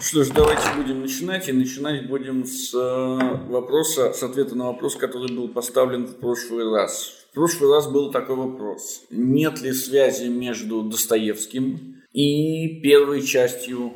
Что 0.00 0.24
ж, 0.24 0.30
давайте 0.30 0.62
будем 0.76 1.02
начинать. 1.02 1.48
И 1.48 1.52
начинать 1.52 2.08
будем 2.08 2.46
с 2.46 2.72
э, 2.74 3.48
вопроса, 3.48 4.14
с 4.14 4.22
ответа 4.22 4.54
на 4.54 4.68
вопрос, 4.68 4.96
который 4.96 5.30
был 5.30 5.48
поставлен 5.48 6.06
в 6.06 6.16
прошлый 6.16 6.70
раз. 6.70 7.12
В 7.30 7.34
прошлый 7.34 7.70
раз 7.70 7.86
был 7.86 8.10
такой 8.10 8.36
вопрос. 8.36 9.02
Нет 9.10 9.60
ли 9.60 9.72
связи 9.72 10.28
между 10.28 10.82
Достоевским 10.82 11.96
и 12.12 12.80
первой 12.80 13.20
частью 13.22 13.92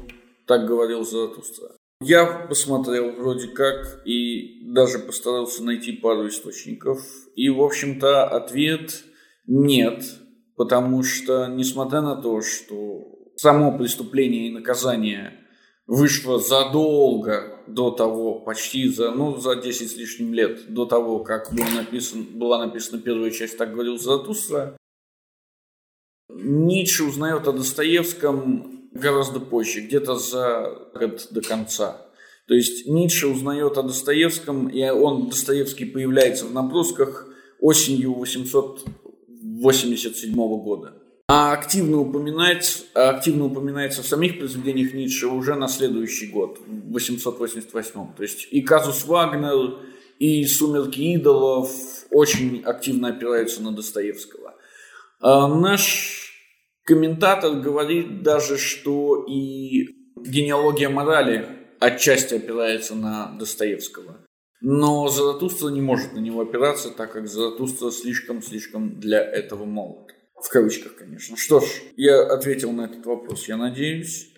«Так 0.46 0.66
говорил 0.66 1.06
Заратустра»? 1.06 1.68
Я 2.02 2.26
посмотрел 2.48 3.12
вроде 3.12 3.48
как 3.48 4.02
и 4.04 4.72
даже 4.74 4.98
постарался 4.98 5.64
найти 5.64 5.92
пару 5.92 6.28
источников. 6.28 7.00
И, 7.34 7.48
в 7.48 7.62
общем-то, 7.62 8.28
ответ 8.28 9.04
нет, 9.46 10.04
потому 10.56 11.02
что, 11.02 11.46
несмотря 11.46 12.02
на 12.02 12.16
то, 12.16 12.42
что 12.42 13.04
само 13.36 13.76
преступление 13.78 14.48
и 14.48 14.52
наказание 14.52 15.40
вышло 15.86 16.38
задолго 16.38 17.58
до 17.66 17.90
того, 17.90 18.40
почти 18.40 18.88
за, 18.88 19.10
ну, 19.10 19.38
за 19.38 19.56
10 19.56 19.90
с 19.90 19.96
лишним 19.96 20.34
лет 20.34 20.72
до 20.72 20.86
того, 20.86 21.20
как 21.20 21.52
был 21.52 21.64
написан, 21.74 22.24
была 22.34 22.64
написана 22.64 23.00
первая 23.00 23.30
часть 23.30 23.58
«Так 23.58 23.72
говорил 23.72 23.98
Заратустра», 23.98 24.76
Ницше 26.30 27.04
узнает 27.04 27.46
о 27.46 27.52
Достоевском 27.52 28.88
гораздо 28.92 29.40
позже, 29.40 29.82
где-то 29.82 30.16
за 30.16 30.88
год 30.94 31.28
до 31.30 31.42
конца. 31.42 32.00
То 32.46 32.54
есть 32.54 32.86
Ницше 32.86 33.28
узнает 33.28 33.76
о 33.78 33.82
Достоевском, 33.82 34.68
и 34.68 34.82
он, 34.88 35.28
Достоевский, 35.28 35.84
появляется 35.84 36.46
в 36.46 36.52
набросках 36.52 37.28
осенью 37.60 38.14
887 38.14 40.34
года. 40.34 41.03
А 41.26 41.54
активно, 41.54 41.98
упоминать, 42.00 42.84
активно 42.92 43.46
упоминается 43.46 44.02
в 44.02 44.06
самих 44.06 44.38
произведениях 44.38 44.92
Ницше 44.92 45.28
уже 45.28 45.54
на 45.54 45.68
следующий 45.68 46.26
год, 46.26 46.58
в 46.66 46.92
888. 46.92 48.14
То 48.14 48.22
есть 48.22 48.46
и 48.50 48.60
казус 48.60 49.06
Вагнер, 49.06 49.78
и 50.18 50.44
сумерки 50.44 51.00
идолов 51.14 51.70
очень 52.10 52.62
активно 52.62 53.08
опираются 53.08 53.62
на 53.62 53.72
Достоевского. 53.72 54.54
А 55.20 55.48
наш 55.48 56.30
комментатор 56.84 57.54
говорит 57.54 58.22
даже, 58.22 58.58
что 58.58 59.24
и 59.26 59.86
генеалогия 60.16 60.90
морали 60.90 61.48
отчасти 61.80 62.34
опирается 62.34 62.94
на 62.94 63.34
Достоевского. 63.38 64.26
Но 64.60 65.08
Заратустра 65.08 65.68
не 65.68 65.80
может 65.80 66.12
на 66.12 66.18
него 66.18 66.42
опираться, 66.42 66.90
так 66.90 67.12
как 67.12 67.28
Заратустра 67.28 67.90
слишком-слишком 67.90 69.00
для 69.00 69.22
этого 69.22 69.64
молод. 69.64 70.10
В 70.44 70.50
кавычках, 70.50 70.96
конечно. 70.96 71.36
Что 71.38 71.60
ж, 71.60 71.64
я 71.96 72.22
ответил 72.22 72.70
на 72.72 72.82
этот 72.84 73.06
вопрос, 73.06 73.48
я 73.48 73.56
надеюсь. 73.56 74.30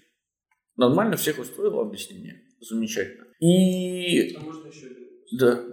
Нормально 0.76 1.16
всех 1.16 1.40
устроило 1.40 1.82
объяснение. 1.82 2.42
Замечательно. 2.60 3.26
И... 3.40 4.34
А 4.36 4.40
можно 4.40 4.68
еще? 4.68 4.86
Да. 5.32 5.64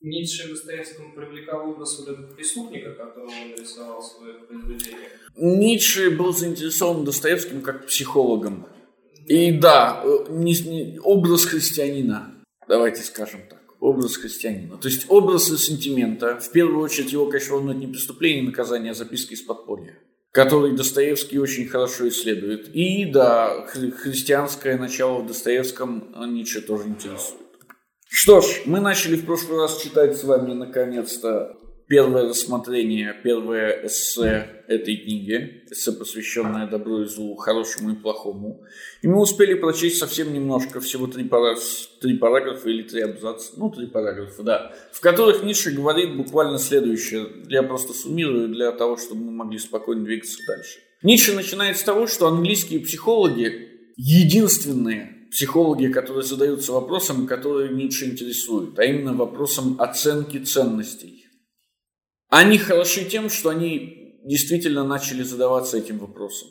Ницше 0.00 0.48
Достоевскому 0.48 1.14
привлекал 1.14 1.70
образ 1.70 1.98
вот 2.00 2.08
этого 2.08 2.34
преступника, 2.34 2.92
которого 2.94 3.30
он 3.30 3.50
нарисовал 3.50 4.02
свое 4.02 4.34
произведение. 4.34 5.10
Ницше 5.36 6.10
был 6.10 6.32
заинтересован 6.32 7.04
Достоевским 7.04 7.60
как 7.60 7.86
психологом. 7.86 8.66
И 9.26 9.52
да, 9.52 10.02
э, 10.04 10.26
не, 10.30 10.54
не, 10.62 10.98
образ 10.98 11.44
христианина, 11.44 12.42
давайте 12.66 13.02
скажем 13.02 13.42
так 13.48 13.61
образ 13.82 14.16
христианина. 14.16 14.78
То 14.78 14.88
есть 14.88 15.06
образ 15.08 15.50
и 15.50 15.58
сентимента. 15.58 16.38
В 16.38 16.50
первую 16.52 16.82
очередь 16.82 17.12
его, 17.12 17.26
конечно, 17.26 17.56
волнует 17.56 17.78
не 17.78 17.88
преступление, 17.88 18.44
наказание, 18.44 18.92
а 18.92 18.94
записки 18.94 19.34
из 19.34 19.42
подполья 19.42 19.98
который 20.32 20.72
Достоевский 20.72 21.38
очень 21.38 21.68
хорошо 21.68 22.08
исследует. 22.08 22.74
И 22.74 23.04
да, 23.04 23.66
хри- 23.70 23.90
христианское 23.90 24.78
начало 24.78 25.20
в 25.20 25.26
Достоевском 25.26 26.14
Ницше 26.32 26.62
тоже 26.62 26.84
интересует. 26.84 27.42
Что 28.08 28.40
ж, 28.40 28.62
мы 28.64 28.80
начали 28.80 29.16
в 29.16 29.26
прошлый 29.26 29.58
раз 29.58 29.80
читать 29.82 30.16
с 30.16 30.24
вами 30.24 30.54
наконец-то 30.54 31.56
первое 31.92 32.26
рассмотрение, 32.26 33.14
первое 33.22 33.86
эссе 33.86 34.64
этой 34.66 34.96
книги, 34.96 35.62
эссе, 35.70 35.92
посвященное 35.92 36.66
добру 36.66 37.02
и 37.02 37.04
злу, 37.04 37.36
хорошему 37.36 37.92
и 37.92 37.94
плохому. 37.94 38.62
И 39.02 39.08
мы 39.08 39.20
успели 39.20 39.52
прочесть 39.52 39.98
совсем 39.98 40.32
немножко, 40.32 40.80
всего 40.80 41.06
три, 41.06 41.24
пара, 41.24 41.54
три 42.00 42.16
параграфа 42.16 42.70
или 42.70 42.82
три 42.82 43.02
абзаца, 43.02 43.52
ну, 43.58 43.68
три 43.68 43.88
параграфа, 43.88 44.42
да, 44.42 44.72
в 44.90 45.00
которых 45.00 45.42
Ницше 45.42 45.72
говорит 45.72 46.16
буквально 46.16 46.58
следующее. 46.58 47.26
Я 47.50 47.62
просто 47.62 47.92
суммирую 47.92 48.48
для 48.48 48.72
того, 48.72 48.96
чтобы 48.96 49.24
мы 49.24 49.32
могли 49.32 49.58
спокойно 49.58 50.02
двигаться 50.02 50.38
дальше. 50.48 50.78
Ницше 51.02 51.34
начинает 51.34 51.76
с 51.76 51.82
того, 51.82 52.06
что 52.06 52.26
английские 52.26 52.80
психологи 52.80 53.68
единственные 53.98 55.28
психологи, 55.30 55.88
которые 55.88 56.22
задаются 56.22 56.72
вопросом, 56.72 57.26
который 57.26 57.68
Ницше 57.74 58.06
интересует, 58.06 58.78
а 58.78 58.84
именно 58.84 59.12
вопросом 59.12 59.76
оценки 59.78 60.38
ценностей. 60.38 61.21
Они 62.32 62.56
хороши 62.56 63.04
тем, 63.04 63.28
что 63.28 63.50
они 63.50 64.16
действительно 64.24 64.84
начали 64.84 65.22
задаваться 65.22 65.76
этим 65.76 65.98
вопросом. 65.98 66.48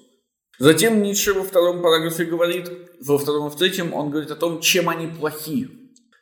Затем 0.59 1.01
Ницше 1.01 1.33
во 1.33 1.43
втором 1.43 1.81
параграфе 1.81 2.25
говорит, 2.25 2.69
во 2.99 3.17
втором 3.17 3.47
и 3.47 3.49
в 3.49 3.55
третьем, 3.55 3.91
он 3.91 4.11
говорит 4.11 4.29
о 4.29 4.35
том, 4.35 4.61
чем 4.61 4.89
они 4.89 5.07
плохи. 5.07 5.69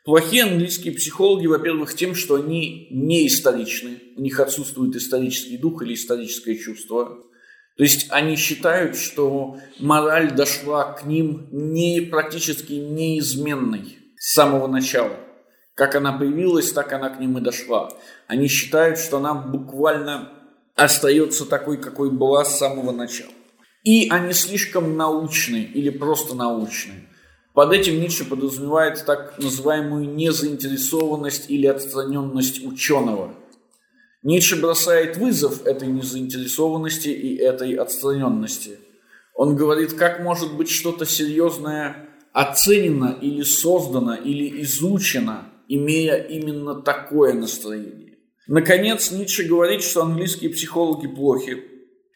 Плохие 0.06 0.44
английские 0.44 0.94
психологи, 0.94 1.46
во-первых, 1.46 1.94
тем, 1.94 2.14
что 2.14 2.36
они 2.36 2.88
не 2.90 3.26
историчны, 3.26 3.98
у 4.16 4.22
них 4.22 4.40
отсутствует 4.40 4.96
исторический 4.96 5.58
дух 5.58 5.82
или 5.82 5.92
историческое 5.92 6.56
чувство. 6.56 7.18
То 7.76 7.82
есть 7.82 8.06
они 8.08 8.36
считают, 8.36 8.96
что 8.96 9.58
мораль 9.78 10.34
дошла 10.34 10.94
к 10.94 11.04
ним 11.04 11.48
не, 11.52 12.00
практически 12.00 12.72
неизменной 12.72 13.98
с 14.16 14.32
самого 14.32 14.68
начала. 14.68 15.18
Как 15.80 15.94
она 15.94 16.12
появилась, 16.12 16.72
так 16.72 16.92
она 16.92 17.08
к 17.08 17.18
ним 17.18 17.38
и 17.38 17.40
дошла. 17.40 17.90
Они 18.26 18.48
считают, 18.48 18.98
что 18.98 19.16
она 19.16 19.32
буквально 19.32 20.28
остается 20.76 21.46
такой, 21.46 21.78
какой 21.78 22.10
была 22.10 22.44
с 22.44 22.58
самого 22.58 22.92
начала. 22.92 23.32
И 23.82 24.10
они 24.10 24.34
слишком 24.34 24.98
научны 24.98 25.62
или 25.72 25.88
просто 25.88 26.34
научны. 26.34 27.08
Под 27.54 27.72
этим 27.72 27.98
Ницше 27.98 28.26
подразумевает 28.26 29.02
так 29.06 29.38
называемую 29.38 30.06
незаинтересованность 30.10 31.48
или 31.48 31.66
отстраненность 31.66 32.62
ученого. 32.62 33.34
Ницше 34.22 34.60
бросает 34.60 35.16
вызов 35.16 35.66
этой 35.66 35.88
незаинтересованности 35.88 37.08
и 37.08 37.36
этой 37.36 37.72
отстраненности. 37.72 38.78
Он 39.34 39.56
говорит, 39.56 39.94
как 39.94 40.20
может 40.20 40.52
быть 40.52 40.68
что-то 40.68 41.06
серьезное 41.06 42.06
оценено 42.34 43.16
или 43.18 43.40
создано 43.40 44.14
или 44.14 44.60
изучено, 44.60 45.46
имея 45.74 46.16
именно 46.16 46.82
такое 46.82 47.32
настроение. 47.32 48.18
Наконец, 48.46 49.10
Ницше 49.10 49.44
говорит, 49.44 49.82
что 49.82 50.02
английские 50.02 50.50
психологи 50.50 51.06
плохи 51.06 51.62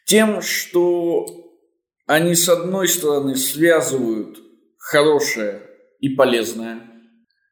тем, 0.07 0.43
что 0.43 1.27
они, 2.07 2.35
с 2.35 2.49
одной 2.49 2.89
стороны, 2.89 3.37
связывают 3.37 4.39
хорошее 4.77 5.63
и 6.01 6.11
полезное, 6.11 6.81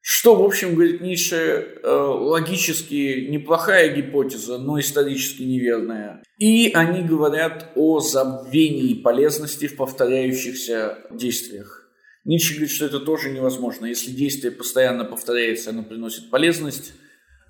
что, 0.05 0.35
в 0.35 0.43
общем, 0.43 0.75
говорит 0.75 1.01
Ницше, 1.01 1.37
э, 1.37 1.89
логически 1.89 3.29
неплохая 3.31 3.95
гипотеза, 3.95 4.59
но 4.59 4.81
исторически 4.81 5.45
неверная. 5.45 6.21
И 6.39 6.73
они 6.75 7.03
говорят 7.03 7.71
о 7.77 8.01
забвении 8.01 8.95
полезности 8.95 9.69
в 9.69 9.77
повторяющихся 9.77 10.99
действиях. 11.13 11.82
Ницше 12.25 12.55
говорит, 12.55 12.71
что 12.71 12.87
это 12.87 13.01
тоже 13.01 13.31
невозможно. 13.31 13.87
Если 13.87 14.11
действие 14.11 14.53
постоянно 14.53 15.05
повторяется, 15.05 15.71
оно 15.71 15.83
приносит 15.83 16.31
полезность, 16.31 16.93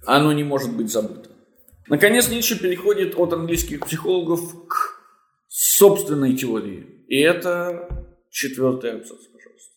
оно 0.06 0.32
не 0.32 0.44
может 0.44 0.74
быть 0.74 0.90
забыто. 0.90 1.30
Наконец, 1.88 2.28
Ницше 2.30 2.58
переходит 2.58 3.14
от 3.16 3.32
английских 3.32 3.80
психологов 3.80 4.66
к 4.66 5.00
собственной 5.48 6.34
теории. 6.34 7.04
И 7.08 7.18
это 7.18 8.06
четвертый 8.30 8.92
абзац, 8.92 9.18
пожалуйста. 9.32 9.72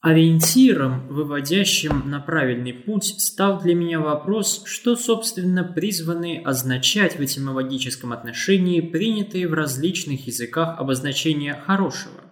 Ориентиром, 0.00 1.06
выводящим 1.08 2.10
на 2.10 2.18
правильный 2.18 2.72
путь, 2.72 3.04
стал 3.20 3.60
для 3.60 3.74
меня 3.74 4.00
вопрос, 4.00 4.64
что, 4.64 4.96
собственно, 4.96 5.62
призваны 5.62 6.42
означать 6.44 7.16
в 7.16 7.24
этимологическом 7.24 8.12
отношении 8.12 8.80
принятые 8.80 9.46
в 9.46 9.54
различных 9.54 10.26
языках 10.26 10.80
обозначения 10.80 11.54
«хорошего». 11.54 12.29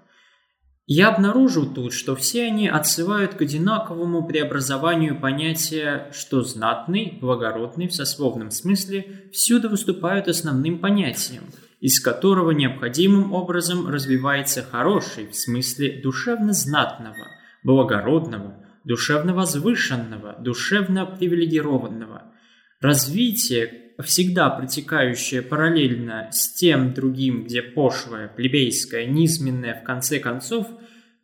Я 0.90 1.10
обнаружил 1.10 1.66
тут, 1.70 1.92
что 1.92 2.16
все 2.16 2.46
они 2.46 2.66
отсылают 2.66 3.34
к 3.34 3.42
одинаковому 3.42 4.26
преобразованию 4.26 5.20
понятия, 5.20 6.08
что 6.14 6.40
знатный, 6.40 7.18
благородный 7.20 7.88
в 7.88 7.94
сословном 7.94 8.50
смысле 8.50 9.28
всюду 9.30 9.68
выступают 9.68 10.28
основным 10.28 10.78
понятием, 10.78 11.42
из 11.80 12.00
которого 12.00 12.52
необходимым 12.52 13.34
образом 13.34 13.86
развивается 13.86 14.62
хороший 14.62 15.26
в 15.26 15.36
смысле 15.36 16.00
душевно 16.02 16.54
знатного, 16.54 17.28
благородного, 17.62 18.64
душевно 18.84 19.34
возвышенного, 19.34 20.36
душевно 20.40 21.04
привилегированного. 21.04 22.32
Развитие, 22.80 23.87
всегда 24.02 24.48
протекающее 24.50 25.42
параллельно 25.42 26.28
с 26.32 26.54
тем 26.54 26.94
другим, 26.94 27.44
где 27.44 27.62
пошлое, 27.62 28.28
плебейское, 28.28 29.06
низменное 29.06 29.80
в 29.80 29.84
конце 29.84 30.20
концов 30.20 30.66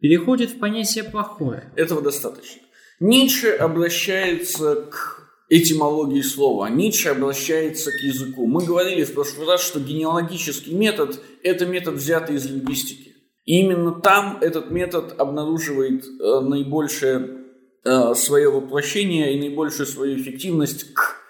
переходит 0.00 0.50
в 0.50 0.58
понятие 0.58 1.04
«плохое». 1.04 1.72
Этого 1.76 2.02
достаточно. 2.02 2.62
Ницше 3.00 3.50
обращается 3.50 4.76
к 4.90 5.24
этимологии 5.48 6.22
слова. 6.22 6.68
Ницше 6.68 7.10
обращается 7.10 7.90
к 7.90 8.00
языку. 8.02 8.46
Мы 8.46 8.64
говорили 8.64 9.04
в 9.04 9.14
прошлый 9.14 9.46
раз, 9.46 9.62
что 9.62 9.80
генеалогический 9.80 10.74
метод– 10.74 11.20
это 11.42 11.66
метод, 11.66 11.94
взятый 11.94 12.36
из 12.36 12.46
лингвистики. 12.46 13.14
И 13.44 13.60
именно 13.60 13.92
там 13.92 14.38
этот 14.40 14.70
метод 14.70 15.14
обнаруживает 15.18 16.04
э, 16.04 16.40
наибольшее 16.40 17.44
э, 17.84 18.14
свое 18.14 18.50
воплощение 18.50 19.34
и 19.34 19.40
наибольшую 19.40 19.86
свою 19.86 20.16
эффективность 20.20 20.94
к 20.94 21.23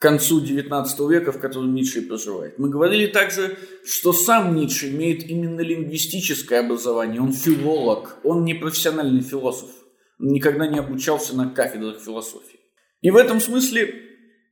концу 0.00 0.42
XIX 0.42 1.10
века, 1.10 1.30
в 1.30 1.38
котором 1.38 1.74
Ницше 1.74 2.02
проживает. 2.02 2.58
Мы 2.58 2.70
говорили 2.70 3.06
также, 3.06 3.58
что 3.84 4.12
сам 4.12 4.56
Ницше 4.56 4.88
имеет 4.88 5.28
именно 5.28 5.60
лингвистическое 5.60 6.60
образование. 6.60 7.20
Он 7.20 7.32
филолог, 7.32 8.16
он 8.24 8.44
не 8.44 8.54
профессиональный 8.54 9.20
философ. 9.20 9.70
Он 10.18 10.28
никогда 10.28 10.66
не 10.66 10.78
обучался 10.78 11.36
на 11.36 11.50
кафедрах 11.50 12.00
философии. 12.00 12.58
И 13.02 13.10
в 13.10 13.16
этом 13.16 13.40
смысле 13.40 13.94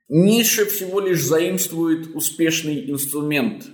Ницше 0.09 0.67
всего 0.67 1.01
лишь 1.01 1.23
заимствует 1.23 2.15
успешный 2.15 2.91
инструмент. 2.91 3.67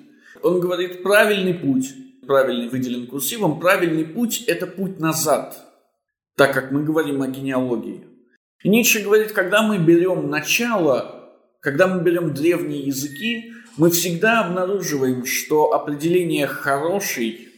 Он 0.42 0.60
говорит, 0.60 1.02
правильный 1.02 1.54
путь, 1.54 1.92
правильный 2.24 2.68
выделен 2.68 3.08
курсивом, 3.08 3.58
правильный 3.58 4.04
путь– 4.04 4.44
это 4.46 4.68
путь 4.68 5.00
назад, 5.00 5.58
так 6.36 6.54
как 6.54 6.70
мы 6.70 6.84
говорим 6.84 7.20
о 7.22 7.28
генеалогии. 7.28 8.06
Ницше 8.62 9.02
говорит, 9.02 9.32
когда 9.32 9.62
мы 9.62 9.78
берем 9.78 10.30
начало, 10.30 11.23
когда 11.64 11.86
мы 11.86 12.02
берем 12.02 12.34
древние 12.34 12.82
языки, 12.82 13.54
мы 13.78 13.90
всегда 13.90 14.44
обнаруживаем, 14.44 15.24
что 15.24 15.72
определение 15.72 16.46
«хороший» 16.46 17.48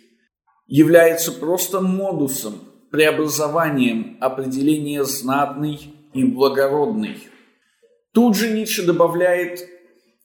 является 0.69 1.33
просто 1.33 1.81
модусом, 1.81 2.61
преобразованием 2.93 4.17
определения 4.21 5.03
«знатный» 5.03 5.93
и 6.15 6.23
благородный. 6.23 7.19
Тут 8.15 8.37
же 8.37 8.49
Ницше 8.53 8.87
добавляет 8.87 9.69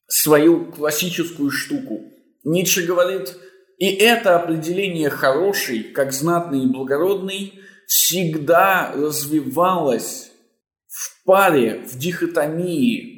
свою 0.06 0.66
классическую 0.66 1.50
штуку. 1.50 2.04
Ницше 2.44 2.86
говорит, 2.86 3.36
и 3.78 3.86
это 3.86 4.36
определение 4.36 5.10
хороший, 5.10 5.82
как 5.82 6.12
знатный 6.12 6.62
и 6.62 6.68
благородный, 6.68 7.54
всегда 7.88 8.92
развивалось 8.94 10.30
в 10.86 11.24
паре, 11.24 11.84
в 11.84 11.98
дихотомии, 11.98 13.11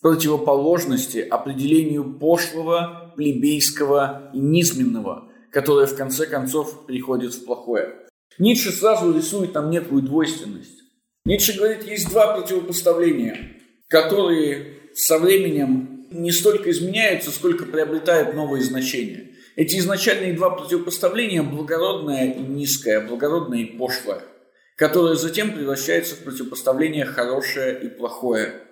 противоположности 0.00 1.18
определению 1.18 2.18
пошлого, 2.18 3.12
плебейского 3.16 4.30
и 4.32 4.38
низменного, 4.38 5.28
которое 5.50 5.86
в 5.86 5.96
конце 5.96 6.26
концов 6.26 6.86
приходит 6.86 7.34
в 7.34 7.44
плохое. 7.44 7.96
Ницше 8.38 8.72
сразу 8.72 9.12
рисует 9.12 9.54
нам 9.54 9.70
некую 9.70 10.02
двойственность. 10.02 10.80
Ницше 11.24 11.58
говорит, 11.58 11.86
есть 11.86 12.08
два 12.08 12.34
противопоставления, 12.34 13.56
которые 13.88 14.78
со 14.94 15.18
временем 15.18 16.06
не 16.10 16.32
столько 16.32 16.70
изменяются, 16.70 17.30
сколько 17.30 17.66
приобретают 17.66 18.34
новые 18.34 18.62
значения. 18.62 19.30
Эти 19.56 19.76
изначальные 19.78 20.32
два 20.32 20.50
противопоставления– 20.50 21.42
благородное 21.44 22.32
и 22.32 22.40
низкое, 22.40 23.06
благородное 23.06 23.60
и 23.60 23.76
пошлое, 23.76 24.22
которое 24.76 25.16
затем 25.16 25.52
превращается 25.52 26.14
в 26.14 26.20
противопоставление 26.20 27.04
хорошее 27.04 27.78
и 27.82 27.88
плохое. 27.88 28.62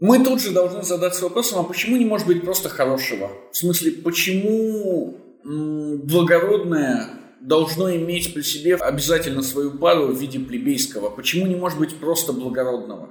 Мы 0.00 0.24
тут 0.24 0.40
же 0.40 0.50
должны 0.50 0.82
задаться 0.82 1.24
вопросом, 1.24 1.60
а 1.60 1.62
почему 1.62 1.96
не 1.96 2.06
может 2.06 2.26
быть 2.26 2.42
просто 2.42 2.68
хорошего? 2.68 3.30
В 3.52 3.56
смысле, 3.56 3.92
почему 3.92 5.14
благородное 5.44 7.20
должно 7.40 7.94
иметь 7.96 8.34
при 8.34 8.42
себе 8.42 8.76
обязательно 8.76 9.42
свою 9.42 9.78
пару 9.78 10.08
в 10.08 10.18
виде 10.18 10.38
плебейского. 10.38 11.10
Почему 11.10 11.46
не 11.46 11.56
может 11.56 11.78
быть 11.78 11.96
просто 11.96 12.32
благородного? 12.32 13.10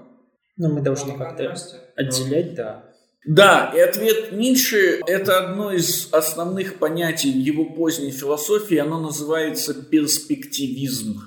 Ну, 0.58 0.74
мы 0.74 0.82
должны 0.82 1.18
как-то 1.18 1.56
отделять, 1.96 2.56
да. 2.56 2.86
Да, 3.26 3.74
и 3.76 3.80
ответ 3.80 4.32
Ницше– 4.32 5.02
это 5.08 5.40
одно 5.40 5.74
из 5.74 6.08
основных 6.12 6.80
понятий 6.80 7.30
его 7.30 7.66
поздней 7.66 8.12
философии, 8.12 8.78
оно 8.78 9.00
называется 9.00 9.74
перспективизм. 9.74 11.22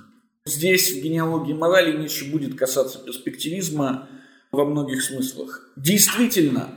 Здесь 0.46 0.92
в 0.92 1.02
генеалогии 1.02 1.52
морали 1.52 1.96
Ницше 1.96 2.30
будет 2.30 2.56
касаться 2.56 2.98
перспективизма 2.98 4.08
во 4.52 4.66
многих 4.66 5.02
смыслах. 5.02 5.66
Действительно, 5.76 6.68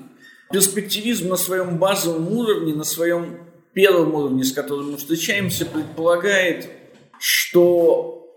перспективизм 0.50 1.28
на 1.28 1.36
своем 1.36 1.78
базовом 1.78 2.32
уровне, 2.32 2.74
на 2.74 2.86
своем 2.86 3.40
первом 3.74 4.16
уровне, 4.16 4.46
с 4.46 4.54
которым 4.54 4.92
мы 4.92 4.98
встречаемся, 4.98 5.66
предполагает, 5.66 6.70
что 7.20 8.34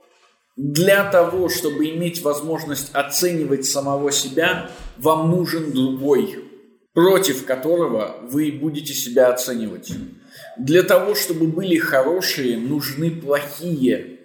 для 0.57 1.09
того, 1.09 1.49
чтобы 1.49 1.89
иметь 1.91 2.23
возможность 2.23 2.91
оценивать 2.93 3.65
самого 3.65 4.11
себя, 4.11 4.73
вам 4.97 5.31
нужен 5.31 5.71
другой, 5.71 6.45
против 6.93 7.45
которого 7.45 8.17
вы 8.29 8.51
будете 8.51 8.93
себя 8.93 9.33
оценивать. 9.33 9.93
Для 10.59 10.83
того, 10.83 11.15
чтобы 11.15 11.47
были 11.47 11.77
хорошие, 11.77 12.59
нужны 12.59 13.13
плохие. 13.13 14.18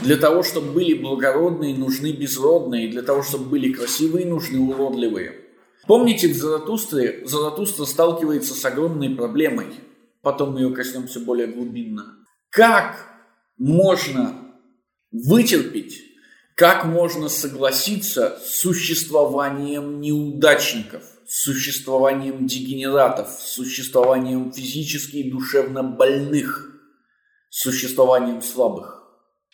Для 0.00 0.16
того, 0.16 0.42
чтобы 0.42 0.72
были 0.72 0.94
благородные, 0.94 1.74
нужны 1.74 2.12
безродные. 2.12 2.88
Для 2.88 3.02
того, 3.02 3.22
чтобы 3.22 3.46
были 3.46 3.72
красивые, 3.72 4.26
нужны 4.26 4.60
уродливые. 4.60 5.34
Помните, 5.86 6.28
в 6.28 6.36
Заратустре 6.36 7.22
Заратустра 7.26 7.84
сталкивается 7.84 8.54
с 8.54 8.64
огромной 8.64 9.10
проблемой– 9.10 9.66
потом 10.22 10.52
мы 10.52 10.60
ее 10.60 10.74
коснемся 10.74 11.20
более 11.20 11.46
глубинно. 11.46 12.16
Как 12.50 13.06
можно 13.56 14.54
вытерпеть, 15.10 16.02
как 16.54 16.84
можно 16.84 17.28
согласиться 17.28 18.38
с 18.44 18.60
существованием 18.60 20.00
неудачников, 20.00 21.02
с 21.26 21.42
существованием 21.42 22.46
дегенератов, 22.46 23.28
с 23.30 23.52
существованием 23.52 24.52
физически 24.52 25.18
и 25.18 25.30
душевно 25.30 25.82
больных, 25.82 26.66
с 27.50 27.62
существованием 27.62 28.42
слабых? 28.42 28.99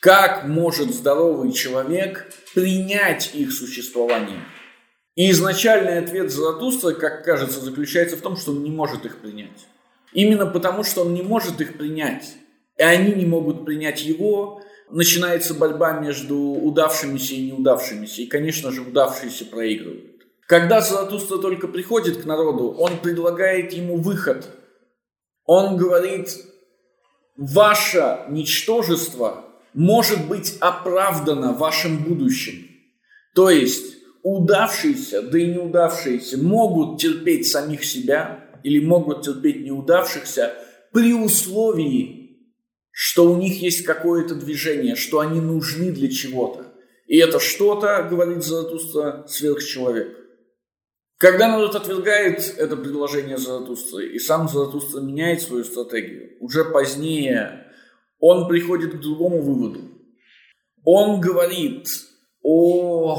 Как 0.06 0.44
может 0.44 0.94
здоровый 0.94 1.50
человек 1.50 2.32
принять 2.54 3.34
их 3.34 3.52
существование? 3.52 4.38
И 5.16 5.32
изначальный 5.32 5.98
ответ 5.98 6.30
Заратустра, 6.30 6.92
как 6.92 7.24
кажется, 7.24 7.58
заключается 7.58 8.16
в 8.16 8.20
том, 8.20 8.36
что 8.36 8.52
он 8.52 8.62
не 8.62 8.70
может 8.70 9.04
их 9.04 9.18
принять. 9.18 9.66
Именно 10.12 10.46
потому, 10.46 10.84
что 10.84 11.00
он 11.00 11.12
не 11.12 11.22
может 11.22 11.60
их 11.60 11.76
принять, 11.76 12.36
и 12.78 12.84
они 12.84 13.14
не 13.14 13.26
могут 13.26 13.64
принять 13.64 14.04
его, 14.04 14.62
начинается 14.90 15.54
борьба 15.54 15.94
между 15.94 16.38
удавшимися 16.38 17.34
и 17.34 17.50
неудавшимися. 17.50 18.22
И, 18.22 18.26
конечно 18.26 18.70
же, 18.70 18.82
удавшиеся 18.82 19.46
проигрывают. 19.46 20.22
Когда 20.46 20.82
Заратустра 20.82 21.38
только 21.38 21.66
приходит 21.66 22.22
к 22.22 22.26
народу, 22.26 22.70
он 22.78 22.98
предлагает 22.98 23.72
ему 23.72 23.96
выход. 23.96 24.46
Он 25.46 25.76
говорит, 25.76 26.28
ваше 27.36 28.20
ничтожество 28.28 29.42
может 29.76 30.26
быть 30.26 30.56
оправдано 30.58 31.52
вашим 31.52 31.98
будущим. 31.98 32.66
То 33.34 33.50
есть 33.50 33.98
удавшиеся, 34.22 35.22
да 35.22 35.38
и 35.38 35.46
неудавшиеся 35.46 36.38
могут 36.38 37.00
терпеть 37.00 37.46
самих 37.46 37.84
себя, 37.84 38.42
или 38.64 38.84
могут 38.84 39.22
терпеть 39.22 39.64
неудавшихся 39.64 40.54
при 40.92 41.12
условии, 41.12 42.38
что 42.90 43.30
у 43.30 43.36
них 43.36 43.60
есть 43.60 43.84
какое-то 43.84 44.34
движение, 44.34 44.96
что 44.96 45.20
они 45.20 45.40
нужны 45.40 45.92
для 45.92 46.10
чего-то. 46.10 46.72
И 47.06 47.18
это 47.18 47.38
что-то, 47.38 48.08
говорит 48.10 48.42
Заратустра, 48.42 49.26
сверхчеловек. 49.28 50.16
Когда 51.18 51.48
народ 51.48 51.74
отвергает 51.74 52.54
это 52.56 52.76
предложение 52.76 53.36
Заратустры, 53.36 54.08
и 54.08 54.18
сам 54.18 54.48
Заратустра 54.48 55.00
меняет 55.00 55.42
свою 55.42 55.64
стратегию, 55.64 56.32
уже 56.40 56.64
позднее 56.64 57.65
он 58.18 58.48
приходит 58.48 58.94
к 58.94 59.00
другому 59.00 59.40
выводу. 59.40 59.80
Он 60.84 61.20
говорит 61.20 61.88
о, 62.42 63.16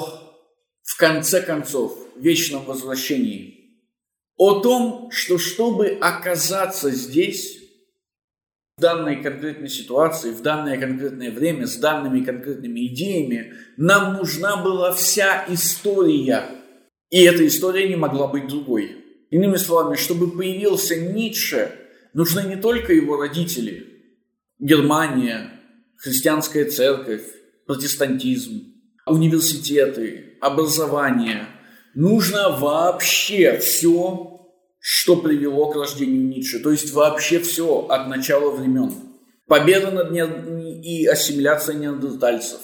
в 0.84 0.98
конце 0.98 1.42
концов, 1.42 1.98
вечном 2.18 2.66
возвращении 2.66 3.58
о 4.38 4.60
том, 4.62 5.10
что 5.12 5.38
чтобы 5.38 5.98
оказаться 6.00 6.92
здесь, 6.92 7.58
в 8.77 8.82
данной 8.82 9.24
конкретной 9.24 9.70
ситуации, 9.70 10.32
в 10.32 10.44
данное 10.44 10.80
конкретное 10.80 11.32
время, 11.32 11.66
с 11.66 11.77
данными 11.77 12.24
конкретными 12.24 12.86
идеями, 12.86 13.54
нам 13.75 14.13
нужна 14.13 14.58
была 14.58 14.94
вся 14.94 15.46
история. 15.50 16.44
И 17.10 17.24
эта 17.24 17.48
история 17.48 17.88
не 17.89 17.96
могла 17.96 18.27
быть 18.27 18.48
другой. 18.48 19.04
Иными 19.32 19.56
словами, 19.56 19.96
чтобы 19.96 20.30
появился 20.30 20.96
Ницше, 20.96 21.72
нужны 22.13 22.42
не 22.42 22.56
только 22.56 22.94
его 22.94 23.18
родители, 23.18 23.97
Германия, 24.60 25.52
христианская 25.98 26.66
церковь, 26.66 27.24
протестантизм, 27.66 28.74
университеты, 29.06 30.38
образование– 30.42 31.48
нужно 31.98 32.50
вообще 32.50 33.58
все, 33.58 34.40
что 34.80 35.16
привело 35.16 35.72
к 35.72 35.76
рождению 35.76 36.28
Ницше. 36.28 36.60
То 36.60 36.72
есть 36.72 36.94
вообще 36.94 37.40
все 37.40 37.88
от 37.90 38.08
начала 38.08 38.52
времен. 38.52 38.94
Победа 39.48 39.92
над 39.92 40.12
и 40.86 41.06
ассимиляция 41.08 41.76
неандертальцев, 41.76 42.60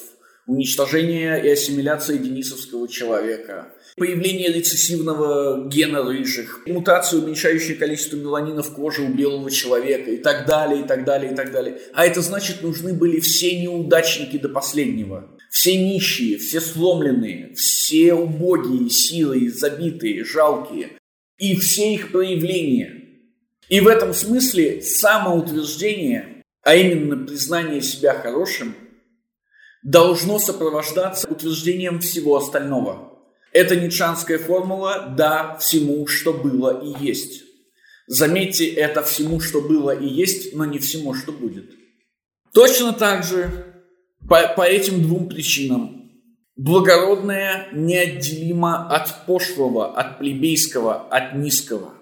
уничтожение 0.46 1.44
и 1.44 1.50
ассимиляция 1.50 2.18
денисовского 2.18 2.88
человека, 2.88 3.74
появление 3.96 4.52
рецессивного 4.52 5.68
гена 5.70 6.04
рыжих, 6.04 6.62
мутацию, 6.66 7.24
уменьшающую 7.24 7.78
количество 7.78 8.18
меланина 8.18 8.64
в 8.64 8.74
коже 8.74 9.04
у 9.04 9.14
белого 9.14 9.50
человека 9.50 10.12
и 10.12 10.18
так 10.18 10.46
далее, 10.46 10.84
и 10.84 10.88
так 10.88 11.06
далее, 11.06 11.32
и 11.32 11.36
так 11.36 11.52
далее. 11.52 11.80
А 11.94 12.06
это 12.06 12.22
значит, 12.22 12.62
нужны 12.62 12.94
были 12.94 13.20
все 13.20 13.60
неудачники 13.62 14.38
до 14.38 14.50
последнего. 14.50 15.30
Все 15.50 15.78
нищие, 15.78 16.40
все 16.40 16.60
сломленные, 16.60 17.54
все 17.54 18.14
убогие, 18.14 18.90
силой, 18.90 19.50
забитые, 19.50 20.26
жалкие. 20.26 20.98
И 21.38 21.56
все 21.56 21.94
их 21.94 22.12
проявления. 22.12 23.04
И 23.70 23.80
в 23.80 23.88
этом 23.88 24.14
смысле 24.14 24.82
самоутверждение, 24.82 26.44
а 26.64 26.76
именно 26.76 27.26
признание 27.26 27.82
себя 27.82 28.14
хорошим, 28.14 28.76
должно 29.84 30.40
сопровождаться 30.40 31.28
утверждением 31.30 32.00
всего 32.00 32.38
остального– 32.38 33.10
это 33.54 33.76
ницшанская 33.76 34.40
формула 34.40 35.14
«да 35.16 35.58
всему, 35.58 36.08
что 36.08 36.34
было 36.34 36.84
и 36.84 37.06
есть». 37.06 37.44
Заметьте, 38.08 38.68
это 38.68 39.02
всему, 39.04 39.40
что 39.40 39.62
было 39.62 39.92
и 39.92 40.06
есть, 40.06 40.54
но 40.56 40.66
не 40.66 40.80
всему, 40.80 41.14
что 41.14 41.32
будет. 41.32 41.72
Точно 42.52 42.92
так 42.92 43.24
же 43.24 43.50
по, 44.28 44.48
по 44.58 44.64
этим 44.64 45.02
двум 45.04 45.30
причинам 45.30 46.12
благородное 46.58 47.70
неотделимо 47.72 48.90
от 48.90 49.26
пошлого, 49.26 49.98
от 49.98 50.20
плебейского, 50.20 51.08
от 51.08 51.36
низкого. 51.36 51.94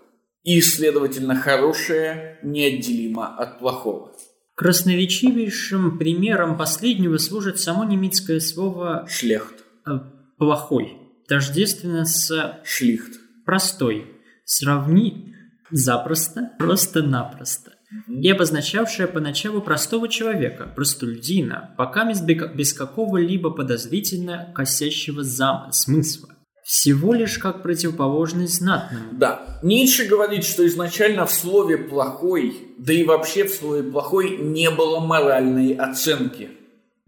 И, 0.44 0.60
следовательно, 0.62 1.36
хорошее 1.36 2.40
неотделимо 2.42 3.36
от 3.38 3.60
плохого. 3.60 4.16
Красноречивейшим 4.62 5.98
примером 5.98 6.56
последнего 6.56 7.18
служит 7.18 7.60
само 7.60 7.84
немецкое 7.84 8.40
слово 8.40 9.08
«шлехт» 9.10 9.56
э,– 9.88 9.90
«плохой» 10.38 11.00
тождественно 11.28 12.06
с 12.06 12.60
шлихт. 12.64 13.20
Простой. 13.44 14.06
Сравни 14.46 15.34
запросто, 15.72 16.52
просто-напросто. 16.60 17.74
И 18.08 18.30
обозначавшая 18.30 19.08
поначалу 19.08 19.64
простого 19.64 20.08
человека, 20.08 20.72
простолюдина, 20.76 21.74
пока 21.76 22.08
без, 22.08 22.22
без 22.22 22.74
какого-либо 22.74 23.50
подозрительно 23.50 24.54
косящего 24.54 25.24
зам 25.24 25.72
смысла. 25.72 26.31
Всего 26.72 27.14
лишь 27.14 27.38
как 27.38 27.64
противоположность 27.64 28.60
знатному. 28.60 29.10
Да. 29.12 29.60
Ницше 29.62 30.06
говорит, 30.06 30.46
что 30.46 30.66
изначально 30.68 31.26
в 31.26 31.32
слове 31.34 31.78
«плохой», 31.78 32.76
да 32.78 32.94
и 32.94 33.04
вообще 33.04 33.44
в 33.44 33.54
слове 33.54 33.84
«плохой» 33.84 34.38
не 34.38 34.70
было 34.70 35.00
моральной 35.00 35.74
оценки. 35.74 36.50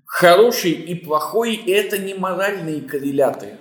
Хороший 0.06 0.72
и 0.72 0.96
плохой– 0.96 1.56
это 1.68 1.98
не 1.98 2.14
моральные 2.14 2.82
корреляты 2.82 3.58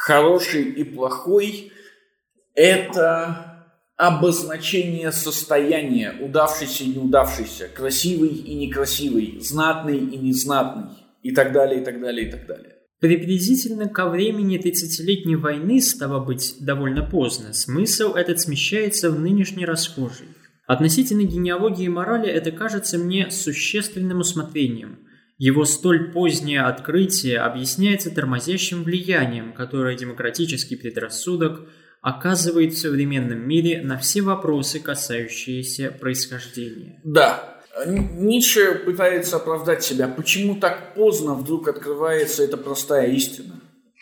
хороший 0.00 0.62
и 0.62 0.84
плохой– 0.84 1.72
это 2.54 3.66
обозначение 3.96 5.12
состояния, 5.12 6.14
удавшийся 6.20 6.84
и 6.84 6.88
неудавшийся, 6.88 7.68
красивый 7.68 8.30
и 8.30 8.54
некрасивый, 8.54 9.38
знатный 9.40 9.98
и 9.98 10.16
незнатный, 10.16 10.96
и 11.22 11.32
так 11.32 11.52
далее, 11.52 11.82
и 11.82 11.84
так 11.84 12.00
далее, 12.00 12.28
и 12.28 12.30
так 12.30 12.46
далее. 12.46 12.76
Приблизительно 13.00 13.88
ко 13.88 14.08
времени 14.08 14.58
30-летней 14.58 15.36
войны, 15.36 15.80
стало 15.80 16.22
быть, 16.24 16.56
довольно 16.60 17.02
поздно, 17.02 17.52
смысл 17.52 18.14
этот 18.14 18.40
смещается 18.40 19.10
в 19.10 19.18
нынешний 19.18 19.64
расхожий. 19.64 20.28
Относительно 20.66 21.22
генеалогии 21.22 21.84
и 21.84 21.88
морали 21.88 22.28
это 22.28 22.52
кажется 22.52 22.98
мне 22.98 23.30
существенным 23.30 24.20
усмотрением– 24.20 25.00
его 25.40 25.64
столь 25.64 26.12
позднее 26.12 26.60
открытие 26.60 27.38
объясняется 27.38 28.14
тормозящим 28.14 28.84
влиянием, 28.84 29.54
которое 29.54 29.96
демократический 29.96 30.76
предрассудок 30.76 31.66
оказывает 32.02 32.74
в 32.74 32.78
современном 32.78 33.48
мире 33.48 33.80
на 33.80 33.96
все 33.96 34.20
вопросы, 34.20 34.80
касающиеся 34.80 35.96
происхождения. 35.98 37.00
Да, 37.04 37.59
Ницше 37.86 38.74
пытается 38.74 39.36
оправдать 39.36 39.82
себя. 39.82 40.08
Почему 40.08 40.56
так 40.56 40.94
поздно 40.94 41.34
вдруг 41.34 41.68
открывается 41.68 42.42
эта 42.42 42.56
простая 42.56 43.08
истина? 43.10 43.60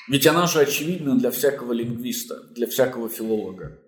Ведь 0.09 0.27
она 0.27 0.47
же 0.47 0.61
очевидна 0.61 1.19
для 1.19 1.31
всякого 1.31 1.73
лингвиста, 1.73 2.43
для 2.55 2.67
всякого 2.67 3.09
филолога. 3.09 3.79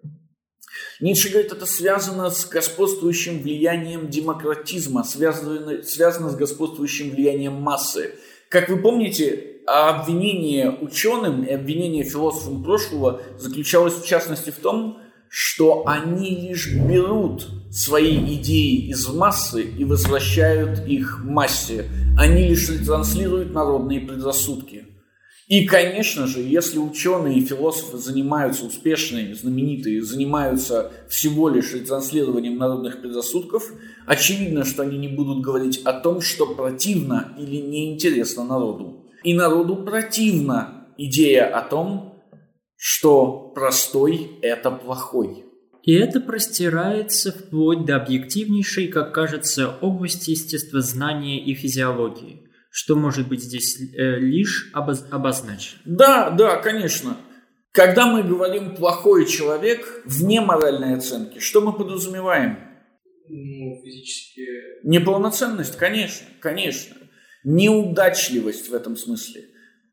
Ницше 1.01 1.31
говорит, 1.31 1.53
это 1.53 1.67
связано 1.67 2.31
с 2.31 2.47
господствующим 2.47 3.43
влиянием 3.43 4.09
демократизма, 4.09 5.03
связано, 5.03 5.83
связано 5.83 6.31
с 6.31 6.37
господствующим 6.37 7.11
влиянием 7.11 7.55
массы. 7.55 8.15
Как 8.51 8.69
вы 8.69 8.77
помните, 8.77 9.61
обвинение 9.67 10.71
ученым 10.71 11.45
и 11.45 11.53
обвинение 11.53 12.05
философам 12.05 12.63
прошлого 12.63 13.23
заключалось 13.39 13.95
в 13.95 14.07
частности 14.07 14.51
в 14.51 14.59
том, 14.59 15.01
что 15.33 15.85
они 15.87 16.49
лишь 16.49 16.75
берут 16.75 17.47
свои 17.71 18.17
идеи 18.35 18.89
из 18.91 19.07
массы 19.09 19.63
и 19.63 19.85
возвращают 19.85 20.85
их 20.89 21.21
массе. 21.23 21.87
Они 22.19 22.49
лишь 22.49 22.69
ретранслируют 22.69 23.55
народные 23.55 24.01
предрассудки. 24.01 24.87
И, 25.47 25.67
конечно 25.67 26.27
же, 26.27 26.41
если 26.41 26.79
ученые 26.79 27.39
и 27.39 27.47
философы 27.47 27.99
занимаются 27.99 28.67
успешные, 28.67 29.37
знаменитые, 29.37 30.03
занимаются 30.03 30.91
всего 31.09 31.49
лишь 31.49 31.75
ретранслированием 31.75 32.57
народных 32.57 33.01
предрассудков, 33.01 33.73
очевидно, 34.07 34.65
что 34.65 34.83
они 34.83 34.99
не 34.99 35.09
будут 35.09 35.43
говорить 35.43 35.81
о 35.85 35.93
том, 35.93 36.21
что 36.21 36.55
противно 36.55 37.35
или 37.39 37.57
неинтересно 37.57 38.45
народу. 38.45 39.05
И 39.23 39.33
народу 39.33 39.77
противна 39.77 40.89
идея 40.99 41.47
о 41.47 41.63
том, 41.63 42.10
что 42.83 43.53
простой– 43.55 44.39
это 44.43 44.71
плохой. 44.71 45.45
И 45.83 45.93
это 45.93 46.21
простирается 46.21 47.31
вплоть 47.33 47.85
до 47.85 47.97
объективнейшей, 47.97 48.89
как 48.89 49.13
кажется, 49.13 49.77
области 49.81 50.31
естествознания 50.31 51.45
и 51.45 51.55
физиологии– 51.55 52.47
что 52.71 52.95
может 52.95 53.29
быть 53.29 53.43
здесь 53.43 53.79
э, 53.81 54.19
лишь 54.21 54.71
обоз- 54.73 55.09
обозначено. 55.11 55.81
Да, 55.85 56.31
да, 56.31 56.57
конечно. 56.57 57.17
Когда 57.73 58.07
мы 58.07 58.23
говорим 58.23 58.75
«плохой 58.75 59.27
человек» 59.27 60.03
вне 60.05 60.41
моральной 60.41 60.97
оценки, 60.97 61.41
что 61.41 61.61
мы 61.61 61.73
подразумеваем? 61.73 62.59
Ну, 63.29 63.81
физически... 63.85 64.47
Неполноценность, 64.85 65.77
конечно, 65.77 66.27
конечно. 66.41 66.97
Неудачливость 67.45 68.69
в 68.71 68.75
этом 68.75 68.97
смысле. 68.97 69.45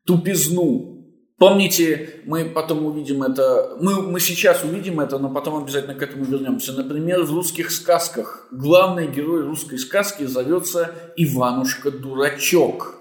Тупизну, 0.06 0.97
Помните, 1.38 2.20
мы 2.24 2.46
потом 2.46 2.84
увидим 2.84 3.22
это, 3.22 3.76
мы, 3.80 4.02
мы 4.02 4.18
сейчас 4.18 4.64
увидим 4.64 4.98
это, 4.98 5.18
но 5.18 5.30
потом 5.30 5.62
обязательно 5.62 5.94
к 5.94 6.02
этому 6.02 6.24
вернемся. 6.24 6.72
Например, 6.72 7.22
в 7.22 7.32
русских 7.32 7.70
сказках 7.70 8.48
главный 8.50 9.06
герой 9.06 9.44
русской 9.44 9.78
сказки 9.78 10.24
зовется 10.24 10.90
Иванушка 11.16 11.92
Дурачок. 11.92 12.96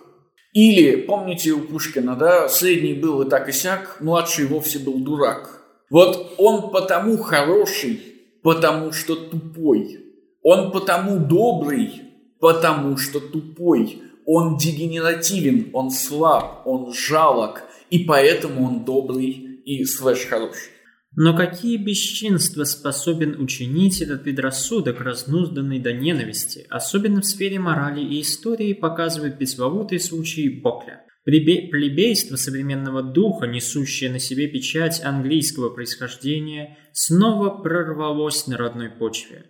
Или, 0.53 0.97
помните 1.01 1.51
у 1.51 1.61
Пушкина, 1.61 2.15
да, 2.15 2.47
средний 2.47 2.93
был 2.93 3.23
и 3.23 3.29
так 3.29 3.49
и 3.49 3.51
сяк, 3.51 3.97
младший 4.01 4.45
вовсе 4.45 4.77
был 4.79 4.99
дурак. 4.99 5.61
Вот 5.89 6.35
он 6.37 6.69
потому 6.69 7.17
хороший, 7.17 8.01
потому 8.43 8.91
что 8.91 9.15
тупой. 9.15 9.99
Он 10.43 10.71
потому 10.71 11.19
добрый, 11.19 12.03
потому 12.39 12.97
что 12.97 13.19
тупой. 13.19 14.03
Он 14.25 14.57
дегенеративен, 14.57 15.69
он 15.73 15.89
слаб, 15.89 16.63
он 16.65 16.93
жалок, 16.93 17.63
и 17.89 18.05
поэтому 18.05 18.65
он 18.65 18.85
добрый 18.85 19.61
и 19.65 19.83
слэш 19.85 20.25
хороший. 20.25 20.71
Но 21.15 21.35
какие 21.35 21.77
бесчинства 21.77 22.63
способен 22.63 23.41
учинить 23.41 24.01
этот 24.01 24.23
предрассудок, 24.23 25.01
разнузданный 25.01 25.79
до 25.79 25.91
ненависти, 25.91 26.67
особенно 26.69 27.21
в 27.21 27.25
сфере 27.25 27.57
морали 27.57 28.01
и 28.01 28.21
истории, 28.21 28.73
показывает 28.73 29.37
пресловутый 29.39 29.99
случай 29.99 30.47
Бокля. 30.49 31.03
Плебейство 31.25 32.35
современного 32.35 33.01
духа, 33.01 33.47
несущее 33.47 34.11
на 34.11 34.19
себе 34.19 34.47
печать 34.47 35.03
английского 35.03 35.69
происхождения, 35.71 36.77
снова 36.93 37.49
прорвалось 37.49 38.47
на 38.47 38.55
родной 38.55 38.89
почве. 38.89 39.45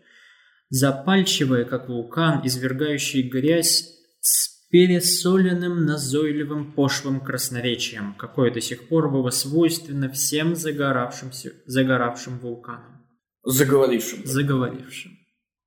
Запальчивое, 0.70 1.66
как 1.66 1.90
вулкан, 1.90 2.42
извергающий 2.46 3.24
грязь 3.24 3.94
с 4.22 4.57
пересоленным, 4.70 5.86
назойливым, 5.86 6.74
пошлым 6.74 7.22
красноречием, 7.22 8.14
какое 8.16 8.52
до 8.52 8.60
сих 8.60 8.88
пор 8.90 9.10
было 9.10 9.30
свойственно 9.30 10.10
всем 10.10 10.56
загоравшимся, 10.56 11.54
загоравшим 11.66 12.40
вулканам. 12.40 13.06
Заговорившим. 13.44 14.26
Заговорившим. 14.26 15.12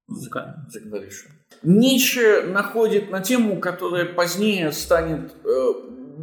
Вулканам. 0.06 0.66
Заговорившим. 0.68 1.30
Ницше 1.62 2.42
находит 2.42 3.10
на 3.10 3.20
тему, 3.20 3.58
которая 3.58 4.04
позднее 4.04 4.70
станет, 4.72 5.32
э, 5.44 5.72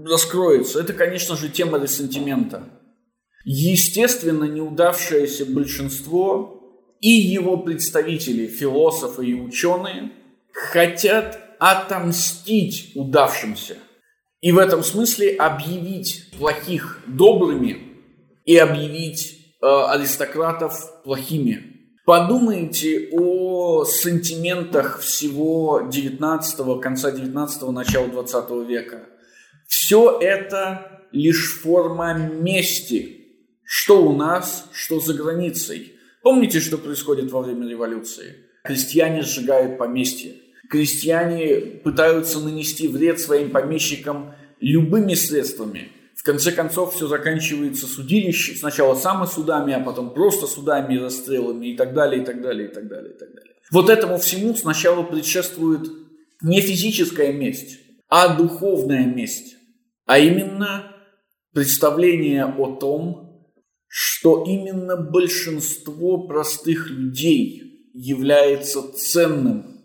раскроется. 0.05 0.79
Это, 0.79 0.93
конечно 0.93 1.35
же, 1.35 1.49
тема 1.49 1.79
ресентимента. 1.79 2.63
Естественно, 3.43 4.43
неудавшееся 4.43 5.45
большинство 5.45 6.57
и 6.99 7.09
его 7.09 7.57
представители, 7.57 8.47
философы 8.47 9.25
и 9.25 9.33
ученые, 9.33 10.11
хотят 10.51 11.46
отомстить 11.59 12.91
удавшимся. 12.95 13.77
И 14.41 14.51
в 14.51 14.57
этом 14.57 14.83
смысле 14.83 15.35
объявить 15.35 16.31
плохих 16.37 17.01
добрыми 17.07 17.97
и 18.45 18.55
объявить 18.57 19.55
э, 19.61 19.65
аристократов 19.65 21.03
плохими. 21.03 21.77
Подумайте 22.05 23.09
о 23.11 23.83
сантиментах 23.83 24.99
всего 24.99 25.89
19 25.91 26.81
конца 26.81 27.11
19 27.11 27.63
начала 27.63 28.07
20 28.07 28.49
века. 28.67 29.03
Все 29.67 30.17
это 30.21 31.03
лишь 31.11 31.59
форма 31.59 32.13
мести, 32.13 33.25
что 33.63 34.01
у 34.01 34.15
нас, 34.15 34.69
что 34.71 35.01
за 35.01 35.13
границей. 35.15 35.93
Помните, 36.21 36.61
что 36.61 36.77
происходит 36.77 37.31
во 37.31 37.41
время 37.41 37.67
революции? 37.67 38.37
Крестьяне 38.63 39.23
сжигают 39.23 39.77
поместья. 39.77 40.31
Крестьяне 40.69 41.79
пытаются 41.83 42.39
нанести 42.39 42.87
вред 42.87 43.19
своим 43.19 43.51
помещикам 43.51 44.33
любыми 44.59 45.13
средствами. 45.13 45.91
В 46.15 46.23
конце 46.23 46.51
концов, 46.51 46.95
все 46.95 47.07
заканчивается 47.07 47.85
судилищем, 47.87 48.55
сначала 48.55 48.95
самосудами, 48.95 49.73
а 49.73 49.79
потом 49.79 50.13
просто 50.13 50.45
судами 50.45 50.97
расстрелами 50.97 51.67
и 51.67 51.77
так 51.77 51.93
далее, 51.93 52.21
и 52.21 52.25
так 52.25 52.41
далее, 52.41 52.69
и 52.69 52.73
так 52.73 52.87
далее, 52.87 53.13
и 53.13 53.17
так 53.17 53.33
далее. 53.33 53.53
Вот 53.71 53.89
этому 53.89 54.17
всему 54.17 54.53
сначала 54.55 55.03
предшествует 55.03 55.89
не 56.41 56.59
физическая 56.59 57.31
месть, 57.31 57.79
а 58.09 58.35
духовная 58.35 59.05
месть. 59.05 59.55
А 60.05 60.19
именно 60.19 60.91
представление 61.53 62.45
о 62.45 62.75
том, 62.75 63.47
что 63.87 64.43
именно 64.45 64.97
большинство 64.97 66.27
простых 66.27 66.89
людей 66.89 67.89
является 67.93 68.81
ценным 68.93 69.76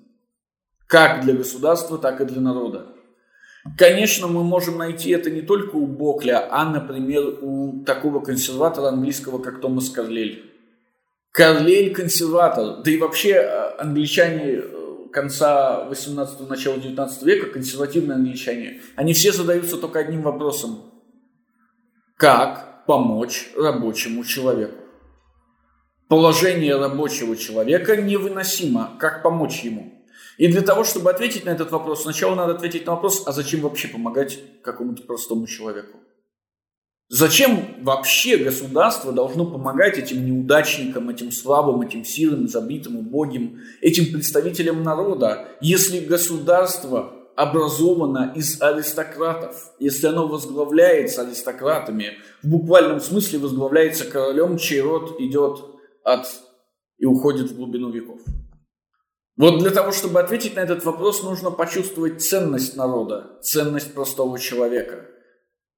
как 0.92 1.22
для 1.22 1.32
государства, 1.32 1.96
так 1.96 2.20
и 2.20 2.26
для 2.26 2.42
народа. 2.42 2.88
Конечно, 3.78 4.28
мы 4.28 4.44
можем 4.44 4.76
найти 4.76 5.08
это 5.08 5.30
не 5.30 5.40
только 5.40 5.76
у 5.76 5.87
Бокля, 5.87 6.46
а, 6.50 6.66
например, 6.66 7.38
у 7.40 7.82
такого 7.87 8.20
консерватора 8.20 8.88
английского, 8.88 9.38
как 9.38 9.62
Томас 9.62 9.88
Карлель. 9.88 10.52
Карлель 11.30 11.94
консерватор, 11.94 12.82
да 12.82 12.90
и 12.90 12.99
вообще 12.99 13.30
э, 13.30 13.76
англичане 13.78 14.56
э, 14.56 14.96
конца 15.11 15.88
18-го, 15.90 16.44
начала 16.46 16.76
19 16.76 17.22
века, 17.22 17.46
консервативные 17.46 18.16
англичане, 18.16 18.82
они 18.94 19.14
все 19.14 19.32
задаются 19.32 19.78
только 19.78 20.00
одним 20.00 20.20
вопросом. 20.20 20.92
Как 22.18 22.84
помочь 22.84 23.50
рабочему 23.56 24.25
человеку? 24.25 24.76
Положение 26.08 26.76
рабочего 26.76 27.34
человека 27.34 27.96
невыносимо. 27.96 28.90
Как 28.99 29.22
помочь 29.22 29.61
ему? 29.61 30.01
И 30.38 30.48
для 30.48 30.62
того, 30.62 30.84
чтобы 30.84 31.10
ответить 31.10 31.44
на 31.44 31.50
этот 31.50 31.70
вопрос, 31.70 32.02
сначала 32.02 32.34
надо 32.34 32.54
ответить 32.54 32.86
на 32.86 32.92
вопрос, 32.92 33.22
а 33.26 33.32
зачем 33.32 33.60
вообще 33.60 33.88
помогать 33.88 34.38
какому-то 34.62 35.02
простому 35.02 35.46
человеку? 35.46 35.98
Зачем 37.08 37.82
вообще 37.82 38.38
государство 38.38 39.12
должно 39.12 39.44
помогать 39.44 39.98
этим 39.98 40.24
неудачникам, 40.24 41.10
этим 41.10 41.30
слабым, 41.30 41.82
этим 41.82 42.06
сильным, 42.06 42.48
забитым, 42.48 42.96
убогим, 42.96 43.60
этим 43.82 44.10
представителям 44.10 44.82
народа, 44.82 45.48
если 45.60 46.00
государство 46.00 47.12
образовано 47.36 48.32
из 48.34 48.60
аристократов, 48.62 49.72
если 49.78 50.06
оно 50.06 50.26
возглавляется 50.26 51.22
аристократами, 51.22 52.18
в 52.42 52.48
буквальном 52.48 53.00
смысле 53.00 53.40
возглавляется 53.40 54.06
королем, 54.06 54.56
чей 54.56 54.80
род 54.80 55.20
идет 55.20 55.58
от 56.04 56.26
и 56.98 57.04
уходит 57.04 57.50
в 57.50 57.56
глубину 57.56 57.90
веков. 57.90 58.20
Вот 59.36 59.60
для 59.60 59.70
того, 59.70 59.92
чтобы 59.92 60.20
ответить 60.20 60.56
на 60.56 60.60
этот 60.60 60.84
вопрос, 60.84 61.22
нужно 61.22 61.50
почувствовать 61.50 62.22
ценность 62.22 62.76
народа, 62.76 63.38
ценность 63.42 63.94
простого 63.94 64.38
человека. 64.38 65.06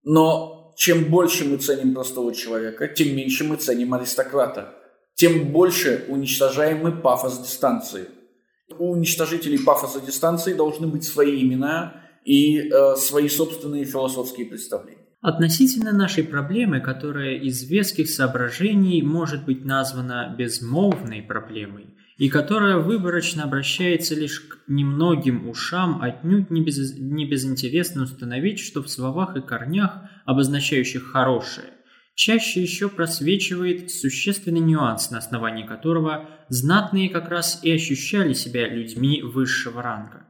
Но 0.03 0.73
чем 0.75 1.05
больше 1.05 1.45
мы 1.45 1.57
ценим 1.57 1.93
простого 1.93 2.33
человека, 2.33 2.87
тем 2.87 3.15
меньше 3.15 3.43
мы 3.43 3.57
ценим 3.57 3.93
аристократа. 3.93 4.73
Тем 5.15 5.51
больше 5.51 6.05
уничтожаем 6.07 6.79
мы 6.79 6.91
пафос 6.91 7.39
дистанции. 7.39 8.07
У 8.79 8.91
уничтожителей 8.91 9.59
пафоса 9.59 10.01
дистанции 10.01 10.53
должны 10.53 10.87
быть 10.87 11.03
свои 11.03 11.43
имена 11.43 12.01
и 12.25 12.59
э, 12.59 12.95
свои 12.95 13.29
собственные 13.29 13.85
философские 13.85 14.47
представления. 14.47 15.03
Относительно 15.21 15.93
нашей 15.93 16.23
проблемы, 16.23 16.81
которая 16.81 17.35
из 17.35 17.63
веских 17.63 18.09
соображений 18.09 19.01
может 19.03 19.45
быть 19.45 19.63
названа 19.63 20.35
безмолвной 20.37 21.21
проблемой, 21.21 21.92
и 22.17 22.29
которая 22.29 22.77
выборочно 22.77 23.43
обращается 23.43 24.15
лишь 24.15 24.41
к 24.41 24.59
немногим 24.67 25.49
ушам, 25.49 26.01
отнюдь 26.01 26.51
не, 26.51 26.61
без, 26.61 26.97
не 26.97 27.25
безинтересно 27.25 28.03
установить, 28.03 28.59
что 28.59 28.83
в 28.83 28.89
словах 28.89 29.35
и 29.35 29.41
корнях, 29.41 30.03
обозначающих 30.25 31.11
«хорошее», 31.11 31.67
чаще 32.15 32.61
еще 32.61 32.89
просвечивает 32.89 33.89
существенный 33.89 34.59
нюанс, 34.59 35.09
на 35.09 35.17
основании 35.17 35.65
которого 35.65 36.29
знатные 36.49 37.09
как 37.09 37.29
раз 37.29 37.59
и 37.63 37.71
ощущали 37.71 38.33
себя 38.33 38.69
людьми 38.69 39.23
высшего 39.23 39.81
ранга. 39.81 40.27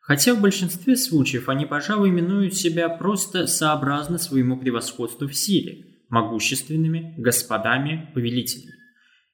Хотя 0.00 0.34
в 0.34 0.40
большинстве 0.40 0.96
случаев 0.96 1.50
они, 1.50 1.66
пожалуй, 1.66 2.08
именуют 2.08 2.54
себя 2.54 2.88
просто 2.88 3.46
сообразно 3.46 4.16
своему 4.16 4.58
превосходству 4.58 5.28
в 5.28 5.34
силе, 5.34 5.84
могущественными 6.08 7.14
господами, 7.18 8.10
повелителями 8.14 8.77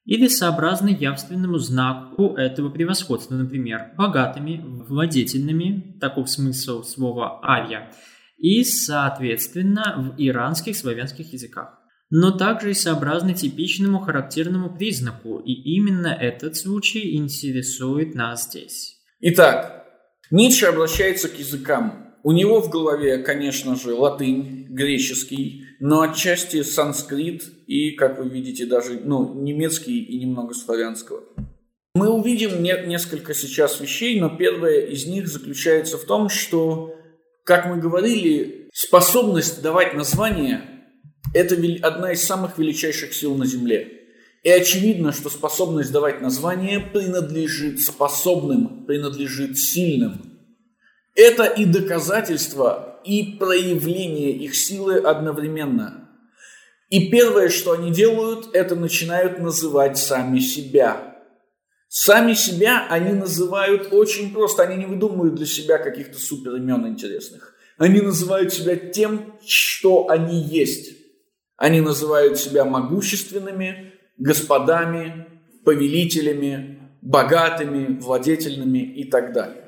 или 0.05 0.29
сообразно 0.29 0.89
явственному 0.89 1.59
знаку 1.59 2.35
этого 2.37 2.71
превосходства, 2.71 3.35
например, 3.35 3.93
богатыми, 3.97 4.61
владетельными, 4.65 5.99
таков 6.01 6.31
смысл 6.31 6.83
слова 6.83 7.41
«ария», 7.43 7.91
и, 8.37 8.65
соответственно, 8.65 9.95
в 9.97 10.21
иранских 10.21 10.77
славянских 10.77 11.33
языках. 11.33 11.79
Но 12.11 12.31
также 12.31 12.73
и 12.73 12.75
сообразно 12.75 13.33
типичному 13.33 14.01
характерному 14.01 14.77
признаку, 14.77 15.39
и 15.39 15.53
именно 15.53 16.09
этот 16.09 16.57
случай 16.57 17.17
интересует 17.17 18.15
нас 18.15 18.45
здесь. 18.45 19.01
Итак, 19.21 19.87
Ницше 20.31 20.67
обращается 20.67 21.29
к 21.29 21.39
языкам, 21.39 22.14
у 22.25 22.33
него 22.33 22.63
в 22.63 22.71
голове, 22.71 23.19
конечно 23.19 23.77
же, 23.77 23.95
латынь, 23.95 24.67
греческий, 24.71 25.67
но 25.79 26.01
отчасти 26.01 26.63
санскрит 26.63 27.45
и, 27.67 27.91
как 27.91 28.19
вы 28.19 28.31
видите, 28.31 28.65
даже 28.65 28.99
ну, 29.05 29.35
немецкий 29.35 30.03
и 30.03 30.19
немного 30.19 30.55
славянского. 30.55 31.23
Мы 31.95 32.09
увидим 32.09 32.63
не, 32.63 32.75
несколько 32.87 33.35
сейчас 33.35 33.79
вещей, 33.79 34.19
но 34.19 34.31
первое 34.31 34.87
из 34.87 35.07
них 35.07 35.29
заключается 35.29 35.99
в 35.99 36.05
том, 36.05 36.31
что, 36.31 36.95
как 37.45 37.67
мы 37.67 37.77
говорили, 37.77 38.71
способность 38.73 39.61
давать 39.61 39.93
название– 39.93 40.63
это 41.35 41.57
одна 41.83 42.13
из 42.13 42.25
самых 42.25 42.57
величайших 42.57 43.13
сил 43.13 43.35
на 43.35 43.45
Земле. 43.45 44.01
И 44.43 44.49
очевидно, 44.49 45.13
что 45.13 45.29
способность 45.29 45.93
давать 45.93 46.23
название 46.23 46.81
принадлежит 46.81 47.81
способным, 47.81 48.87
принадлежит 48.87 49.59
сильным– 49.59 50.31
это 51.15 51.45
и 51.45 51.65
доказательство, 51.65 53.01
и 53.05 53.37
проявление 53.39 54.33
их 54.33 54.55
силы 54.55 54.99
одновременно. 54.99 56.09
И 56.91 57.11
первое, 57.11 57.49
что 57.49 57.73
они 57.73 57.91
делают, 57.91 58.55
это 58.55 58.77
начинают 58.77 59.39
называть 59.39 59.99
сами 59.99 60.39
себя. 60.39 61.15
Сами 61.89 62.35
себя 62.35 62.87
они 62.91 63.13
называют 63.13 63.93
очень 63.93 64.33
просто. 64.33 64.65
Они 64.65 64.77
не 64.77 64.87
выдумывают 64.87 65.37
для 65.37 65.47
себя 65.47 65.79
каких-то 65.79 66.19
супер 66.19 66.57
имен 66.57 66.87
интересных. 66.87 67.55
Они 67.79 68.01
называют 68.01 68.53
себя 68.53 68.77
тем, 68.77 69.35
что 69.47 70.09
они 70.09 70.43
есть. 70.43 70.97
Они 71.57 71.81
называют 71.81 72.39
себя 72.39 72.65
могущественными, 72.65 73.93
господами, 74.19 75.27
повелителями, 75.65 76.81
богатыми, 77.01 77.99
владетельными 77.99 78.79
и 78.79 79.05
так 79.11 79.33
далее. 79.33 79.64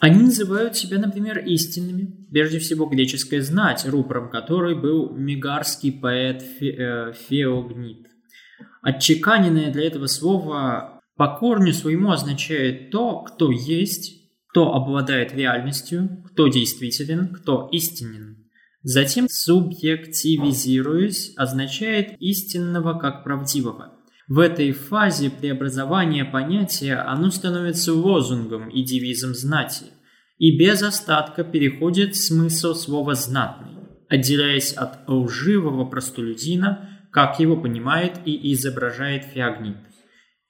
Они 0.00 0.22
называют 0.22 0.76
себя, 0.76 0.98
например, 0.98 1.38
истинными. 1.38 2.26
Прежде 2.30 2.58
всего, 2.58 2.86
греческая 2.86 3.42
знать, 3.42 3.86
рупором 3.86 4.30
которой 4.30 4.74
был 4.74 5.14
мегарский 5.14 5.92
поэт 5.92 6.42
Фе, 6.42 6.70
э, 6.70 7.12
Феогнит. 7.12 8.06
Отчеканенное 8.82 9.72
для 9.72 9.86
этого 9.86 10.06
слова 10.06 11.00
по 11.16 11.36
корню 11.36 11.72
своему 11.72 12.12
означает 12.12 12.90
то, 12.90 13.22
кто 13.22 13.50
есть, 13.50 14.14
кто 14.50 14.74
обладает 14.74 15.34
реальностью, 15.34 16.22
кто 16.26 16.48
действителен, 16.48 17.34
кто 17.34 17.68
истинен. 17.72 18.46
Затем 18.82 19.26
субъективизируясь 19.28 21.32
означает 21.36 22.14
истинного 22.20 22.98
как 22.98 23.24
правдивого– 23.24 23.94
в 24.28 24.40
этой 24.40 24.72
фазе 24.72 25.30
преобразования 25.30 26.26
понятия 26.26 26.96
оно 26.96 27.30
становится 27.30 27.94
лозунгом 27.94 28.68
и 28.68 28.82
девизом 28.82 29.34
знати, 29.34 29.86
и 30.36 30.58
без 30.58 30.82
остатка 30.82 31.44
переходит 31.44 32.14
смысл 32.14 32.74
слова 32.74 33.14
«знатный», 33.14 33.72
отделяясь 34.10 34.74
от 34.74 35.08
лживого 35.08 35.86
простолюдина, 35.86 37.08
как 37.10 37.40
его 37.40 37.56
понимает 37.56 38.20
и 38.26 38.52
изображает 38.52 39.24
Феогнит. 39.24 39.78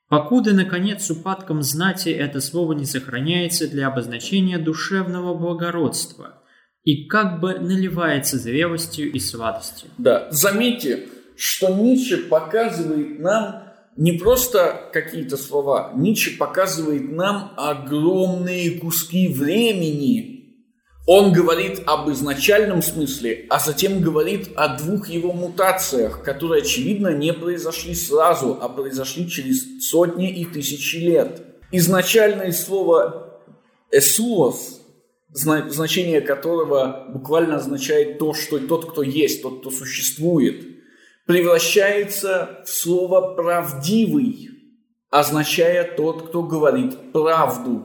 Покуда, 0.08 0.54
наконец, 0.54 1.04
с 1.04 1.10
упадком 1.12 1.62
знати 1.62 2.08
это 2.08 2.40
слово 2.40 2.72
не 2.72 2.84
сохраняется 2.84 3.68
для 3.68 3.86
обозначения 3.86 4.58
душевного 4.58 5.34
благородства 5.34 6.42
и 6.82 7.06
как 7.06 7.38
бы 7.38 7.60
наливается 7.60 8.38
зрелостью 8.38 9.12
и 9.12 9.20
сладостью. 9.20 9.90
Да, 9.98 10.26
заметьте, 10.32 11.06
что 11.36 11.68
Ницше 11.68 12.28
показывает 12.28 13.20
нам 13.20 13.67
не 13.98 14.12
просто 14.12 14.88
какие-то 14.92 15.36
слова, 15.36 15.92
Ницше 15.96 16.38
показывает 16.38 17.10
нам 17.10 17.52
огромные 17.56 18.78
куски 18.78 19.26
времени. 19.26 20.54
Он 21.04 21.32
говорит 21.32 21.82
об 21.84 22.08
изначальном 22.08 22.80
смысле, 22.80 23.46
а 23.50 23.58
затем 23.58 24.00
говорит 24.00 24.50
о 24.54 24.76
двух 24.76 25.08
его 25.08 25.32
мутациях, 25.32 26.22
которые, 26.22 26.62
очевидно, 26.62 27.08
не 27.08 27.32
произошли 27.32 27.92
сразу, 27.92 28.56
а 28.60 28.68
произошли 28.68 29.28
через 29.28 29.88
сотни 29.88 30.30
и 30.30 30.44
тысячи 30.44 30.96
лет. 30.98 31.42
Изначальное 31.72 32.52
слово 32.52 33.40
«эсуос», 33.90 34.80
значение 35.30 36.20
которого 36.20 37.06
буквально 37.08 37.56
означает 37.56 38.20
то, 38.20 38.32
что 38.32 38.60
тот, 38.60 38.92
кто 38.92 39.02
есть, 39.02 39.42
тот, 39.42 39.58
кто 39.58 39.72
существует– 39.72 40.68
превращается 41.28 42.62
в 42.64 42.70
слово 42.70 43.34
«правдивый», 43.34 44.48
означая 45.10 45.84
«тот, 45.84 46.28
кто 46.28 46.42
говорит 46.42 47.12
правду». 47.12 47.82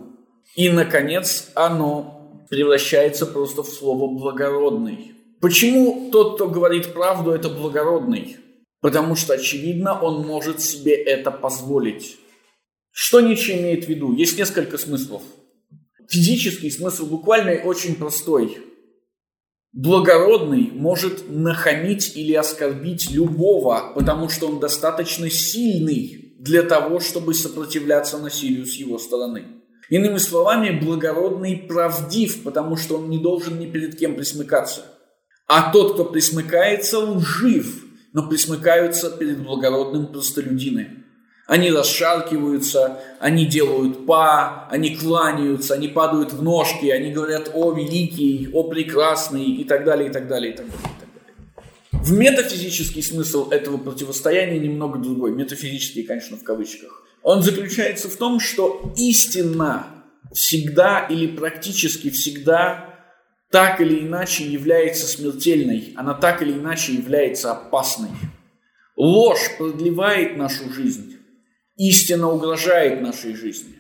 И, 0.56 0.70
наконец, 0.70 1.52
оно 1.54 2.46
превращается 2.50 3.26
просто 3.26 3.64
в 3.64 3.68
слово 3.68 4.08
«благородный». 4.08 5.12
Почему 5.42 6.10
тот, 6.10 6.36
кто 6.36 6.48
говорит 6.48 6.94
правду, 6.94 7.32
это 7.32 7.50
благородный? 7.50 8.38
Потому 8.80 9.18
что, 9.18 9.34
очевидно, 9.34 10.00
он 10.00 10.26
может 10.26 10.62
себе 10.62 10.94
это 10.94 11.30
позволить. 11.30 12.18
Что 12.92 13.20
Ницше 13.20 13.60
имеет 13.60 13.86
в 13.86 13.90
виду? 13.90 14.14
Есть 14.14 14.38
несколько 14.38 14.78
смыслов. 14.78 15.22
Физический 16.10 16.72
смысл 16.72 17.08
буквальный 17.08 17.62
очень 17.62 17.96
простой– 17.96 18.58
Благородный 19.74 20.70
может 20.72 21.24
нахамить 21.28 22.16
или 22.16 22.34
оскорбить 22.34 23.10
любого, 23.10 23.92
потому 23.96 24.30
что 24.30 24.48
он 24.48 24.60
достаточно 24.60 25.32
сильный 25.32 26.36
для 26.38 26.62
того, 26.62 27.00
чтобы 27.00 27.34
сопротивляться 27.34 28.20
насилию 28.20 28.68
с 28.68 28.76
его 28.76 29.00
стороны. 29.00 29.46
Иными 29.90 30.18
словами, 30.18 30.80
благородный 30.80 31.58
правдив, 31.58 32.44
потому 32.44 32.78
что 32.78 32.98
он 32.98 33.10
не 33.10 33.18
должен 33.18 33.60
ни 33.60 33.66
перед 33.66 33.98
кем 33.98 34.16
присмыкаться. 34.16 34.86
А 35.48 35.72
тот, 35.72 35.94
кто 35.94 36.06
присмыкается, 36.06 37.00
лжив, 37.00 37.84
но 38.14 38.30
присмыкаются 38.30 39.10
перед 39.10 39.44
благородным 39.44 40.08
простолюдины. 40.08 41.03
Они 41.46 41.72
расшаркиваются, 41.72 43.02
они 43.20 43.46
делают 43.46 44.06
па, 44.06 44.68
они 44.72 44.96
кланяются, 44.96 45.74
они 45.74 45.90
падают 45.90 46.32
в 46.32 46.42
ножки, 46.42 46.86
они 46.88 47.12
говорят 47.12 47.52
«О, 47.54 47.74
великий», 47.74 48.50
«О, 48.54 48.64
прекрасный» 48.64 49.44
и 49.44 49.66
так 49.66 49.84
далее, 49.84 50.10
и 50.10 50.12
так 50.12 50.28
далее, 50.28 50.54
и 50.54 50.56
так 50.56 50.66
далее. 50.68 50.82
И 50.84 51.00
так 51.00 51.10
далее. 51.14 52.04
В 52.04 52.14
метафизический 52.14 53.04
смысл 53.04 53.50
этого 53.50 53.78
противостояния 53.78 54.58
немного 54.58 55.00
другой. 55.00 55.32
Метафизический, 55.34 56.04
конечно, 56.04 56.38
в 56.38 56.44
кавычках. 56.44 57.04
Он 57.24 57.42
заключается 57.42 58.10
в 58.10 58.16
том, 58.16 58.40
что 58.40 58.94
истина 58.96 59.88
всегда 60.34 61.06
или 61.10 61.28
практически 61.28 62.10
всегда 62.10 62.90
так 63.52 63.82
или 63.82 64.00
иначе 64.00 64.46
является 64.46 65.06
смертельной, 65.08 65.94
она 65.96 66.14
так 66.14 66.42
или 66.42 66.54
иначе 66.54 66.94
является 66.94 67.52
опасной. 67.52 68.10
Ложь 68.96 69.58
продлевает 69.58 70.38
нашу 70.38 70.72
жизнь, 70.74 71.13
истина 71.78 72.30
угрожает 72.30 73.02
нашей 73.02 73.36
жизни. 73.36 73.76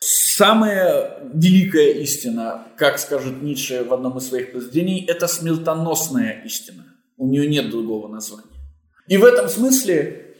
Самая 0.00 1.18
великая 1.34 1.92
истина, 1.94 2.68
как 2.76 2.98
скажет 2.98 3.42
Ницше 3.42 3.84
в 3.84 3.92
одном 3.92 4.18
из 4.18 4.28
своих 4.28 4.52
произведений, 4.52 5.04
это 5.08 5.26
смертоносная 5.26 6.42
истина. 6.44 6.84
У 7.16 7.26
нее 7.26 7.48
нет 7.48 7.70
другого 7.70 8.06
названия. 8.06 8.46
И 9.08 9.16
в 9.16 9.24
этом 9.24 9.48
смысле 9.48 10.36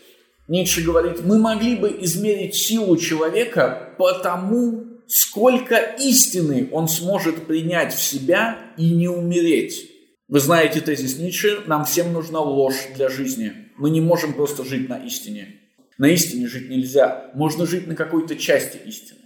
Ницше 0.46 0.82
говорит, 0.82 1.24
мы 1.24 1.38
могли 1.38 1.74
бы 1.74 1.96
измерить 2.00 2.54
силу 2.54 2.96
человека 2.96 3.94
по 3.98 4.12
тому, 4.12 4.84
сколько 5.08 5.76
истины 5.76 6.68
он 6.70 6.86
сможет 6.86 7.46
принять 7.46 7.94
в 7.94 8.02
себя 8.02 8.58
и 8.76 8.90
не 8.90 9.08
умереть. 9.08 9.90
Вы 10.28 10.40
знаете 10.40 10.80
тезис 10.80 11.18
Ницше, 11.18 11.62
нам 11.66 11.84
всем 11.84 12.12
нужна 12.12 12.40
ложь 12.40 12.88
для 12.94 13.08
жизни. 13.08 13.52
Мы 13.76 13.90
не 13.90 14.00
можем 14.00 14.34
просто 14.34 14.64
жить 14.64 14.88
на 14.88 14.98
истине. 15.04 15.58
На 15.98 16.08
истине 16.08 16.46
жить 16.46 16.70
нельзя. 16.70 17.30
Можно 17.34 17.66
жить 17.66 17.87
на 17.87 17.96
какой-то 17.96 18.37
части 18.37 18.78
истины. 18.87 19.18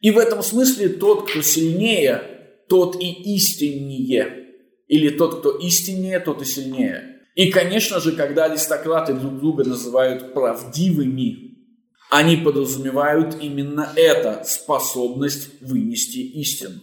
И 0.00 0.10
в 0.10 0.18
этом 0.18 0.42
смысле 0.42 0.90
тот, 0.90 1.28
кто 1.28 1.42
сильнее, 1.42 2.22
тот 2.68 3.00
и 3.02 3.34
истиннее. 3.34 4.46
Или 4.86 5.08
тот, 5.08 5.40
кто 5.40 5.56
истиннее, 5.56 6.20
тот 6.20 6.42
и 6.42 6.44
сильнее. 6.44 7.16
И, 7.34 7.50
конечно 7.50 8.00
же, 8.00 8.12
когда 8.12 8.44
аристократы 8.44 9.14
друг 9.14 9.38
друга 9.38 9.64
называют 9.64 10.34
правдивыми, 10.34 11.48
они 12.10 12.36
подразумевают 12.36 13.36
именно 13.40 13.92
это– 13.96 14.42
способность 14.44 15.50
вынести 15.60 16.18
истину. 16.18 16.80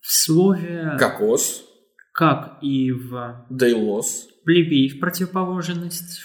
В 0.00 0.12
слове 0.12 0.96
«кокос», 0.98 1.64
как 2.12 2.58
и 2.60 2.90
в 2.90 3.46
«дейлос», 3.50 4.28
плебей 4.44 4.88
в 4.90 5.00
противоположность 5.00 6.20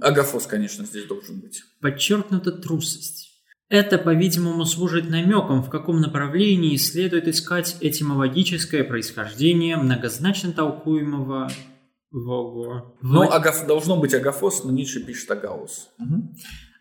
Агафос, 0.00 0.46
конечно, 0.46 0.84
здесь 0.84 1.06
должен 1.06 1.40
быть. 1.40 1.62
Подчеркнута 1.80 2.52
трусость. 2.52 3.28
Это, 3.68 3.98
по-видимому, 3.98 4.64
служит 4.64 5.08
намеком, 5.08 5.62
в 5.62 5.70
каком 5.70 6.00
направлении 6.00 6.76
следует 6.76 7.28
искать 7.28 7.76
этимологическое 7.80 8.82
происхождение 8.82 9.76
многозначно 9.76 10.52
толкуемого 10.52 11.50
Вого. 12.10 12.96
Ну, 13.02 13.28
в... 13.28 13.32
агаф... 13.32 13.66
должно 13.66 13.96
быть 13.96 14.14
агафос, 14.14 14.64
но 14.64 14.72
Ницше 14.72 15.04
пишет 15.04 15.30
агаус. 15.30 15.90
Угу. 15.98 16.34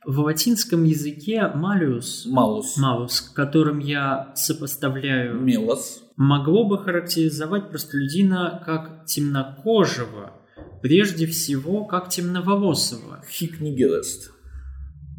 В 0.05 0.19
латинском 0.21 0.83
языке 0.85 1.47
малюс, 1.53 2.25
малус, 2.25 2.77
малус, 2.77 3.21
которым 3.21 3.79
я 3.79 4.31
сопоставляю 4.35 5.39
мелос, 5.39 6.01
могло 6.15 6.67
бы 6.67 6.79
характеризовать 6.79 7.69
простолюдина 7.69 8.63
как 8.65 9.05
темнокожего, 9.05 10.33
прежде 10.81 11.25
всего 11.27 11.85
как 11.85 12.09
темноволосого. 12.09 13.23
Хикнигелест. 13.29 14.31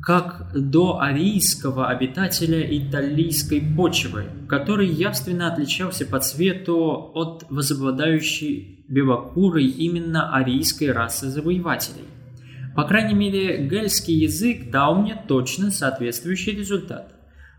Как 0.03 0.53
до 0.55 0.99
арийского 1.01 1.89
обитателя 1.89 2.63
италийской 2.63 3.61
почвы, 3.61 4.25
который 4.49 4.89
явственно 4.89 5.53
отличался 5.53 6.07
по 6.07 6.21
цвету 6.21 7.11
от 7.15 7.45
возобладающей 7.51 8.85
белокурой 8.89 9.67
именно 9.67 10.35
арийской 10.35 10.91
расы 10.93 11.29
завоевателей. 11.29 12.07
По 12.75 12.85
крайней 12.85 13.15
мере, 13.15 13.69
гельский 13.69 14.15
язык 14.15 14.71
дал 14.71 15.03
мне 15.03 15.23
точно 15.29 15.71
соответствующий 15.71 16.57
результат. 16.57 17.15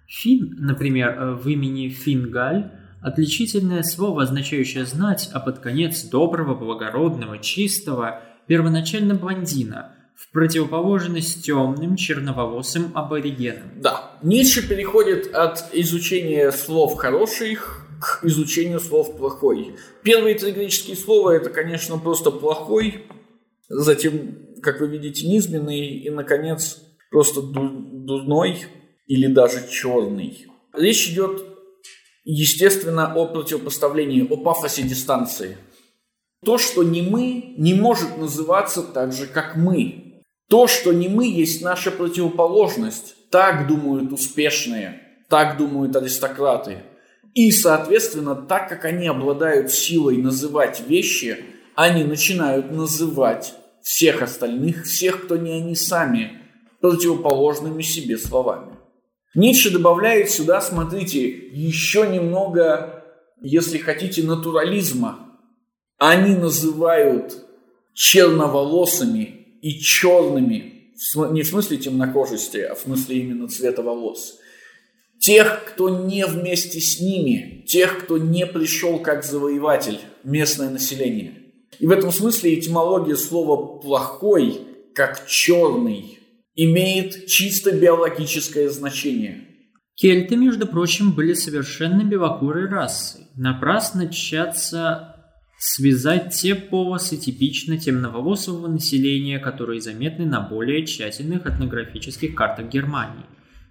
Фин, 0.07 0.55
например, 0.57 1.35
в 1.35 1.47
имени 1.47 1.89
Фингаль 1.89 2.71
Отличительное 3.01 3.83
слово, 3.83 4.23
означающее 4.23 4.85
знать, 4.85 5.29
а 5.33 5.39
под 5.39 5.59
конец 5.59 6.03
доброго, 6.03 6.53
благородного, 6.53 7.39
чистого, 7.39 8.21
первоначально 8.47 9.15
блондина, 9.15 9.95
в 10.15 10.31
противоположность 10.31 11.43
темным, 11.43 11.95
черноволосым 11.95 12.91
аборигенам. 12.93 13.81
Да, 13.81 14.11
Ницше 14.21 14.67
переходит 14.67 15.33
от 15.33 15.73
изучения 15.73 16.51
слов 16.51 16.95
хороших 16.95 17.87
к 17.99 18.23
изучению 18.25 18.79
слов 18.79 19.17
плохой. 19.17 19.75
Первые 20.03 20.35
три 20.35 20.51
греческие 20.51 20.95
слова 20.95 21.31
это, 21.31 21.49
конечно, 21.49 21.97
просто 21.97 22.31
плохой, 22.31 23.05
затем, 23.69 24.37
как 24.61 24.79
вы 24.79 24.87
видите, 24.87 25.27
низменный 25.27 25.87
и, 25.87 26.09
наконец, 26.09 26.81
просто 27.09 27.41
дурной 27.41 28.65
или 29.07 29.27
даже 29.27 29.67
черный. 29.69 30.47
Речь 30.73 31.09
идет 31.09 31.50
естественно, 32.23 33.13
о 33.15 33.27
противопоставлении, 33.27 34.27
о 34.27 34.37
пафосе 34.37 34.83
дистанции. 34.83 35.57
То, 36.43 36.57
что 36.57 36.83
не 36.83 37.01
мы, 37.01 37.53
не 37.57 37.73
может 37.73 38.17
называться 38.17 38.81
так 38.81 39.13
же, 39.13 39.27
как 39.27 39.55
мы. 39.55 40.23
То, 40.49 40.67
что 40.67 40.91
не 40.91 41.07
мы, 41.07 41.27
есть 41.27 41.61
наша 41.61 41.91
противоположность. 41.91 43.15
Так 43.29 43.67
думают 43.67 44.11
успешные, 44.11 45.01
так 45.29 45.57
думают 45.57 45.95
аристократы. 45.95 46.83
И, 47.33 47.51
соответственно, 47.51 48.35
так 48.35 48.67
как 48.67 48.83
они 48.83 49.07
обладают 49.07 49.71
силой 49.71 50.17
называть 50.17 50.81
вещи, 50.87 51.45
они 51.75 52.03
начинают 52.03 52.71
называть 52.71 53.53
всех 53.81 54.21
остальных, 54.21 54.83
всех, 54.83 55.23
кто 55.23 55.37
не 55.37 55.51
они 55.51 55.75
сами, 55.75 56.41
противоположными 56.81 57.81
себе 57.81 58.17
словами. 58.17 58.80
Ницше 59.33 59.69
добавляет 59.69 60.29
сюда, 60.29 60.61
смотрите, 60.61 61.29
еще 61.29 62.07
немного, 62.07 63.03
если 63.41 63.77
хотите, 63.77 64.23
натурализма. 64.23 65.39
Они 65.97 66.35
называют 66.35 67.45
черноволосыми 67.93 69.57
и 69.61 69.79
черными 69.79 70.71
не 71.15 71.41
в 71.41 71.47
смысле 71.47 71.77
темнокожести, 71.77 72.57
а 72.59 72.75
в 72.75 72.79
смысле 72.79 73.17
именно 73.17 73.47
цвета 73.47 73.81
волос. 73.81 74.37
Тех, 75.19 75.65
кто 75.65 75.89
не 75.89 76.25
вместе 76.25 76.79
с 76.79 76.99
ними, 76.99 77.63
тех, 77.67 78.03
кто 78.03 78.17
не 78.17 78.45
пришел 78.45 78.99
как 78.99 79.23
завоеватель, 79.23 79.99
местное 80.23 80.69
население. 80.69 81.37
И 81.79 81.85
в 81.85 81.91
этом 81.91 82.11
смысле 82.11 82.57
этимология 82.57 83.15
слова 83.15 83.79
«плохой», 83.79 84.61
как 84.93 85.27
«черный», 85.27 86.19
имеет 86.55 87.27
чисто 87.27 87.71
биологическое 87.71 88.69
значение. 88.69 89.47
Кельты, 89.95 90.35
между 90.35 90.67
прочим, 90.67 91.11
были 91.11 91.33
совершенно 91.33 92.03
белокурой 92.03 92.67
расой. 92.67 93.21
Напрасно 93.35 94.07
тщаться 94.07 95.15
связать 95.59 96.33
те 96.33 96.55
полосы 96.55 97.17
типично 97.17 97.77
темноволосого 97.77 98.67
населения, 98.67 99.37
которые 99.37 99.79
заметны 99.79 100.25
на 100.25 100.41
более 100.41 100.85
тщательных 100.87 101.45
этнографических 101.45 102.33
картах 102.33 102.69
Германии, 102.69 103.25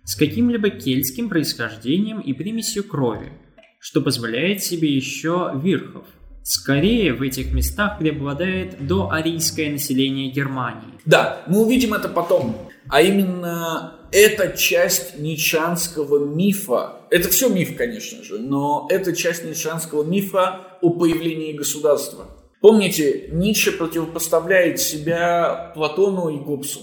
с 0.04 0.14
каким-либо 0.14 0.70
кельтским 0.70 1.28
происхождением 1.28 2.20
и 2.20 2.32
примесью 2.32 2.84
крови, 2.84 3.32
что 3.80 4.00
позволяет 4.02 4.62
себе 4.62 4.94
еще 4.94 5.50
Вирхов. 5.60 6.06
Скорее 6.44 7.12
в 7.12 7.22
этих 7.22 7.52
местах 7.52 7.98
преобладает 7.98 8.86
доарийское 8.86 9.70
население 9.70 10.30
Германии. 10.30 10.94
Да, 11.06 11.42
мы 11.48 11.64
увидим 11.64 11.92
это 11.92 12.08
потом. 12.08 12.69
А 12.90 13.02
именно 13.02 14.00
эта 14.12 14.56
часть 14.56 15.18
ничанского 15.18 16.24
мифа, 16.24 17.02
это 17.10 17.28
все 17.28 17.48
миф, 17.48 17.76
конечно 17.76 18.24
же, 18.24 18.38
но 18.38 18.88
это 18.90 19.14
часть 19.14 19.44
ничанского 19.44 20.02
мифа 20.02 20.78
о 20.80 20.90
появлении 20.90 21.52
государства. 21.52 22.26
Помните, 22.60 23.28
Ницше 23.32 23.72
противопоставляет 23.72 24.80
себя 24.80 25.72
Платону 25.74 26.28
и 26.28 26.38
Гоббсу. 26.38 26.80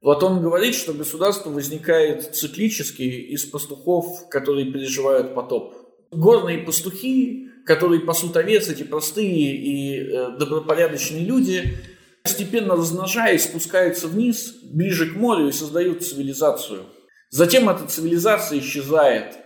Платон 0.00 0.42
говорит, 0.42 0.74
что 0.74 0.92
государство 0.92 1.50
возникает 1.50 2.34
циклически 2.34 3.02
из 3.02 3.44
пастухов, 3.44 4.28
которые 4.28 4.70
переживают 4.70 5.34
потоп. 5.34 5.74
Горные 6.10 6.58
пастухи, 6.58 7.48
которые 7.64 8.00
пасут 8.00 8.36
овец, 8.36 8.68
эти 8.68 8.82
простые 8.82 9.56
и 9.56 10.00
э, 10.00 10.36
добропорядочные 10.38 11.24
люди, 11.24 11.78
постепенно 12.22 12.76
размножаясь, 12.76 13.44
спускаются 13.44 14.08
вниз, 14.08 14.54
ближе 14.62 15.12
к 15.12 15.16
морю 15.16 15.48
и 15.48 15.52
создают 15.52 16.04
цивилизацию. 16.04 16.86
Затем 17.30 17.68
эта 17.68 17.86
цивилизация 17.86 18.58
исчезает. 18.58 19.38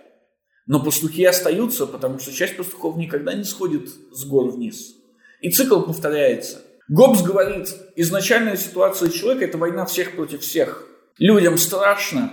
Но 0.67 0.83
пастухи 0.83 1.25
остаются, 1.25 1.87
потому 1.87 2.19
что 2.19 2.33
часть 2.33 2.57
пастухов 2.57 2.97
никогда 2.97 3.35
не 3.35 3.45
сходит 3.45 3.89
с 3.89 4.25
гор 4.25 4.51
вниз. 4.51 4.95
И 5.41 5.51
цикл 5.51 5.81
повторяется. 5.83 6.63
Гоббс 6.89 7.23
говорит, 7.23 7.75
изначальная 7.95 8.57
ситуация 8.57 9.11
человека– 9.11 9.45
это 9.47 9.59
война 9.59 9.85
всех 9.87 10.17
против 10.17 10.41
всех. 10.41 10.87
Людям 11.19 11.59
страшно, 11.59 12.33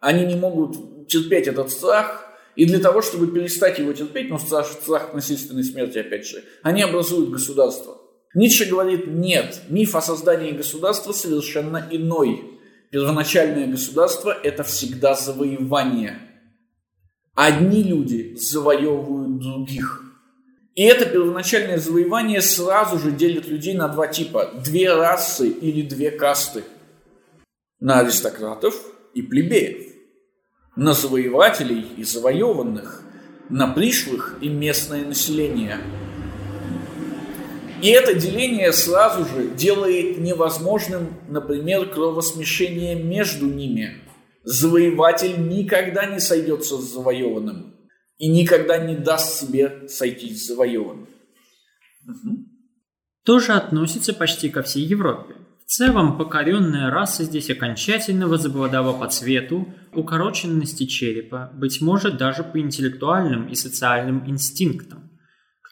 они 0.00 0.24
не 0.26 0.36
могут 0.36 1.08
терпеть 1.08 1.46
этот 1.48 1.70
страх, 1.70 2.28
и 2.54 2.66
для 2.66 2.80
того, 2.80 3.00
чтобы 3.00 3.28
перестать 3.28 3.78
его 3.78 3.92
терпеть, 3.92 4.28
ну, 4.28 4.38
страх, 4.38 4.66
страх 4.66 5.14
насильственной 5.14 5.64
смерти, 5.64 5.98
опять 5.98 6.26
же, 6.26 6.44
они 6.62 6.82
образуют 6.82 7.30
государство. 7.30 8.01
Ницше 8.34 8.64
говорит, 8.64 9.06
нет, 9.06 9.62
миф 9.68 9.94
о 9.94 10.00
создании 10.00 10.52
государства 10.52 11.12
совершенно 11.12 11.86
иной. 11.90 12.58
Первоначальное 12.90 13.66
государство– 13.66 14.30
это 14.42 14.62
всегда 14.64 15.14
завоевание. 15.14 16.18
Одни 17.34 17.82
люди 17.82 18.34
завоевывают 18.36 19.38
других. 19.38 20.02
И 20.74 20.82
это 20.82 21.04
первоначальное 21.04 21.78
завоевание 21.78 22.40
сразу 22.40 22.98
же 22.98 23.10
делит 23.10 23.46
людей 23.48 23.74
на 23.74 23.88
два 23.88 24.06
типа. 24.06 24.52
Две 24.64 24.94
расы 24.94 25.48
или 25.48 25.82
две 25.82 26.10
касты. 26.10 26.64
На 27.80 28.00
аристократов 28.00 28.74
и 29.12 29.20
плебеев. 29.20 29.92
На 30.76 30.94
завоевателей 30.94 31.86
и 31.98 32.04
завоеванных. 32.04 33.02
На 33.50 33.68
пришлых 33.68 34.38
и 34.40 34.48
местное 34.48 35.04
население– 35.04 35.78
и 37.82 37.88
это 37.88 38.14
деление 38.14 38.72
сразу 38.72 39.24
же 39.24 39.48
делает 39.48 40.18
невозможным, 40.18 41.18
например, 41.28 41.88
кровосмешение 41.90 42.94
между 42.94 43.46
ними. 43.46 43.98
Завоеватель 44.44 45.48
никогда 45.48 46.06
не 46.06 46.20
сойдется 46.20 46.78
с 46.78 46.94
завоеванным 46.94 47.74
и 48.18 48.28
никогда 48.28 48.78
не 48.78 48.94
даст 48.94 49.40
себе 49.40 49.88
сойтись 49.88 50.44
с 50.44 50.48
завоеванным. 50.48 51.08
Угу. 52.06 52.38
Тоже 53.24 53.52
относится 53.52 54.14
почти 54.14 54.48
ко 54.48 54.62
всей 54.62 54.84
Европе. 54.84 55.34
В 55.64 55.64
целом, 55.64 56.18
покоренная 56.18 56.90
раса 56.90 57.24
здесь 57.24 57.50
окончательно 57.50 58.28
возобладала 58.28 58.92
по 58.92 59.08
цвету, 59.08 59.66
укороченности 59.92 60.86
черепа, 60.86 61.50
быть 61.54 61.80
может 61.80 62.16
даже 62.16 62.44
по 62.44 62.60
интеллектуальным 62.60 63.48
и 63.48 63.54
социальным 63.54 64.28
инстинктам. 64.28 65.11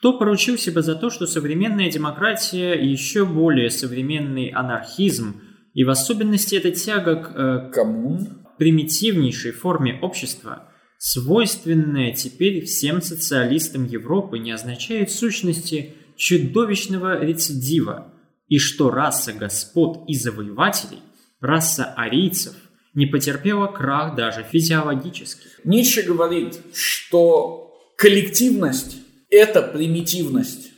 Кто 0.00 0.18
поручился 0.18 0.72
бы 0.72 0.80
за 0.82 0.94
то, 0.94 1.10
что 1.10 1.26
современная 1.26 1.90
демократия 1.90 2.72
и 2.72 2.88
еще 2.88 3.26
более 3.26 3.68
современный 3.68 4.48
анархизм, 4.48 5.42
и 5.74 5.84
в 5.84 5.90
особенности 5.90 6.54
эта 6.54 6.70
тяга 6.70 7.16
к 7.16 7.32
э, 7.34 7.70
коммун, 7.70 8.46
примитивнейшей 8.56 9.52
форме 9.52 9.98
общества, 10.00 10.72
свойственная 10.96 12.14
теперь 12.14 12.64
всем 12.64 13.02
социалистам 13.02 13.84
Европы, 13.84 14.38
не 14.38 14.52
означает 14.52 15.10
в 15.10 15.18
сущности 15.18 15.92
чудовищного 16.16 17.22
рецидива, 17.22 18.10
и 18.48 18.58
что 18.58 18.90
раса 18.90 19.34
господ 19.34 20.08
и 20.08 20.14
завоевателей, 20.14 21.00
раса 21.42 21.92
арийцев, 21.94 22.54
не 22.94 23.04
потерпела 23.04 23.66
крах 23.66 24.16
даже 24.16 24.46
физиологически. 24.50 25.46
Ницше 25.64 26.02
говорит, 26.04 26.58
что 26.72 27.70
коллективность 27.98 28.96
это 29.30 29.62
примитивность. 29.62 30.70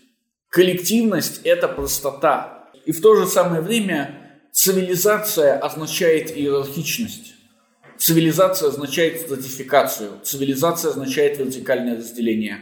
Коллективность– 0.48 1.40
это 1.44 1.68
простота. 1.68 2.70
И 2.84 2.92
в 2.92 3.00
то 3.00 3.16
же 3.16 3.26
самое 3.26 3.62
время 3.62 4.40
цивилизация 4.52 5.58
означает 5.58 6.36
иерархичность. 6.36 7.34
Цивилизация 7.98 8.68
означает 8.68 9.20
стратификацию. 9.20 10.20
Цивилизация 10.22 10.90
означает 10.90 11.38
вертикальное 11.38 11.96
разделение. 11.96 12.58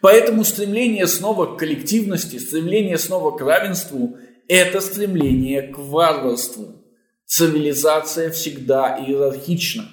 Поэтому 0.00 0.44
стремление 0.44 1.06
снова 1.06 1.54
к 1.54 1.58
коллективности, 1.58 2.38
стремление 2.38 2.98
снова 2.98 3.36
к 3.36 3.40
равенству– 3.40 4.18
это 4.48 4.80
стремление 4.80 5.62
к 5.62 5.78
варварству. 5.78 6.82
Цивилизация 7.26 8.30
всегда 8.30 8.98
иерархична. 8.98 9.88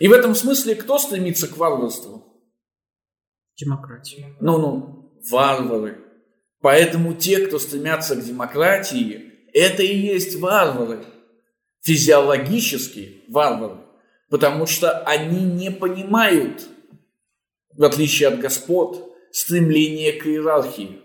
И 0.00 0.08
в 0.08 0.12
этом 0.12 0.34
смысле 0.34 0.74
кто 0.74 0.98
стремится 0.98 1.46
к 1.46 1.56
варварству? 1.56 2.29
Демократии. 3.60 4.34
Ну-ну, 4.40 5.12
варвары. 5.30 5.98
Поэтому 6.60 7.14
те, 7.14 7.46
кто 7.46 7.58
стремятся 7.58 8.16
к 8.16 8.24
демократии, 8.24 9.32
это 9.52 9.82
и 9.82 9.96
есть 9.96 10.36
варвары. 10.36 11.04
Физиологически 11.82 13.24
варвары. 13.28 13.78
Потому 14.28 14.66
что 14.66 14.90
они 15.00 15.44
не 15.44 15.70
понимают, 15.70 16.68
в 17.76 17.84
отличие 17.84 18.28
от 18.28 18.40
господ, 18.40 19.12
стремление 19.32 20.12
к 20.12 20.26
иерархии. 20.26 21.00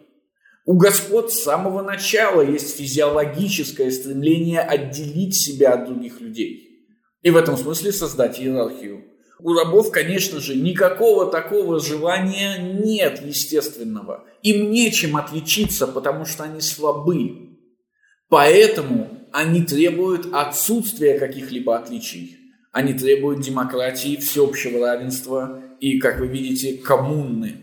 У 0.65 0.77
господ 0.77 1.31
с 1.31 1.43
самого 1.43 1.83
начала 1.83 2.41
есть 2.41 2.77
физиологическое 2.77 3.91
стремление 3.91 4.61
отделить 4.61 5.35
себя 5.35 5.73
от 5.73 5.85
других 5.85 6.21
людей. 6.21 6.87
И 7.21 7.29
в 7.29 7.37
этом 7.37 7.55
смысле 7.55 7.91
создать 7.91 8.39
иерархию. 8.39 9.03
У 9.39 9.53
рабов, 9.53 9.91
конечно 9.91 10.39
же, 10.39 10.55
никакого 10.55 11.29
такого 11.29 11.79
желания 11.79 12.57
нет 12.57 13.21
естественного. 13.25 14.23
Им 14.41 14.71
нечем 14.71 15.17
отличиться, 15.17 15.87
потому 15.87 16.25
что 16.25 16.43
они 16.43 16.61
слабы. 16.61 17.57
Поэтому 18.29 19.27
они 19.31 19.63
требуют 19.63 20.27
отсутствия 20.31 21.19
каких-либо 21.19 21.77
отличий. 21.77 22.37
Они 22.71 22.93
требуют 22.93 23.41
демократии, 23.41 24.17
всеобщего 24.17 24.79
равенства 24.79 25.61
и, 25.79 25.99
как 25.99 26.19
вы 26.19 26.27
видите, 26.27 26.77
коммуны. 26.77 27.61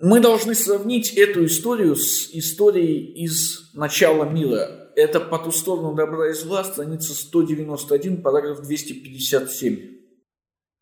Мы 0.00 0.20
должны 0.20 0.54
сравнить 0.54 1.12
эту 1.14 1.44
историю 1.44 1.96
с 1.96 2.30
историей 2.32 3.24
из 3.24 3.72
начала 3.74 4.24
мира. 4.24 4.90
Это 4.96 5.20
«По 5.20 5.38
ту 5.38 5.50
сторону 5.52 5.94
добра 5.94 6.30
и 6.30 6.34
зла», 6.34 6.64
страница 6.64 7.14
191, 7.14 8.22
параграф 8.22 8.62
257. 8.62 10.01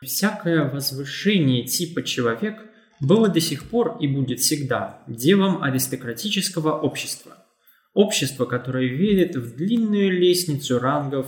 Всякое 0.02 0.70
возвышение 0.70 1.64
типа 1.64 2.02
человек 2.02 2.56
было 3.00 3.28
до 3.28 3.40
сих 3.40 3.68
пор 3.68 3.98
и 4.00 4.06
будет 4.06 4.40
всегда 4.40 5.02
делом 5.06 5.62
аристократического 5.62 6.78
общества. 6.78 7.46
Общество, 7.92 8.44
которое 8.44 8.88
верит 8.88 9.36
в 9.36 9.56
длинную 9.56 10.10
лестницу 10.10 10.78
рангов 10.78 11.26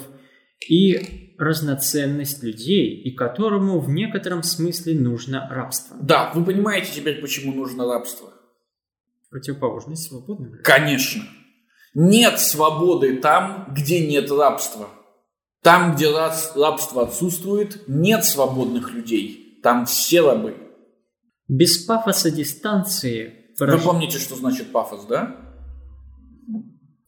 и 0.69 1.35
разноценность 1.39 2.43
людей, 2.43 2.95
и 2.95 3.11
которому 3.15 3.81
в 3.81 3.91
некотором 3.91 4.43
смысле 4.43 4.95
нужно 4.95 5.49
рабство. 5.51 5.97
Да, 6.01 6.31
вы 6.35 6.45
понимаете 6.45 6.93
теперь, 6.95 7.21
почему 7.21 7.53
нужно 7.53 7.85
рабство? 7.85 8.33
Противоположность 9.31 10.09
свободным 10.09 10.61
Конечно. 10.63 11.23
Нет 11.95 12.39
свободы 12.39 13.17
там, 13.19 13.67
где 13.71 14.07
нет 14.07 14.31
рабства. 14.31 14.89
Там, 15.63 15.95
где 15.95 16.11
рабство 16.11 17.05
отсутствует, 17.05 17.85
нет 17.87 18.25
свободных 18.25 18.93
людей. 18.93 19.61
Там 19.63 19.87
все 19.87 20.23
рабы. 20.23 20.57
Без 21.49 21.79
пафоса 21.79 22.31
дистанции... 22.31 23.39
Вы 23.59 23.79
помните, 23.79 24.19
что 24.19 24.35
значит 24.35 24.73
пафос, 24.73 25.07
да? 25.07 25.37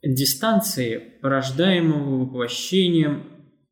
Дистанции, 0.03 0.99
порождаемого 1.21 2.27
воплощением, 2.27 3.25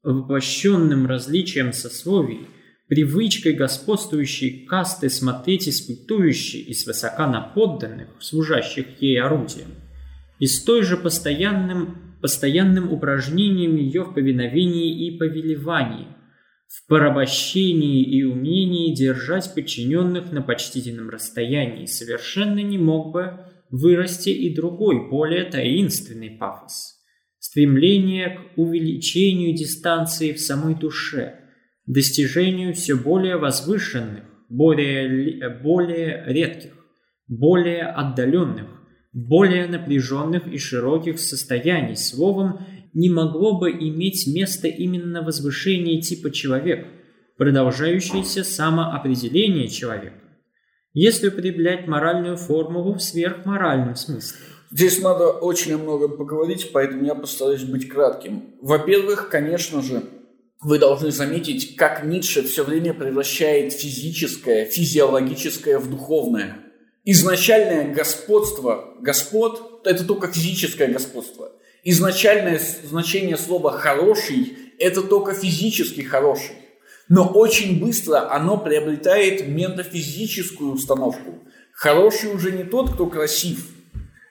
воплощенным 0.03 1.07
различием 1.07 1.73
сословий, 1.73 2.49
привычкой 2.89 3.53
господствующей 3.53 4.67
касты 4.67 5.11
смотреть 5.11 5.69
испытующей 5.69 6.61
и 6.61 6.75
свысока 6.75 7.29
на 7.29 7.41
подданных, 7.41 8.09
служащих 8.19 9.01
ей 9.01 9.21
орудием, 9.21 9.69
и 10.41 10.47
с 10.47 10.63
той 10.65 10.83
же 10.83 10.97
постоянным, 10.97 12.12
постоянным 12.23 12.93
упражнением 12.93 13.77
ее 13.77 14.05
в 14.05 14.15
повиновении 14.15 15.07
и 15.07 15.19
повелевании, 15.19 16.07
в 16.69 16.87
порабощении 16.89 18.03
и 18.03 18.23
умении 18.23 18.95
держать 18.95 19.55
подчиненных 19.55 20.33
на 20.33 20.41
почтительном 20.41 21.11
расстоянии, 21.11 21.85
совершенно 21.85 22.61
не 22.61 22.79
мог 22.79 23.13
бы 23.13 23.41
вырасти 23.71 24.31
и 24.31 24.55
другой, 24.55 25.11
более 25.11 25.45
таинственный 25.45 26.31
пафос– 26.31 26.99
стремление 27.39 28.39
к 28.39 28.59
увеличению 28.59 29.55
дистанции 29.55 30.33
в 30.33 30.41
самой 30.41 30.75
душе– 30.75 31.41
достижению 31.87 32.75
все 32.75 32.97
более 32.97 33.37
возвышенных, 33.37 34.25
более, 34.49 35.49
более 35.63 36.25
редких, 36.27 36.73
более 37.29 37.83
отдаленных, 37.83 38.82
более 39.13 39.67
напряженных 39.67 40.47
и 40.47 40.59
широких 40.59 41.19
состояний. 41.19 41.97
Словом, 41.97 42.61
не 42.95 43.09
могло 43.11 43.59
бы 43.59 43.71
иметь 43.71 44.27
место 44.27 44.69
именно 44.69 45.23
возвышение 45.23 46.01
типа 46.01 46.31
человека, 46.31 46.89
продолжающееся 47.37 48.45
самоопределение 48.45 49.69
человека, 49.69 50.21
если 50.93 51.29
употреблять 51.29 51.87
моральную 51.87 52.37
формулу 52.37 52.95
в 52.95 53.03
сверхморальном 53.03 53.97
смысле. 53.97 54.39
Здесь 54.71 55.03
надо 55.03 55.29
очень 55.29 55.77
много 55.77 56.09
поговорить, 56.09 56.71
поэтому 56.73 57.05
я 57.05 57.15
постараюсь 57.15 57.65
быть 57.65 57.89
кратким. 57.89 58.55
Во-первых, 58.63 59.29
конечно 59.29 59.83
же, 59.83 60.03
вы 60.63 60.79
должны 60.79 61.11
заметить, 61.11 61.77
как 61.77 62.05
Ницше 62.05 62.43
все 62.43 62.65
время 62.65 62.95
превращает 62.95 63.73
физическое, 63.73 64.65
физиологическое 64.65 65.79
в 65.79 65.91
духовное. 65.91 66.57
Изначальное 67.05 67.93
господство, 67.93 68.95
господ– 69.01 69.81
это 69.85 70.05
только 70.05 70.29
физическое 70.29 70.87
господство. 70.87 71.51
Изначальное 71.83 72.61
значение 72.85 73.37
слова 73.37 73.73
«хороший»– 73.73 74.57
это 74.79 75.03
только 75.03 75.35
физически 75.35 76.03
хороший. 76.03 76.57
Но 77.09 77.27
очень 77.29 77.81
быстро 77.81 78.33
оно 78.33 78.57
приобретает 78.57 79.49
метафизическую 79.49 80.73
установку. 80.73 81.43
Хороший 81.73 82.31
уже 82.33 82.53
не 82.53 82.63
тот, 82.63 82.93
кто 82.95 83.07
красив. 83.07 83.67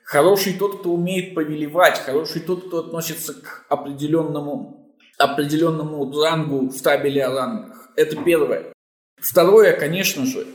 Хороший 0.05 0.53
тот, 0.53 0.79
кто 0.79 0.93
умеет 0.93 1.35
повелевать. 1.35 1.99
Хороший 1.99 2.41
тот, 2.41 2.67
кто 2.67 2.79
относится 2.79 3.33
к 3.33 3.65
определенному 3.69 4.81
определенному 5.17 6.11
рангу 6.21 6.69
в 6.69 6.81
табеле 6.81 7.25
о 7.25 7.35
рангах. 7.35 7.91
Это 7.95 8.15
первое. 8.23 8.73
Второе, 9.17 9.73
конечно 9.73 10.25
же, 10.25 10.47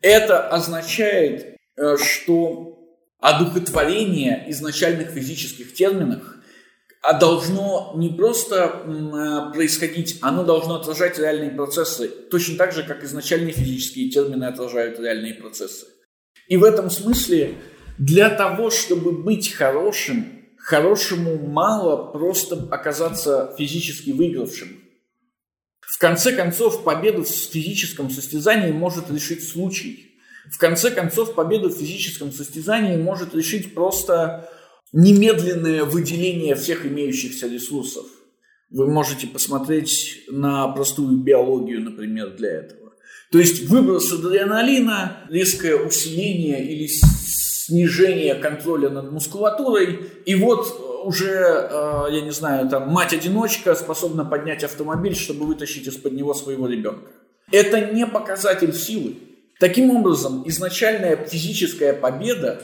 это 0.00 0.48
означает, 0.48 1.57
что 1.96 2.78
одухотворение 3.20 4.44
изначальных 4.48 5.10
физических 5.10 5.74
терминов 5.74 6.22
а 7.00 7.18
должно 7.18 7.92
не 7.96 8.10
просто 8.10 8.82
э, 8.84 9.54
происходить, 9.54 10.18
оно 10.20 10.42
должно 10.42 10.74
отражать 10.74 11.18
реальные 11.18 11.50
процессы, 11.50 12.08
точно 12.08 12.56
так 12.56 12.72
же, 12.72 12.82
как 12.82 13.04
изначальные 13.04 13.52
физические 13.52 14.10
термины 14.10 14.44
отражают 14.44 14.98
реальные 14.98 15.34
процессы. 15.34 15.86
И 16.48 16.56
в 16.56 16.64
этом 16.64 16.90
смысле 16.90 17.54
для 17.98 18.30
того, 18.30 18.70
чтобы 18.70 19.12
быть 19.12 19.52
хорошим, 19.52 20.38
Хорошему 20.68 21.38
мало 21.38 22.12
просто 22.12 22.68
оказаться 22.70 23.54
физически 23.56 24.10
выигравшим. 24.10 24.68
В 25.80 25.98
конце 25.98 26.36
концов, 26.36 26.84
победу 26.84 27.24
в 27.24 27.28
физическом 27.28 28.10
состязании 28.10 28.70
может 28.70 29.10
решить 29.10 29.48
случай. 29.48 30.07
В 30.52 30.58
конце 30.58 30.90
концов, 30.90 31.34
победу 31.34 31.68
в 31.68 31.76
физическом 31.76 32.32
состязании 32.32 32.96
может 32.96 33.34
решить 33.34 33.74
просто 33.74 34.48
немедленное 34.92 35.84
выделение 35.84 36.54
всех 36.54 36.86
имеющихся 36.86 37.46
ресурсов. 37.46 38.06
Вы 38.70 38.86
можете 38.86 39.26
посмотреть 39.26 40.24
на 40.28 40.68
простую 40.68 41.16
биологию, 41.18 41.82
например, 41.82 42.36
для 42.36 42.50
этого. 42.50 42.92
То 43.30 43.38
есть 43.38 43.68
выброс 43.68 44.10
адреналина, 44.12 45.18
резкое 45.28 45.76
усиление 45.76 46.64
или 46.64 46.86
снижение 46.86 48.34
контроля 48.34 48.88
над 48.88 49.12
мускулатурой, 49.12 50.00
и 50.24 50.34
вот 50.34 51.02
уже, 51.04 51.28
э, 51.28 52.06
я 52.10 52.20
не 52.22 52.30
знаю, 52.30 52.68
там 52.68 52.88
мать-одиночка 52.88 53.74
способна 53.74 54.24
поднять 54.24 54.64
автомобиль, 54.64 55.14
чтобы 55.14 55.46
вытащить 55.46 55.86
из-под 55.86 56.12
него 56.12 56.34
своего 56.34 56.66
ребенка. 56.66 57.10
Это 57.50 57.92
не 57.92 58.06
показатель 58.06 58.74
силы. 58.74 59.16
Таким 59.60 59.90
образом, 59.90 60.44
изначальная 60.46 61.16
физическая 61.16 61.92
победа 61.92 62.62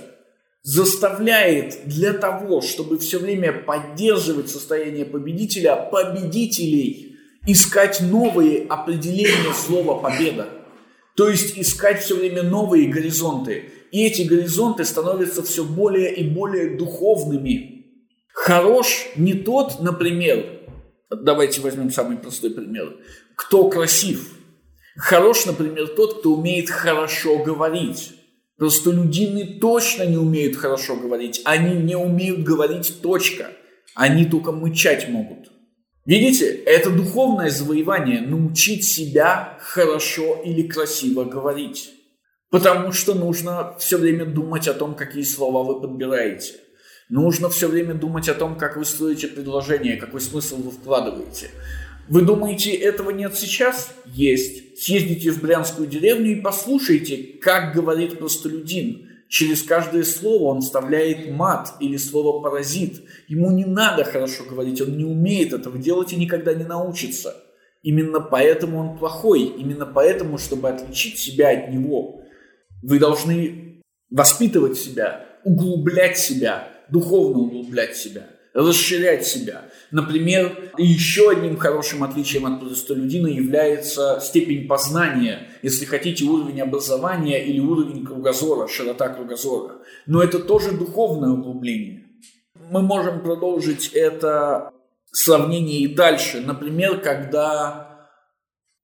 заставляет 0.62 1.86
для 1.86 2.12
того, 2.12 2.60
чтобы 2.60 2.98
все 2.98 3.18
время 3.18 3.52
поддерживать 3.52 4.48
состояние 4.48 5.04
победителя, 5.04 5.76
победителей 5.76 7.16
искать 7.46 8.00
новые 8.00 8.66
определения 8.66 9.52
слова 9.52 10.00
«победа». 10.00 10.48
То 11.16 11.28
есть 11.28 11.58
искать 11.58 12.02
все 12.02 12.16
время 12.16 12.42
новые 12.42 12.88
горизонты. 12.88 13.70
И 13.92 14.04
эти 14.04 14.22
горизонты 14.22 14.84
становятся 14.84 15.42
все 15.42 15.64
более 15.64 16.14
и 16.14 16.28
более 16.28 16.76
духовными. 16.76 17.86
Хорош 18.32 19.06
не 19.16 19.34
тот, 19.34 19.80
например, 19.80 20.44
давайте 21.10 21.60
возьмем 21.60 21.90
самый 21.90 22.16
простой 22.16 22.50
пример, 22.50 22.96
кто 23.36 23.68
красив. 23.68 24.32
Хорош, 24.96 25.46
например, 25.46 25.88
тот, 25.88 26.20
кто 26.20 26.34
умеет 26.34 26.70
хорошо 26.70 27.38
говорить. 27.42 28.12
Просто 28.56 28.92
людины 28.92 29.58
точно 29.60 30.04
не 30.04 30.16
умеют 30.16 30.56
хорошо 30.56 30.96
говорить. 30.96 31.40
Они 31.44 31.74
не 31.74 31.96
умеют 31.96 32.44
говорить 32.44 33.00
точка. 33.02 33.50
Они 33.94 34.24
только 34.24 34.52
мычать 34.52 35.08
могут. 35.08 35.50
Видите, 36.06 36.46
это 36.46 36.90
духовное 36.90 37.50
завоевание– 37.50 38.20
научить 38.22 38.84
себя 38.84 39.58
хорошо 39.60 40.42
или 40.44 40.62
красиво 40.62 41.24
говорить. 41.24 41.90
Потому 42.50 42.92
что 42.92 43.14
нужно 43.14 43.74
все 43.78 43.96
время 43.96 44.26
думать 44.26 44.68
о 44.68 44.74
том, 44.74 44.94
какие 44.94 45.24
слова 45.24 45.64
вы 45.64 45.80
подбираете. 45.80 46.54
Нужно 47.08 47.48
все 47.48 47.68
время 47.68 47.94
думать 47.94 48.28
о 48.28 48.34
том, 48.34 48.56
как 48.56 48.76
вы 48.76 48.84
строите 48.84 49.28
предложение, 49.28 49.96
какой 49.96 50.20
смысл 50.20 50.56
вы 50.56 50.70
вкладываете. 50.70 51.50
Вы 52.08 52.22
думаете, 52.22 52.72
этого 52.72 53.10
нет 53.10 53.34
сейчас? 53.34 53.94
Есть. 54.06 54.78
Съездите 54.78 55.30
в 55.30 55.40
Брянскую 55.40 55.88
деревню 55.88 56.32
и 56.32 56.40
послушайте, 56.40 57.38
как 57.40 57.74
говорит 57.74 58.18
простолюдин. 58.18 59.08
Через 59.28 59.62
каждое 59.62 60.04
слово 60.04 60.44
он 60.54 60.60
вставляет 60.60 61.30
мат 61.30 61.74
или 61.80 61.96
слово 61.96 62.42
паразит. 62.42 63.02
Ему 63.26 63.50
не 63.50 63.64
надо 63.64 64.04
хорошо 64.04 64.44
говорить, 64.44 64.80
он 64.80 64.96
не 64.96 65.04
умеет 65.04 65.52
этого 65.52 65.78
делать 65.78 66.12
и 66.12 66.16
никогда 66.16 66.54
не 66.54 66.64
научится. 66.64 67.34
Именно 67.82 68.20
поэтому 68.20 68.78
он 68.78 68.98
плохой, 68.98 69.42
именно 69.42 69.86
поэтому, 69.86 70.38
чтобы 70.38 70.68
отличить 70.68 71.18
себя 71.18 71.50
от 71.50 71.70
него, 71.70 72.22
вы 72.82 72.98
должны 72.98 73.82
воспитывать 74.10 74.78
себя, 74.78 75.26
углублять 75.44 76.18
себя, 76.18 76.68
духовно 76.90 77.42
углублять 77.42 77.96
себя, 77.96 78.28
расширять 78.54 79.26
себя. 79.26 79.64
Например, 79.90 80.72
еще 80.78 81.30
одним 81.30 81.56
хорошим 81.56 82.04
отличием 82.04 82.46
от 82.46 82.60
простолюдина 82.60 83.26
является 83.26 84.20
степень 84.22 84.68
познания, 84.68 85.48
если 85.62 85.84
хотите, 85.84 86.24
уровень 86.24 86.62
образования 86.62 87.44
или 87.44 87.58
уровень 87.58 88.06
кругозора, 88.06 88.68
широта 88.68 89.08
кругозора. 89.08 89.74
Но 90.06 90.22
это 90.22 90.38
тоже 90.38 90.72
духовное 90.72 91.30
углубление. 91.30 92.04
Мы 92.70 92.80
можем 92.80 93.22
продолжить 93.22 93.88
это 93.88 94.70
сравнение 95.10 95.80
и 95.80 95.94
дальше. 95.94 96.40
Например, 96.40 97.00
когда 97.00 98.08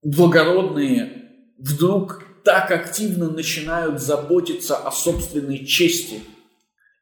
благородные 0.03 1.29
вдруг 1.59 2.25
так 2.45 2.71
активно 2.71 3.31
начинают 3.31 4.01
заботиться 4.01 4.77
о 4.77 4.91
собственной 4.91 5.65
чести. 5.65 6.21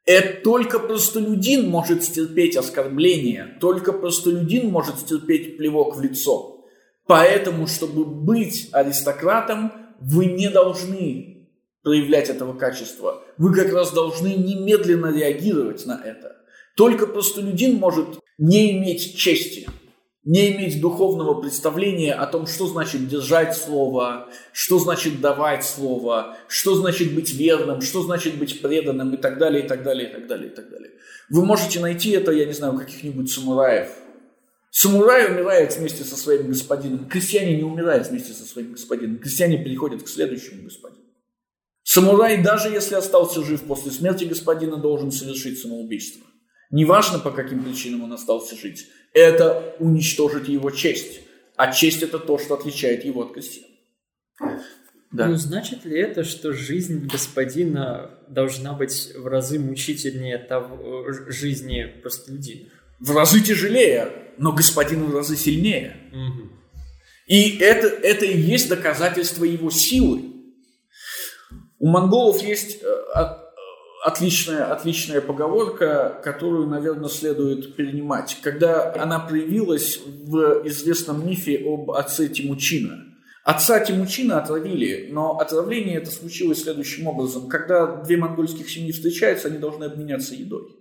Это 0.09 0.43
только 0.43 0.79
простолюдин 0.79 1.69
может 1.69 2.03
стерпеть 2.03 2.57
оскорбление, 2.57 3.59
только 3.61 3.93
простолюдин 3.93 4.71
может 4.71 5.01
стерпеть 5.01 5.59
плевок 5.59 5.97
в 5.97 6.01
лицо. 6.01 6.65
Поэтому, 7.07 7.67
чтобы 7.67 8.07
быть 8.07 8.71
аристократом, 8.73 9.71
вы 10.01 10.25
не 10.25 10.49
должны 10.49 11.51
проявлять 11.83 12.31
этого 12.31 12.57
качества. 12.57 13.23
Вы 13.37 13.55
как 13.55 13.71
раз 13.71 13.93
должны 13.93 14.29
немедленно 14.29 15.15
реагировать 15.15 15.85
на 15.85 16.01
это. 16.03 16.37
Только 16.75 17.07
простолюдин 17.07 17.75
может 17.75 18.19
не 18.39 18.79
иметь 18.79 19.15
чести, 19.15 19.69
не 20.29 20.53
иметь 20.53 20.79
духовного 20.83 21.41
представления 21.41 22.13
о 22.13 22.27
том, 22.27 22.47
что 22.47 22.67
значит 22.67 23.09
держать 23.09 23.57
слово, 23.57 24.29
что 24.53 24.79
значит 24.79 25.23
давать 25.23 25.65
слово, 25.65 26.37
что 26.49 26.75
значит 26.75 27.15
быть 27.15 27.33
верным, 27.33 27.81
что 27.81 28.03
значит 28.03 28.37
быть 28.37 28.61
преданным 28.61 29.15
и 29.15 29.17
так 29.17 29.39
далее, 29.39 29.65
и 29.65 29.67
так 29.67 29.83
далее, 29.83 30.11
и 30.11 30.13
так 30.13 30.27
далее, 30.27 30.51
и 30.51 30.55
так 30.55 30.69
далее. 30.69 30.91
Вы 31.31 31.47
можете 31.47 31.81
найти 31.81 32.11
это, 32.11 32.31
я 32.33 32.45
не 32.45 32.53
знаю, 32.53 32.75
у 32.75 32.79
каких-нибудь 32.79 33.31
самураев. 33.31 33.89
Самурай 34.71 35.33
умирает 35.33 35.75
вместе 35.79 36.05
со 36.05 36.15
своим 36.15 36.49
господином. 36.49 37.09
Крестьяне 37.09 37.57
не 37.57 37.65
умирают 37.65 38.09
вместе 38.09 38.35
со 38.35 38.45
своим 38.45 38.73
господином. 38.73 39.17
Крестьяне 39.21 39.65
переходят 39.65 40.03
к 40.03 40.09
следующему 40.09 40.65
господину. 40.65 41.05
Самурай, 41.85 42.43
даже 42.43 42.69
если 42.69 42.97
остался 42.97 43.43
жив 43.43 43.63
после 43.63 43.93
смерти 43.93 44.25
господина, 44.25 44.77
должен 44.77 45.11
совершить 45.11 45.59
самоубийство. 45.59 46.28
Неважно, 46.71 47.19
по 47.19 47.31
каким 47.31 47.65
причинам 47.65 48.05
он 48.05 48.13
остался 48.13 48.57
жить. 48.57 48.87
Это 49.15 49.75
уничтожить 49.79 50.49
его 50.49 50.71
честь. 50.71 51.21
А 51.57 51.73
честь 51.73 52.03
это 52.03 52.19
то, 52.19 52.39
что 52.39 52.55
отличает 52.55 53.05
его 53.05 53.23
от 53.23 53.33
крестьян. 53.33 53.67
Да. 55.11 55.27
Ну, 55.27 55.37
значит 55.37 55.85
ли 55.87 55.99
это, 55.99 56.23
что 56.23 56.53
жизнь 56.53 57.07
господина 57.07 58.11
должна 58.29 58.75
быть 58.75 59.13
в 59.17 59.27
разы 59.27 59.59
мучительнее 59.59 60.39
того, 60.39 61.11
жизни 61.29 61.85
простолюдинов? 62.03 62.73
В 63.01 63.17
разы 63.17 63.41
тяжелее, 63.41 64.13
но 64.37 64.53
господин 64.53 65.05
в 65.05 65.15
разы 65.15 65.37
сильнее. 65.37 65.97
Угу. 66.13 66.51
И 67.27 67.59
это, 67.59 67.87
это 67.87 68.27
и 68.27 68.39
есть 68.39 68.69
доказательство 68.69 69.45
его 69.45 69.71
силы. 69.71 70.25
У 71.79 71.89
монголов 71.89 72.43
есть 72.43 72.83
э, 72.83 72.87
отличная, 74.09 74.73
отличная 74.73 75.21
поговорка, 75.21 76.19
которую, 76.25 76.67
наверное, 76.67 77.11
следует 77.11 77.77
перенимать. 77.77 78.39
Когда 78.43 78.95
она 78.95 79.19
проявилась 79.19 80.01
в 80.05 80.67
известном 80.67 81.29
мифе 81.29 81.63
об 81.67 81.91
отце 81.91 82.29
Тимучина. 82.29 83.05
Отца 83.45 83.81
Тимучина 83.81 84.43
отравили, 84.43 85.09
но 85.11 85.39
отравление 85.39 85.97
это 85.99 86.11
случилось 86.11 86.63
следующим 86.63 87.07
образом. 87.07 87.49
Когда 87.49 88.03
две 88.03 88.17
монгольских 88.17 88.69
семьи 88.69 88.93
встречаются, 88.93 89.49
они 89.49 89.59
должны 89.59 89.85
обменяться 89.85 90.35
едой. 90.35 90.77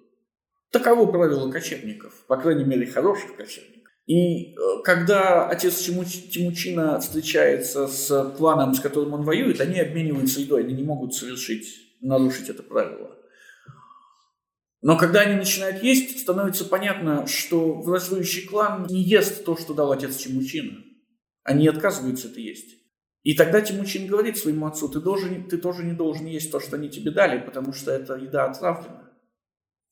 Таково 0.71 1.05
правило 1.05 1.49
кочевников, 1.51 2.13
по 2.27 2.37
крайней 2.37 2.65
мере, 2.65 2.85
хороших 2.85 3.35
кочевников. 3.35 3.91
И 4.05 4.53
э, 4.53 4.57
когда 4.83 5.47
отец 5.49 5.75
Тимучина 5.79 6.99
встречается 6.99 7.87
с 7.87 8.23
планом, 8.37 8.73
с 8.73 8.79
которым 8.79 9.13
он 9.13 9.23
воюет, 9.23 9.59
они 9.59 9.79
обмениваются 9.79 10.39
едой, 10.39 10.63
они 10.63 10.73
не 10.73 10.83
могут 10.83 11.13
совершить 11.13 11.67
нарушить 12.01 12.49
это 12.49 12.63
правило. 12.63 13.16
Но 14.81 14.97
когда 14.97 15.21
они 15.21 15.35
начинают 15.35 15.83
есть, 15.83 16.19
становится 16.19 16.65
понятно, 16.65 17.25
что 17.25 17.73
враждующий 17.73 18.47
клан 18.47 18.85
не 18.89 19.01
ест 19.01 19.43
то, 19.43 19.57
что 19.57 19.73
дал 19.73 19.91
отец 19.91 20.17
Тимучина. 20.17 20.83
Они 21.43 21.67
отказываются 21.67 22.27
это 22.27 22.39
есть. 22.39 22.75
И 23.23 23.33
тогда 23.33 23.61
Тимучин 23.61 24.07
говорит 24.07 24.37
своему 24.37 24.67
отцу, 24.67 24.87
ты, 24.87 25.01
должен, 25.01 25.49
ты 25.49 25.57
тоже 25.57 25.83
не 25.83 25.93
должен 25.93 26.27
есть 26.27 26.51
то, 26.51 26.59
что 26.59 26.75
они 26.75 26.89
тебе 26.89 27.11
дали, 27.11 27.39
потому 27.39 27.73
что 27.73 27.91
эта 27.91 28.15
еда 28.15 28.45
отравлена. 28.45 29.11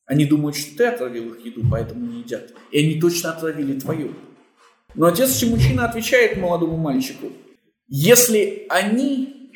Они 0.06 0.24
думают, 0.24 0.56
что 0.56 0.76
ты 0.76 0.84
отравил 0.84 1.34
их 1.34 1.44
еду, 1.44 1.62
поэтому 1.70 2.06
не 2.06 2.20
едят. 2.20 2.54
И 2.70 2.78
они 2.78 3.00
точно 3.00 3.32
отравили 3.32 3.78
твою. 3.78 4.14
Но 4.94 5.06
отец 5.06 5.36
Тимучина 5.36 5.84
отвечает 5.84 6.38
молодому 6.38 6.76
мальчику, 6.76 7.32
если 7.88 8.66
они 8.68 9.52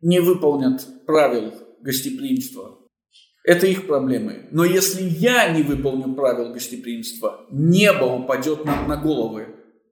не 0.00 0.20
выполнят 0.20 0.86
правил 1.06 1.54
гостеприимства. 1.80 2.75
Это 3.46 3.68
их 3.68 3.86
проблемы. 3.86 4.48
Но 4.50 4.64
если 4.64 5.04
я 5.04 5.48
не 5.50 5.62
выполню 5.62 6.14
правил 6.14 6.52
гостеприимства, 6.52 7.46
небо 7.48 8.04
упадет 8.04 8.64
нам 8.64 8.88
на 8.88 8.96
головы. 8.96 9.46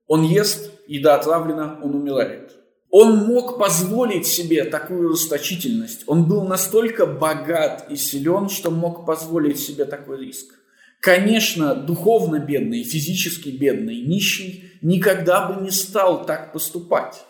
Он 0.09 0.25
ест, 0.25 0.73
еда 0.89 1.15
отравлена, 1.15 1.79
он 1.81 1.95
умирает. 1.95 2.53
Он 2.91 3.17
мог 3.27 3.57
позволить 3.57 4.27
себе 4.27 4.65
такую 4.65 5.09
расточительность. 5.11 6.03
Он 6.09 6.29
был 6.29 6.43
настолько 6.45 7.07
богат 7.07 7.87
и 7.91 7.97
силен, 7.97 8.49
что 8.49 8.73
мог 8.73 9.07
позволить 9.07 9.61
себе 9.61 9.85
такой 9.85 10.27
риск. 10.27 10.53
Конечно, 11.01 11.77
духовно 11.77 12.41
бедный, 12.41 12.83
физически 12.83 13.51
бедный, 13.51 14.01
нищий 14.01 14.73
никогда 14.83 15.49
бы 15.49 15.63
не 15.63 15.71
стал 15.71 16.27
так 16.27 16.53
поступать. 16.53 17.25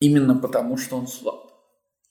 Именно 0.00 0.36
потому, 0.38 0.76
что 0.76 0.96
он 0.96 1.06
слаб. 1.06 1.45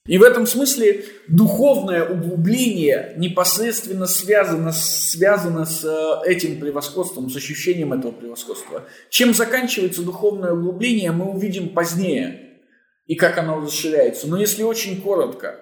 И 0.08 0.20
в 0.20 0.24
этом 0.24 0.46
смысле 0.46 1.04
духовное 1.28 2.08
углубление 2.08 3.16
непосредственно 3.18 4.06
связано, 4.06 4.72
связано 4.72 5.66
с 5.66 5.84
э, 5.84 6.30
этим 6.30 6.60
превосходством, 6.60 7.32
с 7.32 7.36
ощущением 7.36 7.92
этого 7.92 8.12
превосходства. 8.12 8.84
Чем 9.10 9.34
заканчивается 9.34 10.04
духовное 10.04 10.54
углубление, 10.54 11.12
мы 11.12 11.32
увидим 11.32 11.70
позднее, 11.70 12.60
и 13.08 13.16
как 13.16 13.40
оно 13.40 13.60
расширяется. 13.60 14.28
Но 14.28 14.38
если 14.38 14.62
очень 14.62 15.02
коротко, 15.02 15.60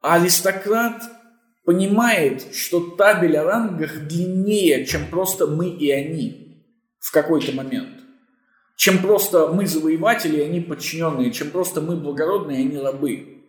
аристократ 0.00 1.02
понимает, 1.64 2.54
что 2.54 2.90
табель 2.90 3.36
о 3.38 3.44
рангах 3.44 4.06
длиннее, 4.06 4.86
чем 4.86 5.08
просто 5.08 5.48
мы 5.48 5.68
и 5.68 5.90
они 5.90 6.64
в 7.00 7.10
какой-то 7.10 7.50
момент. 7.52 7.98
Чем 8.76 8.98
просто 8.98 9.48
мы 9.48 9.66
завоеватели, 9.66 10.36
и 10.36 10.44
они 10.44 10.60
подчиненные, 10.60 11.32
чем 11.32 11.50
просто 11.50 11.80
мы 11.80 11.96
благородные, 11.96 12.62
и 12.62 12.68
они 12.68 12.78
рабы. 12.78 13.39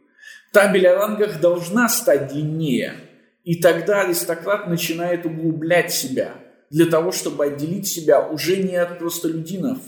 Табель 0.51 0.87
о 0.87 0.95
рангах 0.95 1.39
должна 1.39 1.87
стать 1.87 2.27
длиннее, 2.27 2.95
и 3.43 3.61
тогда 3.61 4.01
аристократ 4.01 4.67
начинает 4.67 5.25
углублять 5.25 5.93
себя 5.93 6.35
для 6.69 6.85
того, 6.85 7.11
чтобы 7.11 7.45
отделить 7.45 7.87
себя 7.87 8.27
уже 8.27 8.57
не 8.57 8.75
от 8.75 8.99
простолюдинов, 8.99 9.79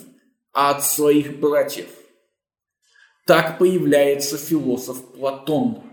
а 0.53 0.71
от 0.71 0.85
своих 0.85 1.39
братьев. 1.39 1.87
Так 3.25 3.57
появляется 3.57 4.37
философ 4.37 5.13
Платон. 5.13 5.83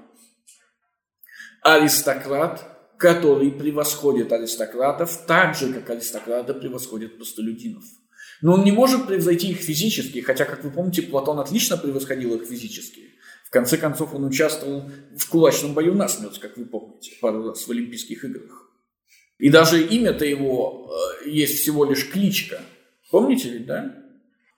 Аристократ, 1.62 2.96
который 2.96 3.50
превосходит 3.50 4.32
аристократов 4.32 5.26
так 5.26 5.54
же, 5.54 5.72
как 5.72 5.90
аристократы 5.90 6.54
превосходят 6.54 7.16
простолюдинов. 7.16 7.84
Но 8.40 8.54
он 8.54 8.64
не 8.64 8.72
может 8.72 9.06
превзойти 9.06 9.50
их 9.50 9.58
физически, 9.58 10.20
хотя, 10.20 10.44
как 10.44 10.64
вы 10.64 10.70
помните, 10.70 11.02
Платон 11.02 11.40
отлично 11.40 11.76
превосходил 11.76 12.34
их 12.36 12.48
физически. 12.48 13.09
В 13.50 13.52
конце 13.52 13.78
концов, 13.78 14.14
он 14.14 14.24
участвовал 14.24 14.84
в 15.18 15.28
кулачном 15.28 15.74
бою 15.74 15.92
насмерть, 15.92 16.38
как 16.38 16.56
вы 16.56 16.66
помните, 16.66 17.10
пару 17.20 17.48
раз 17.48 17.66
в 17.66 17.70
Олимпийских 17.72 18.24
играх. 18.24 18.70
И 19.38 19.50
даже 19.50 19.84
имя-то 19.84 20.24
его 20.24 20.88
э, 21.24 21.28
есть 21.28 21.58
всего 21.58 21.84
лишь 21.84 22.08
кличка. 22.08 22.60
Помните 23.10 23.50
ведь, 23.50 23.66
да? 23.66 23.96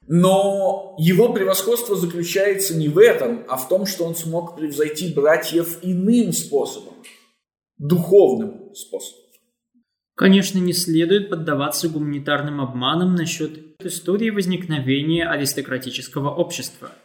Но 0.09 0.95
его 0.99 1.33
превосходство 1.33 1.97
заключается 1.97 2.77
не 2.77 2.89
в 2.89 2.99
этом, 2.99 3.47
а 3.49 3.57
в 3.57 3.67
том, 3.67 3.87
что 3.87 4.05
он 4.05 4.15
смог 4.15 4.57
превзойти 4.57 5.11
братьев 5.15 5.79
иным 5.81 6.35
способом, 6.35 6.97
духовным 7.79 8.75
способом. 8.75 9.23
Конечно, 10.17 10.59
не 10.59 10.75
следует 10.75 11.31
поддаваться 11.31 11.89
гуманитарным 11.89 12.61
обманам 12.61 13.15
насчет 13.15 13.59
истории 13.83 14.29
возникновения 14.29 15.27
аристократического 15.27 16.29
общества– 16.29 16.93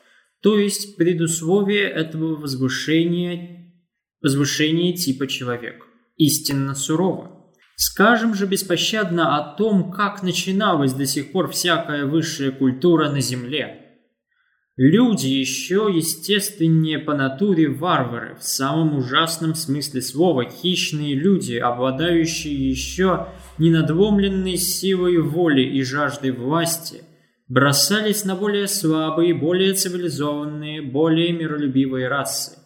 то 0.47 0.57
есть 0.57 0.95
предусловие 0.95 1.89
этого 1.89 2.37
возвышения, 2.37 3.69
возвышения 4.21 4.95
типа 4.95 5.27
человек. 5.27 5.85
Истинно 6.15 6.73
сурово. 6.73 7.51
Скажем 7.75 8.33
же 8.33 8.45
беспощадно 8.45 9.35
о 9.35 9.57
том, 9.57 9.91
как 9.91 10.23
начиналась 10.23 10.93
до 10.93 11.05
сих 11.05 11.33
пор 11.33 11.51
всякая 11.51 12.05
высшая 12.05 12.51
культура 12.51 13.11
на 13.11 13.19
Земле. 13.19 13.97
Люди 14.77 15.27
еще 15.27 15.91
естественнее 15.93 16.99
по 16.99 17.13
натуре 17.13 17.67
варвары, 17.67 18.37
в 18.39 18.43
самом 18.43 18.95
ужасном 18.95 19.53
смысле 19.53 20.01
слова, 20.01 20.49
хищные 20.49 21.13
люди, 21.13 21.55
обладающие 21.55 22.69
еще 22.69 23.27
ненадломленной 23.57 24.55
силой 24.55 25.17
воли 25.17 25.63
и 25.63 25.83
жаждой 25.83 26.31
власти, 26.31 27.03
бросались 27.47 28.25
на 28.25 28.35
более 28.35 28.67
слабые, 28.67 29.33
более 29.33 29.73
цивилизованные, 29.73 30.81
более 30.81 31.31
миролюбивые 31.31 32.07
расы, 32.07 32.57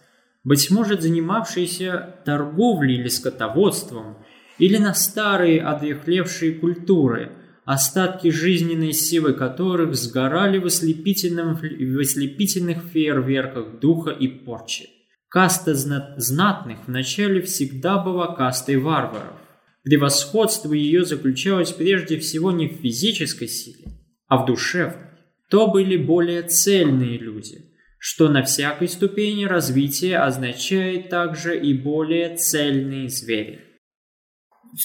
быть 0.44 0.72
может, 0.72 1.02
занимавшиеся 1.02 2.16
торговлей 2.26 2.96
или 2.96 3.08
скотоводством, 3.08 4.18
или 4.58 4.78
на 4.78 4.94
старые 4.94 5.62
одрехлевшие 5.62 6.54
культуры, 6.54 7.32
остатки 7.66 8.30
жизненной 8.30 8.94
силы 8.94 9.34
которых 9.34 9.96
сгорали 9.96 10.58
в, 10.58 10.66
ослепительном, 10.66 11.56
в 11.56 12.00
ослепительных 12.00 12.84
фейерверках 12.92 13.80
духа 13.80 14.12
и 14.12 14.28
порчи. 14.28 14.90
Каста 15.30 15.74
знатных 15.76 16.80
вначале 16.88 17.42
всегда 17.42 17.98
была 17.98 18.36
кастой 18.36 18.78
варваров. 18.78 19.38
Превосходство 19.84 20.74
ее 20.74 21.06
заключалось 21.06 21.72
прежде 21.72 22.20
всего 22.20 22.52
не 22.52 22.68
в 22.68 22.82
физической 22.82 23.48
силе, 23.48 23.91
а 24.32 24.38
в 24.38 24.46
душевной, 24.46 25.10
то 25.50 25.68
были 25.68 25.98
более 25.98 26.44
цельные 26.44 27.18
люди, 27.18 27.66
что 28.00 28.30
на 28.30 28.44
всякой 28.44 28.88
ступени 28.88 29.44
развития 29.44 30.20
означает 30.20 31.10
также 31.10 31.60
и 31.60 31.74
более 31.74 32.38
цельные 32.38 33.10
звери. 33.10 33.60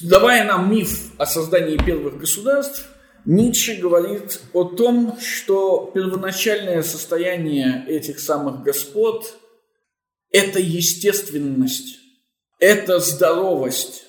Давая 0.02 0.44
нам 0.44 0.68
миф 0.68 1.12
о 1.16 1.26
создании 1.26 1.76
первых 1.76 2.18
государств, 2.18 2.88
Ницше 3.24 3.76
говорит 3.76 4.40
о 4.52 4.64
том, 4.64 5.16
что 5.20 5.92
первоначальное 5.94 6.82
состояние 6.82 7.84
этих 7.86 8.18
самых 8.18 8.64
господ– 8.64 9.32
это 10.32 10.58
естественность, 10.58 12.00
это 12.58 12.98
здоровость. 12.98 14.06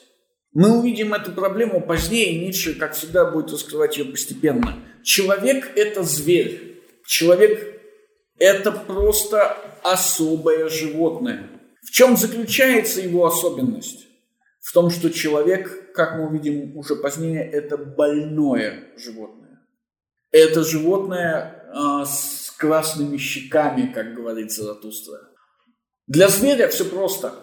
Мы 0.53 0.79
увидим 0.79 1.13
эту 1.13 1.31
проблему 1.31 1.79
позднее, 1.79 2.43
Ницше, 2.43 2.73
как 2.73 2.95
всегда, 2.95 3.29
будет 3.29 3.51
раскрывать 3.51 3.99
ее 3.99 4.05
постепенно. 4.05 4.86
Человек– 5.07 5.71
это 5.77 6.03
зверь. 6.03 6.83
Человек– 7.05 7.81
это 8.37 8.73
просто 8.73 9.57
особое 9.81 10.67
животное. 10.67 11.49
В 11.81 11.91
чем 11.91 12.17
заключается 12.17 12.99
его 12.99 13.25
особенность? 13.25 14.05
В 14.59 14.73
том, 14.73 14.89
что 14.89 15.09
человек, 15.09 15.93
как 15.93 16.17
мы 16.17 16.27
увидим 16.27 16.75
уже 16.75 16.97
позднее, 16.97 17.49
это 17.49 17.77
больное 17.77 18.89
животное. 18.97 19.61
Это 20.31 20.65
животное 20.65 21.63
э, 21.73 22.05
с 22.05 22.53
красными 22.57 23.15
щеками, 23.15 23.93
как 23.93 24.13
говорит 24.13 24.51
Заратустра. 24.51 25.19
Для 26.07 26.27
зверя 26.27 26.67
все 26.67 26.83
просто. 26.83 27.33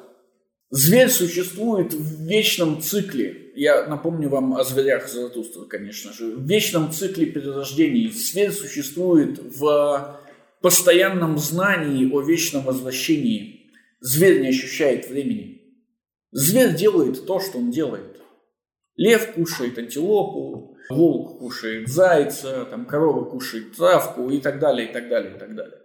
Зверь 0.69 1.09
существует 1.09 1.95
в 1.95 2.27
вечном 2.27 2.83
цикле. 2.83 3.44
Я 3.55 3.87
напомню 3.87 4.29
вам 4.29 4.55
о 4.57 4.65
зверях 4.65 5.09
Заратустра, 5.09 5.65
конечно 5.65 6.13
же. 6.13 6.37
В 6.37 6.47
вечном 6.47 6.91
цикле 6.91 7.27
перерождений. 7.27 8.11
Зверь 8.11 8.51
существует 8.51 9.39
в 9.39 10.21
постоянном 10.61 11.39
знании 11.39 12.11
о 12.11 12.21
вечном 12.21 12.65
возвращении. 12.65 13.71
Зверь 14.01 14.41
не 14.41 14.49
ощущает 14.49 15.09
времени. 15.09 15.63
Зверь 16.33 16.75
делает 16.75 17.27
то, 17.27 17.39
что 17.39 17.59
он 17.59 17.71
делает. 17.71 18.21
Лев 18.97 19.35
кушает 19.35 19.79
антилопу, 19.79 20.77
волк 20.91 21.39
кушает 21.39 21.89
зайца, 21.89 22.65
там, 22.65 22.87
корова 22.87 23.25
кушает 23.25 23.77
травку 23.77 24.31
и 24.31 24.41
так 24.41 24.59
далее, 24.59 24.89
и 24.89 24.93
так 24.93 25.09
далее, 25.09 25.37
и 25.37 25.39
так 25.39 25.55
далее. 25.55 25.79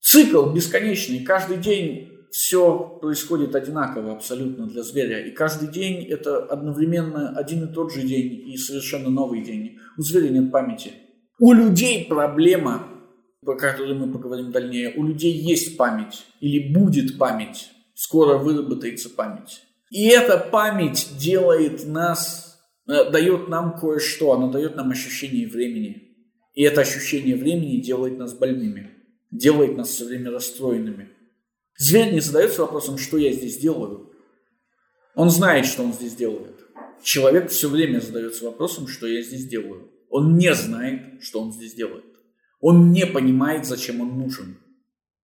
Цикл 0.00 0.50
бесконечный. 0.50 1.24
Каждый 1.24 1.58
день 1.58 2.13
все 2.34 2.98
происходит 3.00 3.54
одинаково 3.54 4.12
абсолютно 4.12 4.66
для 4.66 4.82
зверя. 4.82 5.24
И 5.24 5.30
каждый 5.30 5.68
день 5.68 6.04
это 6.04 6.38
одновременно 6.38 7.30
один 7.36 7.64
и 7.64 7.72
тот 7.72 7.92
же 7.92 8.02
день 8.02 8.50
и 8.50 8.56
совершенно 8.56 9.08
новый 9.08 9.44
день. 9.44 9.78
У 9.96 10.02
зверя 10.02 10.30
нет 10.30 10.50
памяти. 10.50 10.94
У 11.38 11.52
людей 11.52 12.06
проблема 12.08 12.88
про 13.44 13.56
который 13.56 13.94
мы 13.94 14.10
поговорим 14.10 14.50
дальнее, 14.50 14.94
у 14.96 15.04
людей 15.04 15.32
есть 15.32 15.76
память 15.76 16.24
или 16.40 16.72
будет 16.72 17.18
память, 17.18 17.70
скоро 17.94 18.38
выработается 18.38 19.10
память. 19.10 19.62
И 19.90 20.08
эта 20.08 20.38
память 20.38 21.10
делает 21.18 21.86
нас, 21.86 22.58
э, 22.88 23.10
дает 23.10 23.48
нам 23.48 23.78
кое-что, 23.78 24.32
она 24.32 24.50
дает 24.50 24.76
нам 24.76 24.90
ощущение 24.90 25.46
времени. 25.46 26.16
И 26.54 26.62
это 26.62 26.80
ощущение 26.80 27.36
времени 27.36 27.80
делает 27.80 28.18
нас 28.18 28.32
больными, 28.32 28.90
делает 29.30 29.76
нас 29.76 29.88
все 29.90 30.06
время 30.06 30.30
расстроенными. 30.30 31.10
Зверь 31.76 32.12
не 32.12 32.20
задается 32.20 32.62
вопросом, 32.62 32.98
что 32.98 33.18
я 33.18 33.32
здесь 33.32 33.58
делаю. 33.58 34.12
Он 35.14 35.30
знает, 35.30 35.66
что 35.66 35.82
он 35.82 35.92
здесь 35.92 36.14
делает. 36.14 36.54
Человек 37.02 37.50
все 37.50 37.68
время 37.68 38.00
задается 38.00 38.44
вопросом, 38.44 38.88
что 38.88 39.06
я 39.06 39.22
здесь 39.22 39.46
делаю. 39.46 39.90
Он 40.08 40.36
не 40.36 40.54
знает, 40.54 41.22
что 41.22 41.40
он 41.40 41.52
здесь 41.52 41.74
делает. 41.74 42.04
Он 42.60 42.92
не 42.92 43.06
понимает, 43.06 43.66
зачем 43.66 44.00
он 44.00 44.18
нужен. 44.18 44.56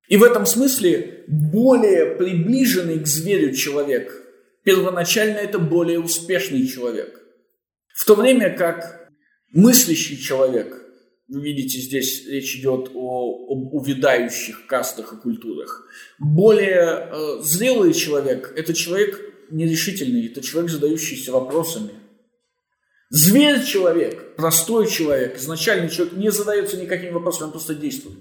И 0.09 0.17
в 0.17 0.25
этом 0.25 0.45
смысле 0.45 1.25
более 1.29 2.17
приближенный 2.17 2.99
к 2.99 3.07
зверю 3.07 3.55
человек, 3.55 4.13
первоначально 4.65 5.39
это 5.39 5.59
более 5.59 6.01
успешный 6.01 6.67
человек. 6.67 7.21
В 7.95 8.05
то 8.05 8.17
время 8.17 8.55
как 8.57 9.09
мыслящий 9.53 10.19
человек, 10.19 10.80
видите, 11.31 11.79
здесь 11.79 12.27
речь 12.27 12.57
идет 12.57 12.91
о, 12.95 13.47
об 13.51 13.75
увядающих 13.75 14.67
кастах 14.67 15.13
и 15.13 15.17
культурах, 15.17 15.87
более 16.19 17.09
э, 17.11 17.43
зрелый 17.43 17.93
человек– 17.93 18.53
это 18.57 18.75
человек 18.75 19.21
нерешительный, 19.51 20.27
это 20.27 20.41
человек, 20.41 20.71
задающийся 20.71 21.33
вопросами– 21.33 21.91
Зверь-человек, 23.11 24.37
простой 24.37 24.89
человек, 24.89 25.37
изначальный 25.37 25.91
человек 25.91 26.15
не 26.15 26.31
задается 26.31 26.77
никакими 26.77 27.11
вопросами, 27.11 27.47
он 27.47 27.51
просто 27.51 27.75
действует. 27.75 28.21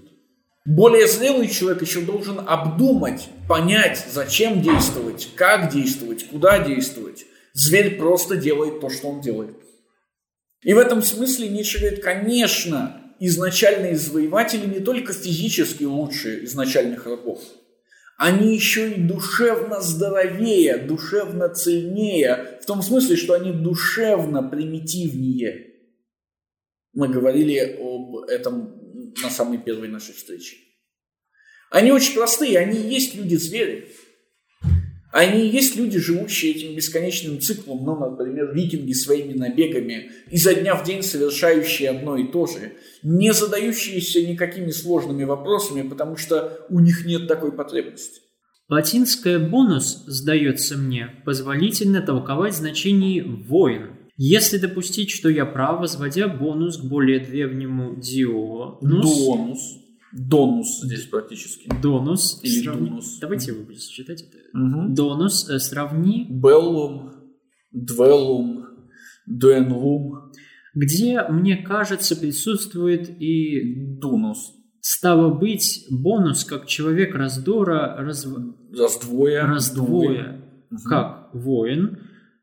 Более 0.66 1.06
зрелый 1.06 1.48
человек 1.48 1.82
еще 1.82 2.00
должен 2.00 2.40
обдумать, 2.40 3.28
понять, 3.48 4.04
зачем 4.10 4.60
действовать, 4.62 5.28
как 5.36 5.72
действовать, 5.72 6.26
куда 6.26 6.58
действовать. 6.58 7.24
Зверь 7.52 7.98
просто 7.98 8.36
делает 8.36 8.80
то, 8.80 8.90
что 8.90 9.08
он 9.08 9.20
делает. 9.20 9.56
И 10.62 10.74
в 10.74 10.78
этом 10.78 11.02
смысле 11.02 11.48
Ницше 11.48 11.78
говорит, 11.78 12.02
конечно, 12.02 12.99
изначальные 13.20 13.96
завоеватели 13.96 14.66
не 14.66 14.80
только 14.80 15.12
физически 15.12 15.84
лучшие 15.84 16.44
изначальных 16.44 17.06
рабов– 17.06 17.40
они 18.20 18.54
еще 18.54 18.92
и 18.92 19.00
душевно 19.00 19.80
здоровее, 19.80 20.76
душевно 20.76 21.48
цельнее, 21.48 22.58
в 22.60 22.66
том 22.66 22.82
смысле, 22.82 23.16
что 23.16 23.32
они 23.32 23.50
душевно 23.50 24.42
примитивнее. 24.42 25.72
Мы 26.92 27.08
говорили 27.08 27.78
об 27.80 28.16
этом 28.28 29.14
на 29.22 29.30
самой 29.30 29.56
первой 29.56 29.88
нашей 29.88 30.12
встрече. 30.12 30.58
Они 31.70 31.92
очень 31.92 32.12
простые, 32.12 32.58
они 32.58 32.78
есть 32.78 33.14
люди-звери. 33.14 33.90
Они 35.12 35.48
есть 35.48 35.76
люди, 35.76 35.98
живущие 35.98 36.52
этим 36.52 36.76
бесконечным 36.76 37.40
циклом, 37.40 37.84
ну, 37.84 37.98
например, 37.98 38.52
викинги 38.54 38.92
своими 38.92 39.32
набегами, 39.32 40.12
изо 40.30 40.54
дня 40.54 40.76
в 40.76 40.84
день 40.84 41.02
совершающие 41.02 41.90
одно 41.90 42.16
и 42.16 42.30
то 42.30 42.46
же, 42.46 42.74
не 43.02 43.32
задающиеся 43.32 44.24
никакими 44.24 44.70
сложными 44.70 45.24
вопросами, 45.24 45.88
потому 45.88 46.16
что 46.16 46.64
у 46.70 46.78
них 46.78 47.04
нет 47.06 47.26
такой 47.26 47.50
потребности. 47.50 48.20
Латинское 48.68 49.40
«бонус», 49.40 50.04
сдается 50.06 50.78
мне, 50.78 51.08
позволительно 51.24 52.02
толковать 52.02 52.54
значение 52.54 53.24
«воин», 53.24 53.96
если 54.16 54.58
допустить, 54.58 55.10
что 55.10 55.28
я 55.28 55.44
прав, 55.44 55.80
возводя 55.80 56.28
бонус 56.28 56.76
к 56.76 56.84
более 56.84 57.18
древнему 57.18 57.96
«дионус», 58.00 58.80
Донус. 58.80 59.58
Донус 60.12 60.80
здесь 60.82 61.04
практически. 61.06 61.68
Донус. 61.82 62.40
Или 62.42 62.62
сравни- 62.64 62.88
дунус. 62.88 63.18
Давайте 63.20 63.52
вы 63.52 63.64
будете 63.64 63.86
читать 63.92 64.22
это. 64.22 64.38
Мгм. 64.58 64.94
Донус 64.94 65.48
э, 65.48 65.58
сравни, 65.58 66.26
Беллум, 66.28 67.12
двеллум, 67.72 68.64
дуэнлум, 69.26 70.32
где, 70.74 71.22
мне 71.28 71.56
кажется, 71.58 72.16
присутствует 72.16 73.08
и 73.20 73.96
дунус. 74.00 74.54
стало 74.82 75.32
быть 75.34 75.86
бонус 75.90 76.44
как 76.44 76.66
человек 76.66 77.14
раздора, 77.14 77.96
разв... 77.98 78.34
Раздвоя. 78.76 79.46
раздвоя, 79.46 80.42
Мгм. 80.70 80.78
как 80.88 81.30
воин. 81.34 81.98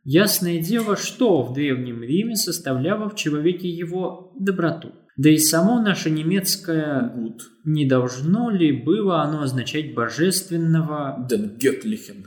Ясное 0.09 0.61
дело, 0.61 0.95
что 0.95 1.41
в 1.41 1.53
Древнем 1.53 2.01
Риме 2.01 2.37
составляло 2.37 3.09
в 3.09 3.15
человеке 3.15 3.67
его 3.67 4.31
доброту. 4.39 4.93
Да 5.17 5.29
и 5.29 5.37
само 5.37 5.81
наше 5.81 6.09
немецкое 6.09 7.11
Гуд. 7.13 7.41
не 7.65 7.85
должно 7.85 8.49
ли 8.49 8.71
было 8.71 9.21
оно 9.21 9.41
означать 9.41 9.93
божественного 9.93 11.27
Гетлихен. 11.29 12.25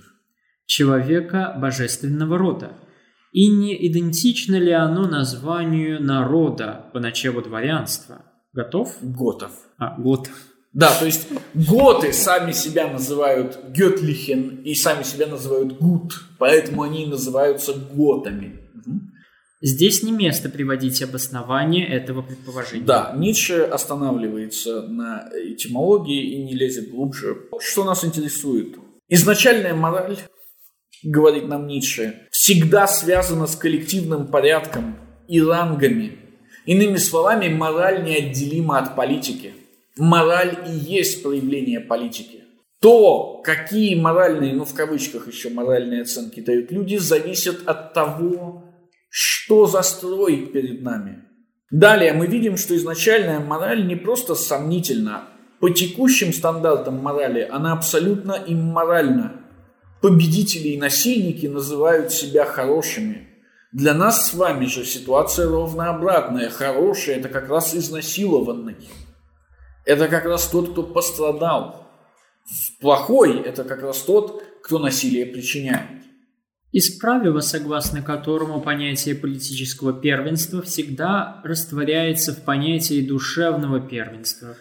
человека 0.66 1.56
божественного 1.58 2.36
рода? 2.36 2.72
И 3.32 3.48
не 3.48 3.74
идентично 3.88 4.56
ли 4.56 4.72
оно 4.72 5.08
названию 5.08 6.02
народа 6.02 6.90
по 6.92 7.00
началу 7.00 7.40
дворянства? 7.40 8.26
Готов? 8.52 8.98
Готов. 9.00 9.52
А, 9.78 9.98
год. 9.98 10.28
Да, 10.72 10.96
то 10.96 11.04
есть 11.04 11.26
готы 11.54 12.12
сами 12.12 12.52
себя 12.52 12.86
называют 12.86 13.58
Гетлихен 13.70 14.62
и 14.62 14.74
сами 14.74 15.02
себя 15.02 15.26
называют 15.26 15.78
Гуд, 15.78 16.12
поэтому 16.38 16.82
они 16.82 17.06
называются 17.06 17.74
готами. 17.74 18.60
Здесь 19.62 20.02
не 20.02 20.12
место 20.12 20.48
приводить 20.48 21.02
обоснование 21.02 21.86
этого 21.86 22.22
предположения. 22.22 22.84
Да, 22.84 23.12
Ницше 23.14 23.62
останавливается 23.62 24.82
на 24.82 25.28
этимологии 25.34 26.34
и 26.34 26.42
не 26.42 26.54
лезет 26.54 26.90
глубже. 26.90 27.36
Что 27.60 27.84
нас 27.84 28.02
интересует? 28.02 28.76
Изначальная 29.08 29.74
мораль, 29.74 30.16
говорит 31.02 31.46
нам 31.46 31.66
Ницше, 31.66 32.26
всегда 32.30 32.86
связана 32.86 33.46
с 33.46 33.54
коллективным 33.54 34.28
порядком 34.28 34.96
и 35.28 35.42
рангами. 35.42 36.18
Иными 36.64 36.96
словами, 36.96 37.48
мораль 37.48 38.02
неотделима 38.04 38.78
от 38.78 38.96
политики. 38.96 39.52
Мораль 39.96 40.58
и 40.66 40.70
есть 40.70 41.22
проявление 41.22 41.80
политики. 41.80 42.44
То, 42.80 43.42
какие 43.44 44.00
моральные, 44.00 44.54
ну 44.54 44.64
в 44.64 44.74
кавычках 44.74 45.28
еще 45.28 45.50
моральные 45.50 46.02
оценки 46.02 46.40
дают 46.40 46.70
люди, 46.70 46.96
зависит 46.96 47.66
от 47.66 47.92
того, 47.92 48.64
что 49.10 49.66
за 49.66 49.82
перед 50.52 50.82
нами. 50.82 51.24
Далее 51.70 52.12
мы 52.12 52.26
видим, 52.26 52.56
что 52.56 52.74
изначальная 52.76 53.40
мораль 53.40 53.86
не 53.86 53.96
просто 53.96 54.34
сомнительна. 54.34 55.24
По 55.60 55.68
текущим 55.68 56.32
стандартам 56.32 56.96
морали 56.96 57.46
она 57.50 57.72
абсолютно 57.74 58.42
имморальна. 58.46 59.44
Победители 60.00 60.68
и 60.68 60.78
насильники 60.78 61.46
называют 61.46 62.12
себя 62.12 62.46
хорошими. 62.46 63.28
Для 63.72 63.92
нас 63.92 64.30
с 64.30 64.34
вами 64.34 64.64
же 64.64 64.84
ситуация 64.84 65.46
ровно 65.46 65.90
обратная. 65.90 66.48
Хороший– 66.48 67.14
это 67.16 67.28
как 67.28 67.50
раз 67.50 67.74
изнасилованный. 67.74 68.76
Это 69.84 70.08
как 70.08 70.24
раз 70.24 70.48
тот, 70.48 70.72
кто 70.72 70.82
пострадал. 70.82 71.88
Плохой– 72.80 73.40
это 73.44 73.64
как 73.64 73.82
раз 73.82 74.02
тот, 74.02 74.42
кто 74.62 74.78
насилие 74.78 75.26
причиняет. 75.26 76.00
Из 76.72 76.98
правила, 76.98 77.40
согласно 77.40 78.00
которому 78.00 78.60
понятие 78.60 79.16
политического 79.16 79.92
первенства 79.92 80.62
всегда 80.62 81.40
растворяется 81.42 82.32
в 82.32 82.44
понятии 82.44 83.04
душевного 83.04 83.80
первенства, 83.80 84.56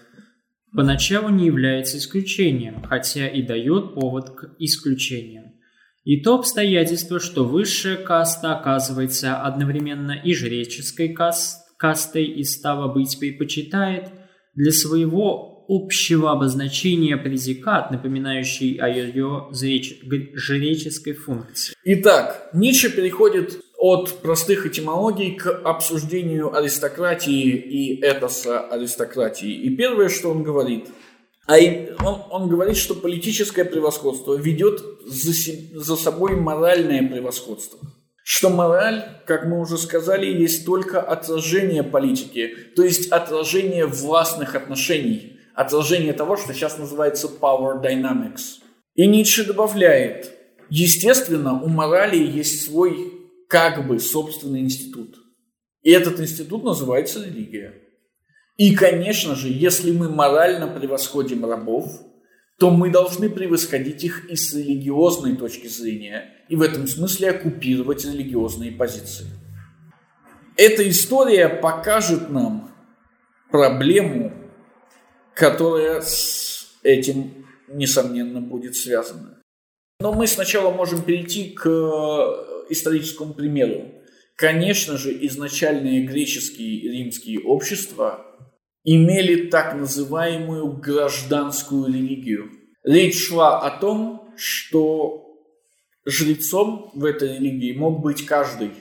поначалу 0.74 1.30
не 1.30 1.45
является 1.45 1.99
исключением, 1.99 2.82
хотя 2.84 3.28
и 3.28 3.43
дает 3.43 3.93
повод 3.93 4.32
к 4.32 4.55
исключениям. 4.57 5.53
И 6.03 6.22
то 6.22 6.39
обстоятельство, 6.39 7.20
что 7.20 7.45
высшая 7.45 7.97
каста 7.97 8.57
оказывается 8.57 9.43
одновременно 9.43 10.13
и 10.13 10.34
жреческой 10.34 11.09
каст, 11.09 11.78
кастой 11.78 12.26
и 12.26 12.43
стало 12.43 12.91
быть 12.91 13.20
предпочитает 13.20 14.11
для 14.54 14.72
своего 14.72 15.66
общего 15.68 16.32
обозначения 16.32 17.16
предикат, 17.16 17.91
напоминающий 17.91 18.78
о 18.78 18.88
ее 18.88 19.50
жреческой 19.54 21.14
функции. 21.14 21.76
Итак, 21.84 22.50
Ницше 22.54 22.89
переходит 22.89 23.62
от 23.78 24.22
простых 24.22 24.66
этимологий 24.66 25.36
к 25.36 25.47
обсуждению 25.64 26.56
аристократии 26.58 27.50
и 27.50 28.02
этоса 28.02 28.62
аристократии. 28.62 29.52
И 29.52 29.76
первое, 29.76 30.10
что 30.10 30.32
он 30.32 30.43
говорит– 30.43 30.88
а 31.50 31.58
он, 32.06 32.22
он 32.30 32.47
говорит, 32.47 32.78
что 32.78 32.93
политическое 32.93 33.66
превосходство 33.66 34.36
ведет 34.36 34.84
за, 35.08 35.32
за 35.74 35.95
собой 35.95 36.36
моральное 36.36 37.10
превосходство. 37.10 37.80
Что 38.32 38.52
мораль, 38.52 39.06
как 39.26 39.48
мы 39.48 39.60
уже 39.60 39.80
сказали, 39.80 40.28
есть 40.28 40.64
только 40.64 41.02
отражение 41.02 41.82
политики, 41.82 42.56
то 42.76 42.84
есть 42.84 43.12
отражение 43.12 43.88
властных 43.88 44.54
отношений, 44.54 45.40
отражение 45.56 46.14
того, 46.14 46.38
что 46.38 46.54
сейчас 46.54 46.78
называется 46.78 47.28
power 47.42 47.82
dynamics. 47.82 48.60
И 48.94 49.08
Ницше 49.08 49.46
добавляет, 49.46 50.32
естественно, 50.70 51.60
у 51.60 51.70
морали 51.70 52.18
есть 52.18 52.66
свой 52.66 53.14
как 53.48 53.88
бы 53.88 54.00
собственный 54.00 54.60
институт. 54.60 55.16
И 55.82 55.90
этот 55.90 56.20
институт 56.20 56.64
называется 56.64 57.26
религия. 57.26 57.82
И, 58.58 58.76
конечно 58.76 59.34
же, 59.34 59.48
если 59.50 59.90
мы 59.90 60.08
морально 60.08 60.68
превосходим 60.68 61.48
рабов, 61.48 62.00
то 62.60 62.72
мы 62.72 62.89
должны 62.89 63.30
превосходить 63.30 64.03
их 64.03 64.30
и 64.30 64.36
с 64.36 64.53
религиозной 64.53 65.38
точки 65.38 65.68
зрения, 65.68 66.34
и 66.49 66.57
в 66.57 66.62
этом 66.62 66.88
смысле 66.88 67.30
оккупировать 67.30 68.03
религиозные 68.03 68.74
позиции. 68.74 69.28
Эта 70.57 70.88
история 70.89 71.47
покажет 71.47 72.30
нам 72.30 72.70
проблему, 73.49 74.34
которая 75.34 76.01
с 76.01 76.78
этим, 76.84 77.45
несомненно, 77.70 78.41
будет 78.41 78.76
связана. 78.76 79.41
Но 80.01 80.12
мы 80.12 80.28
сначала 80.28 80.72
можем 80.72 81.01
перейти 81.01 81.51
к 81.51 81.66
историческому 82.70 83.34
примеру. 83.34 83.86
Конечно 84.36 84.97
же, 84.97 85.12
изначальные 85.28 86.05
греческие 86.05 86.76
и 86.76 86.89
римские 86.89 87.39
общества 87.39 88.26
имели 88.84 89.50
так 89.50 89.76
называемую 89.76 90.74
гражданскую 90.78 91.88
религию. 91.88 92.52
Речь 92.84 93.28
шла 93.28 93.60
о 93.60 93.80
том, 93.80 94.34
что 94.38 95.26
жрецом 96.06 96.92
в 96.94 97.06
этой 97.06 97.36
религии 97.36 97.78
мог 97.78 98.02
быть 98.02 98.26
каждый, 98.26 98.72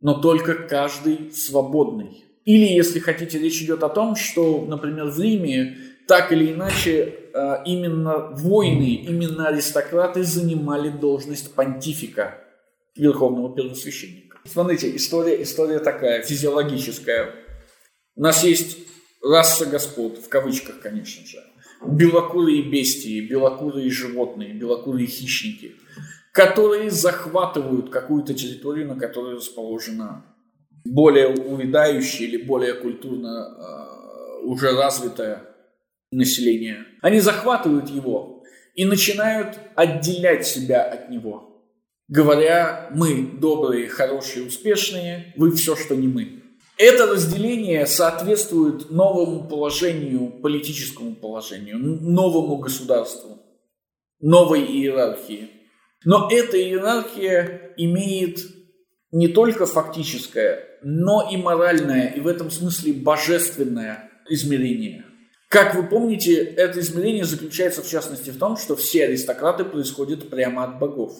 но 0.00 0.20
только 0.20 0.54
каждый 0.54 1.32
свободный. 1.32 2.24
Или, 2.44 2.66
если 2.66 2.98
хотите, 2.98 3.38
речь 3.38 3.62
идет 3.62 3.82
о 3.82 3.88
том, 3.88 4.16
что, 4.16 4.64
например, 4.66 5.06
в 5.06 5.18
Риме 5.18 5.78
так 6.06 6.30
или 6.30 6.52
иначе 6.52 7.14
э, 7.32 7.56
именно 7.64 8.28
воины, 8.32 8.94
именно 8.96 9.48
аристократы 9.48 10.22
занимали 10.22 10.90
должность 10.90 11.54
понтифика, 11.54 12.38
верховного 12.94 13.54
первосвященника. 13.54 14.38
Смотрите, 14.44 14.94
история, 14.94 15.42
история 15.42 15.78
такая, 15.78 16.22
физиологическая. 16.22 17.34
У 18.14 18.22
нас 18.22 18.44
есть 18.44 18.78
раса 19.24 19.66
господ, 19.66 20.18
в 20.18 20.28
кавычках, 20.28 20.80
конечно 20.80 21.26
же, 21.26 21.42
белокурые 21.86 22.62
бестии, 22.62 23.26
белокурые 23.26 23.90
животные, 23.90 24.54
белокурые 24.54 25.06
хищники, 25.06 25.76
которые 26.32 26.90
захватывают 26.90 27.90
какую-то 27.90 28.34
территорию, 28.34 28.88
на 28.88 28.96
которой 28.96 29.36
расположена 29.36 30.24
более 30.84 31.28
увядающее 31.28 32.28
или 32.28 32.42
более 32.42 32.74
культурно 32.74 33.28
э, 33.28 34.44
уже 34.44 34.72
развитое 34.72 35.42
население. 36.10 36.84
Они 37.00 37.20
захватывают 37.20 37.88
его 37.88 38.42
и 38.74 38.84
начинают 38.84 39.58
отделять 39.74 40.46
себя 40.46 40.82
от 40.82 41.10
него, 41.10 41.62
говоря, 42.08 42.90
мы 42.92 43.22
добрые, 43.40 43.88
хорошие, 43.88 44.46
успешные, 44.46 45.32
вы 45.36 45.52
все, 45.52 45.76
что 45.76 45.94
не 45.94 46.08
мы. 46.08 46.43
Это 46.76 47.06
разделение 47.06 47.86
соответствует 47.86 48.90
новому 48.90 49.48
положению, 49.48 50.30
политическому 50.42 51.14
положению, 51.14 51.78
новому 51.78 52.56
государству, 52.56 53.38
новой 54.20 54.64
иерархии. 54.64 55.50
Но 56.04 56.28
эта 56.30 56.60
иерархия 56.60 57.72
имеет 57.76 58.40
не 59.12 59.28
только 59.28 59.66
фактическое, 59.66 60.78
но 60.82 61.28
и 61.30 61.36
моральное, 61.36 62.08
и 62.08 62.20
в 62.20 62.26
этом 62.26 62.50
смысле 62.50 62.92
божественное 62.94 64.10
измерение. 64.28 65.04
Как 65.48 65.76
вы 65.76 65.84
помните, 65.84 66.42
это 66.42 66.80
измерение 66.80 67.24
заключается 67.24 67.82
в 67.82 67.88
частности 67.88 68.30
в 68.30 68.38
том, 68.38 68.56
что 68.56 68.74
все 68.74 69.04
аристократы 69.04 69.64
происходят 69.64 70.28
прямо 70.28 70.64
от 70.64 70.80
богов. 70.80 71.12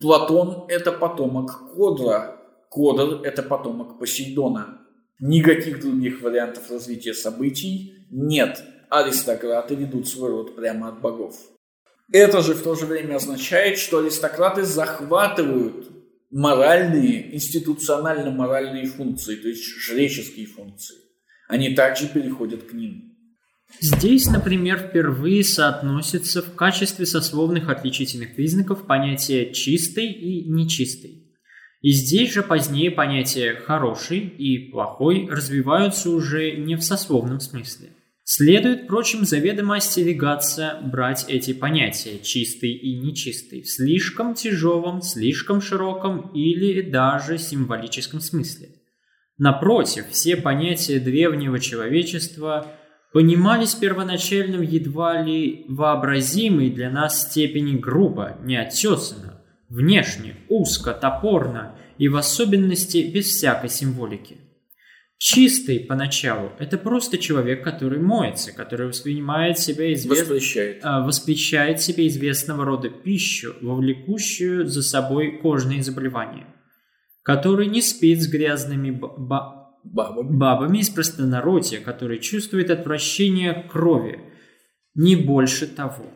Платон– 0.00 0.64
это 0.68 0.90
потомок 0.90 1.74
Кодра, 1.74 2.35
Кодор– 2.76 3.22
это 3.24 3.42
потомок 3.42 3.98
Посейдона. 3.98 4.82
Никаких 5.18 5.80
других 5.80 6.20
вариантов 6.20 6.70
развития 6.70 7.14
событий 7.14 8.06
нет. 8.10 8.62
Аристократы 8.90 9.74
ведут 9.74 10.06
свой 10.06 10.30
род 10.30 10.54
прямо 10.54 10.88
от 10.88 11.00
богов. 11.00 11.36
Это 12.12 12.42
же 12.42 12.52
в 12.52 12.62
то 12.62 12.74
же 12.74 12.84
время 12.84 13.16
означает, 13.16 13.78
что 13.78 14.00
аристократы 14.00 14.64
захватывают 14.64 15.90
моральные, 16.30 17.34
институционально-моральные 17.34 18.88
функции, 18.88 19.36
то 19.36 19.48
есть 19.48 19.64
жреческие 19.64 20.44
функции. 20.44 20.96
Они 21.48 21.74
также 21.74 22.08
переходят 22.08 22.64
к 22.64 22.74
ним. 22.74 23.16
Здесь, 23.80 24.26
например, 24.26 24.90
впервые 24.90 25.44
соотносится 25.44 26.42
в 26.42 26.54
качестве 26.54 27.06
сословных 27.06 27.70
отличительных 27.70 28.36
признаков 28.36 28.86
понятие 28.86 29.54
«чистый» 29.54 30.12
и 30.12 30.46
«нечистый». 30.50 31.25
И 31.82 31.92
здесь 31.92 32.32
же 32.32 32.42
позднее 32.42 32.90
понятия 32.90 33.54
«хороший» 33.54 34.20
и 34.20 34.70
«плохой» 34.70 35.28
развиваются 35.30 36.10
уже 36.10 36.52
не 36.52 36.76
в 36.76 36.82
сословном 36.82 37.40
смысле. 37.40 37.90
Следует, 38.24 38.84
впрочем, 38.84 39.24
заведомо 39.24 39.76
остерегаться 39.76 40.80
брать 40.82 41.26
эти 41.28 41.52
понятия 41.52 42.18
«чистый» 42.18 42.72
и 42.72 42.98
«нечистый» 42.98 43.62
в 43.62 43.70
слишком 43.70 44.34
тяжелом, 44.34 45.00
слишком 45.00 45.60
широком 45.60 46.32
или 46.34 46.80
даже 46.80 47.38
символическом 47.38 48.20
смысле. 48.20 48.70
Напротив, 49.38 50.06
все 50.10 50.36
понятия 50.36 50.98
древнего 50.98 51.60
человечества 51.60 52.66
понимались 53.12 53.74
первоначально 53.74 54.58
в 54.58 54.62
едва 54.62 55.22
ли 55.22 55.64
вообразимой 55.68 56.70
для 56.70 56.90
нас 56.90 57.22
степени 57.22 57.76
грубо, 57.76 58.38
неотесанно, 58.42 59.35
внешне, 59.68 60.36
узко, 60.48 60.92
топорно 60.92 61.78
и 61.98 62.08
в 62.08 62.16
особенности 62.16 63.10
без 63.12 63.26
всякой 63.26 63.70
символики. 63.70 64.38
Чистый 65.18 65.80
поначалу– 65.80 66.52
это 66.58 66.76
просто 66.76 67.16
человек, 67.16 67.64
который 67.64 67.98
моется, 67.98 68.52
который 68.52 68.88
воспринимает 68.88 69.58
себя 69.58 69.92
извест... 69.94 70.22
воспрещает. 70.22 70.80
А, 70.82 71.00
воспрещает 71.00 71.80
себе 71.80 72.06
известного 72.08 72.66
рода 72.66 72.90
пищу, 72.90 73.54
вовлекущую 73.62 74.66
за 74.66 74.82
собой 74.82 75.38
кожные 75.38 75.82
заболевания, 75.82 76.46
который 77.22 77.66
не 77.66 77.80
спит 77.80 78.22
с 78.22 78.28
грязными 78.28 78.90
ба... 78.90 79.72
бабами. 79.84 80.36
бабами 80.36 80.78
из 80.78 80.90
простонародья, 80.90 81.80
который 81.80 82.18
чувствует 82.18 82.70
отвращение 82.70 83.54
к 83.54 83.72
крови, 83.72 84.20
не 84.94 85.16
больше 85.16 85.66
того. 85.66 86.12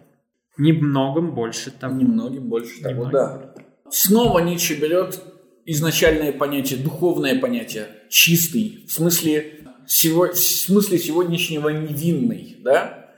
Немногом 0.60 1.34
больше 1.34 1.70
того. 1.70 1.94
Немногим 1.94 2.48
больше 2.48 2.82
того, 2.82 3.06
Немногим. 3.06 3.12
да. 3.12 3.54
Снова 3.90 4.40
Ницше 4.40 4.74
берет 4.74 5.20
изначальное 5.64 6.32
понятие, 6.32 6.78
духовное 6.80 7.38
понятие, 7.40 7.86
чистый, 8.10 8.84
в 8.86 8.92
смысле, 8.92 9.60
сего, 9.86 10.28
в 10.28 10.36
смысле 10.36 10.98
сегодняшнего 10.98 11.70
невинный, 11.70 12.58
да? 12.60 13.10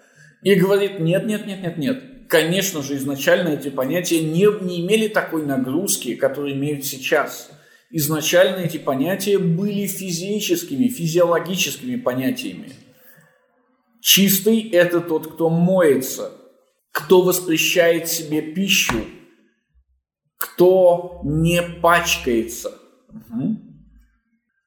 И 0.43 0.55
говорит, 0.55 1.01
нет, 1.01 1.26
нет, 1.26 1.47
нет, 1.47 1.62
нет, 1.62 1.78
нет. 1.78 2.03
Конечно 2.28 2.80
же, 2.82 2.97
изначально 2.97 3.49
эти 3.49 3.70
понятия 3.70 4.20
не, 4.20 4.47
не 4.64 4.80
имели 4.80 5.09
такой 5.09 5.45
нагрузки, 5.45 6.14
которую 6.14 6.55
имеют 6.55 6.84
сейчас. 6.84 7.51
изначально 7.90 8.64
эти 8.64 8.78
понятия 8.78 9.38
были 9.38 9.86
физическими, 9.86 10.88
физиологическими 10.88 11.97
понятиями. 11.97 12.72
Чистый– 14.01 14.61
это 14.72 15.01
тот, 15.01 15.34
кто 15.34 15.51
моется, 15.51 16.32
кто 16.93 17.22
воспрещает 17.22 18.09
себе 18.09 18.43
пищу, 18.43 19.05
кто 20.36 21.20
не 21.24 21.62
пачкается. 21.62 22.78
Угу. 23.09 23.72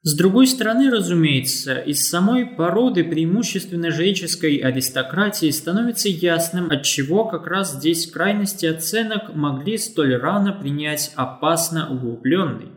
С 0.01 0.15
другой 0.15 0.45
стороны, 0.45 0.91
разумеется, 0.91 1.79
из 1.79 2.07
самой 2.07 2.45
породы 2.45 3.03
преимущественно 3.03 3.89
жреческой 3.89 4.57
аристократии 4.57 5.49
становится 5.49 6.09
ясным, 6.09 6.69
от 6.69 6.83
чего 6.83 7.25
как 7.25 7.47
раз 7.47 7.73
здесь 7.73 8.05
крайности 8.05 8.67
оценок 8.67 9.33
могли 9.33 9.79
столь 9.79 10.17
рано 10.17 10.53
принять 10.53 11.11
опасно 11.15 11.91
углубленный 11.91 12.69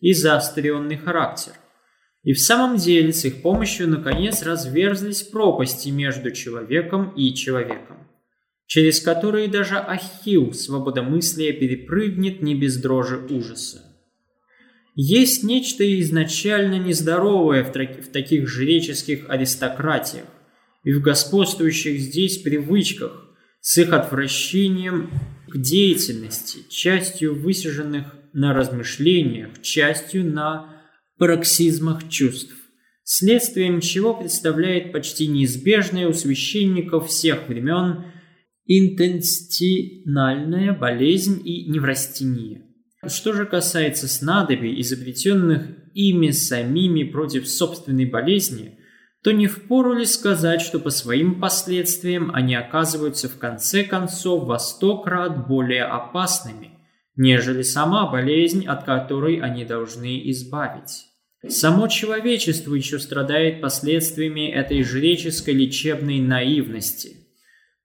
и 0.00 0.14
заостренный 0.14 0.96
характер. 0.96 1.52
И 2.24 2.32
в 2.32 2.40
самом 2.40 2.76
деле 2.76 3.12
с 3.12 3.24
их 3.24 3.42
помощью 3.42 3.88
наконец 3.88 4.42
разверзлись 4.42 5.22
пропасти 5.22 5.90
между 5.90 6.32
человеком 6.32 7.10
и 7.10 7.34
человеком, 7.34 8.08
через 8.74 8.98
которые 8.98 9.46
даже 9.46 9.76
Ахилл 9.76 10.52
свободомыслия 10.52 11.52
перепрыгнет 11.52 12.42
не 12.42 12.56
без 12.56 12.76
дрожи 12.76 13.24
ужаса. 13.30 13.82
Есть 14.96 15.44
нечто 15.44 15.84
изначально 16.00 16.80
нездоровое 16.80 17.62
в, 17.62 17.68
в 17.68 18.10
таких 18.10 18.48
жреческих 18.48 19.30
аристократиях 19.30 20.26
и 20.82 20.92
в 20.92 21.00
господствующих 21.00 22.00
здесь 22.00 22.38
привычках 22.38 23.30
с 23.60 23.78
их 23.78 23.92
отвращением 23.92 25.08
к 25.46 25.56
деятельности, 25.56 26.68
частью 26.68 27.40
высиженных 27.40 28.06
на 28.32 28.54
размышлениях, 28.54 29.62
частью 29.62 30.24
на 30.24 30.82
пароксизмах 31.16 32.08
чувств, 32.08 32.52
следствием 33.04 33.80
чего 33.80 34.14
представляет 34.14 34.90
почти 34.90 35.28
неизбежное 35.28 36.08
у 36.08 36.12
священников 36.12 37.06
всех 37.06 37.46
времен 37.46 38.06
интенстинальная 38.66 40.72
болезнь 40.72 41.42
и 41.44 41.68
неврастения. 41.68 42.62
Что 43.06 43.32
же 43.32 43.46
касается 43.46 44.08
снадобий, 44.08 44.80
изобретенных 44.80 45.68
ими 45.92 46.30
самими 46.30 47.04
против 47.04 47.48
собственной 47.48 48.06
болезни, 48.06 48.78
то 49.22 49.32
не 49.32 49.46
впору 49.46 49.94
ли 49.94 50.04
сказать, 50.04 50.60
что 50.60 50.78
по 50.78 50.90
своим 50.90 51.40
последствиям 51.40 52.30
они 52.34 52.54
оказываются 52.54 53.28
в 53.28 53.38
конце 53.38 53.84
концов 53.84 54.44
во 54.44 54.58
сто 54.58 55.00
крат 55.00 55.46
более 55.46 55.84
опасными, 55.84 56.78
нежели 57.16 57.62
сама 57.62 58.10
болезнь, 58.10 58.66
от 58.66 58.84
которой 58.84 59.40
они 59.40 59.64
должны 59.64 60.28
избавить. 60.30 61.06
Само 61.48 61.88
человечество 61.88 62.74
еще 62.74 62.98
страдает 62.98 63.60
последствиями 63.60 64.50
этой 64.50 64.82
жреческой 64.82 65.54
лечебной 65.54 66.20
наивности. 66.20 67.23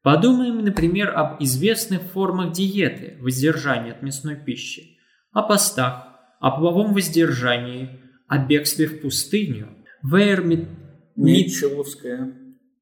Подумаем, 0.02 0.64
например, 0.64 1.10
об 1.16 1.44
известных 1.44 2.04
формах 2.04 2.54
диеты, 2.54 3.18
воздержания 3.20 3.92
от 3.92 4.02
мясной 4.02 4.38
пищи, 4.38 4.98
о 5.34 5.44
постах, 5.44 6.08
о 6.40 6.52
половом 6.52 6.94
воздержании, 6.94 8.00
о 8.28 8.38
бегстве 8.38 8.88
в 8.88 9.02
пустыню, 9.02 9.76
Вейер 10.02 10.44
Митчелловская. 11.16 12.34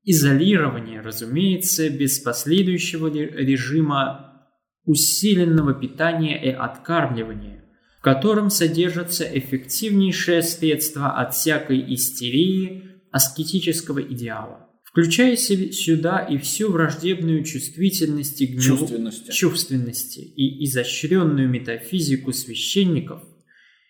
Изолирование, 0.04 1.02
разумеется, 1.02 1.90
без 1.90 2.20
последующего 2.20 3.08
режима 3.08 4.48
усиленного 4.86 5.74
питания 5.74 6.42
и 6.42 6.50
откармливания, 6.50 7.66
в 7.98 8.02
котором 8.02 8.52
содержатся 8.52 9.26
эффективнейшие 9.26 10.44
средства 10.44 11.20
от 11.20 11.34
всякой 11.34 11.94
истерии 11.94 13.02
аскетического 13.12 14.02
идеала 14.02 14.67
включая 14.98 15.36
сюда 15.36 16.22
и 16.22 16.40
всю 16.40 16.72
враждебную 16.72 17.44
чувствительность 17.44 18.42
и 18.42 18.48
гнев... 18.48 18.64
чувственности. 18.66 19.32
чувственности 19.32 20.20
и 20.22 20.66
изощренную 20.66 21.48
метафизику 21.48 22.34
священников, 22.34 23.22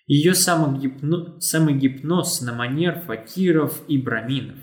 ее 0.05 0.35
самогипно... 0.35 1.39
самогипноз 1.39 2.41
на 2.41 2.51
манер 2.51 2.99
факиров 3.07 3.85
и 3.87 3.97
браминов, 3.97 4.57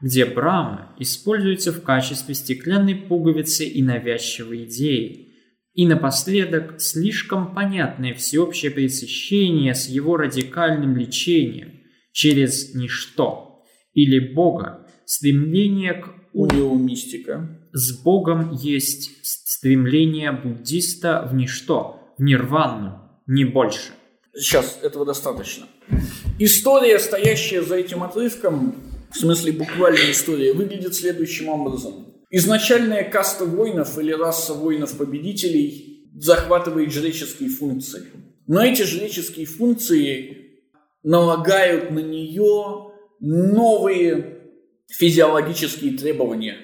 где 0.00 0.26
Брама 0.26 0.94
используется 1.00 1.72
в 1.72 1.82
качестве 1.82 2.36
стеклянной 2.36 2.94
пуговицы 2.94 3.66
и 3.66 3.82
навязчивой 3.82 4.66
идеи, 4.66 5.34
и 5.74 5.88
напоследок 5.88 6.80
слишком 6.80 7.52
понятное 7.52 8.14
всеобщее 8.14 8.70
пресыщение 8.70 9.74
с 9.74 9.88
его 9.88 10.16
радикальным 10.16 10.96
лечением 10.96 11.80
через 12.12 12.76
ничто 12.76 13.64
или 13.92 14.20
Бога, 14.20 14.86
стремление 15.10 15.94
к 15.94 16.08
у 16.32 16.46
него 16.46 16.76
мистика. 16.76 17.58
С 17.72 18.00
Богом 18.00 18.52
есть 18.52 19.10
стремление 19.24 20.30
буддиста 20.30 21.28
в 21.28 21.34
ничто, 21.34 22.14
в 22.16 22.22
нирвану, 22.22 23.00
не 23.26 23.44
больше. 23.44 23.90
Сейчас 24.36 24.78
этого 24.82 25.04
достаточно. 25.04 25.66
История, 26.38 27.00
стоящая 27.00 27.62
за 27.62 27.74
этим 27.74 28.04
отрывком, 28.04 28.76
в 29.12 29.18
смысле 29.18 29.50
буквальная 29.50 30.12
история, 30.12 30.52
выглядит 30.52 30.94
следующим 30.94 31.48
образом. 31.48 32.06
Изначальная 32.30 33.02
каста 33.02 33.46
воинов 33.46 33.98
или 33.98 34.12
раса 34.12 34.54
воинов-победителей 34.54 36.08
захватывает 36.14 36.92
жреческие 36.92 37.48
функции. 37.48 38.04
Но 38.46 38.62
эти 38.62 38.82
жреческие 38.82 39.46
функции 39.46 40.60
налагают 41.02 41.90
на 41.90 41.98
нее 41.98 42.92
новые 43.18 44.39
физиологические 44.90 45.96
требования. 45.96 46.58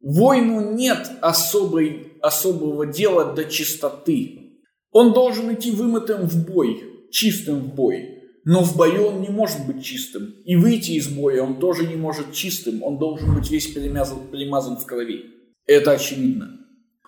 Воину 0.00 0.74
нет 0.74 1.10
особой, 1.20 2.12
особого 2.20 2.86
дела 2.86 3.32
до 3.34 3.44
чистоты. 3.44 4.60
Он 4.90 5.12
должен 5.12 5.52
идти 5.52 5.70
вымытым 5.70 6.28
в 6.28 6.46
бой, 6.46 7.08
чистым 7.10 7.60
в 7.60 7.74
бой. 7.74 8.14
Но 8.44 8.62
в 8.62 8.76
бою 8.76 9.08
он 9.08 9.20
не 9.20 9.28
может 9.28 9.66
быть 9.66 9.84
чистым. 9.84 10.34
И 10.44 10.56
выйти 10.56 10.92
из 10.92 11.08
боя 11.08 11.42
он 11.42 11.58
тоже 11.58 11.86
не 11.86 11.96
может 11.96 12.32
чистым. 12.32 12.82
Он 12.82 12.98
должен 12.98 13.34
быть 13.34 13.50
весь 13.50 13.66
перемазан, 13.66 14.28
перемазан 14.28 14.76
в 14.78 14.86
крови. 14.86 15.26
Это 15.66 15.92
очевидно. 15.92 16.58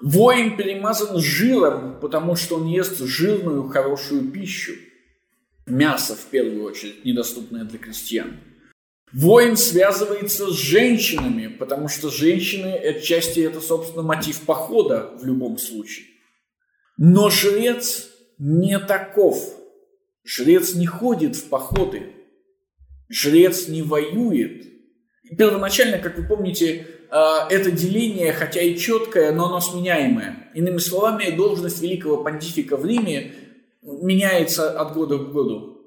Воин 0.02 0.56
перемазан 0.56 1.18
жиром, 1.18 1.98
потому 2.00 2.36
что 2.36 2.56
он 2.56 2.66
ест 2.66 2.98
жирную, 2.98 3.68
хорошую 3.68 4.30
пищу. 4.30 4.72
Мясо, 5.66 6.14
в 6.14 6.26
первую 6.26 6.64
очередь, 6.64 7.04
недоступное 7.04 7.64
для 7.64 7.78
крестьян. 7.78 8.32
Воин 9.12 9.56
связывается 9.56 10.46
с 10.50 10.54
женщинами, 10.54 11.48
потому 11.48 11.88
что 11.88 12.10
женщины 12.10 12.74
отчасти 12.74 13.40
это, 13.40 13.60
собственно, 13.60 14.02
мотив 14.02 14.40
похода 14.42 15.10
в 15.20 15.24
любом 15.24 15.58
случае. 15.58 16.06
Но 16.96 17.28
жрец 17.28 18.08
не 18.38 18.78
таков. 18.78 19.38
Жрец 20.22 20.74
не 20.74 20.86
ходит 20.86 21.34
в 21.34 21.48
походы. 21.48 22.14
Жрец 23.08 23.66
не 23.66 23.82
воюет. 23.82 24.66
И 25.24 25.34
первоначально, 25.34 25.98
как 25.98 26.16
вы 26.16 26.24
помните, 26.26 26.86
а, 27.10 27.48
это 27.50 27.72
деление, 27.72 28.32
хотя 28.32 28.60
и 28.60 28.76
четкое, 28.76 29.32
но 29.32 29.46
оно 29.46 29.60
сменяемое. 29.60 30.50
Иными 30.54 30.78
словами, 30.78 31.30
должность 31.30 31.82
великого 31.82 32.22
понтифика 32.22 32.76
в 32.76 32.86
Риме 32.86 33.32
меняется 33.82 34.70
от 34.78 34.94
года 34.94 35.18
к 35.18 35.32
году. 35.32 35.79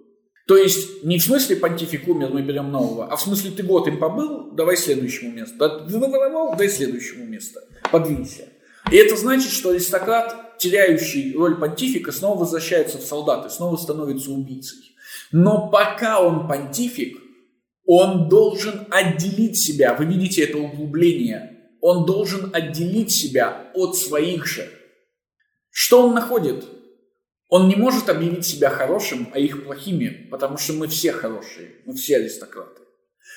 То 0.46 0.58
есть 0.58 1.04
не 1.04 1.20
в 1.20 1.24
смысле 1.24 1.56
понтифик 1.56 2.06
мы 2.06 2.42
берем 2.42 2.72
нового, 2.72 3.08
а 3.08 3.16
в 3.16 3.22
смысле 3.22 3.52
ты 3.52 3.64
год 3.64 3.88
им 3.88 3.98
побыл, 3.98 4.52
давай 4.52 4.76
следующему 4.76 5.32
месту. 5.32 5.58
Ты 5.58 5.98
наворовал, 5.98 6.56
дай 6.58 6.70
следующему 6.70 7.26
месту. 7.26 7.60
Подвинься. 7.92 8.50
И 8.92 8.98
это 8.98 9.16
значит, 9.16 9.52
что 9.52 9.70
аристократ, 9.70 10.58
теряющий 10.58 11.34
роль 11.34 11.58
понтифика, 11.58 12.12
снова 12.12 12.40
возвращается 12.40 12.98
в 12.98 13.04
солдаты, 13.04 13.50
снова 13.50 13.78
становится 13.78 14.32
убийцей. 14.32 14.80
Но 15.32 15.70
пока 15.70 16.22
он 16.22 16.48
понтифик, 16.48 17.18
он 17.86 18.28
должен 18.28 18.88
отделить 18.90 19.58
себя. 19.58 19.94
Вы 19.94 20.06
видите 20.06 20.44
это 20.44 20.58
углубление. 20.58 21.70
Он 21.82 22.06
должен 22.06 22.50
отделить 22.54 23.12
себя 23.12 23.72
от 23.74 23.98
своих 23.98 24.46
же. 24.46 24.70
Что 25.70 26.08
он 26.08 26.14
находит? 26.14 26.66
Он 27.56 27.68
не 27.68 27.76
может 27.76 28.10
объявить 28.10 28.48
себя 28.48 28.72
хорошим, 28.72 29.30
а 29.32 29.38
их 29.38 29.66
плохими, 29.66 30.28
потому 30.32 30.58
что 30.58 30.74
мы 30.74 30.88
все 30.88 31.12
хорошие, 31.12 31.76
мы 31.86 31.94
все 31.94 32.18
аристократы. 32.18 32.82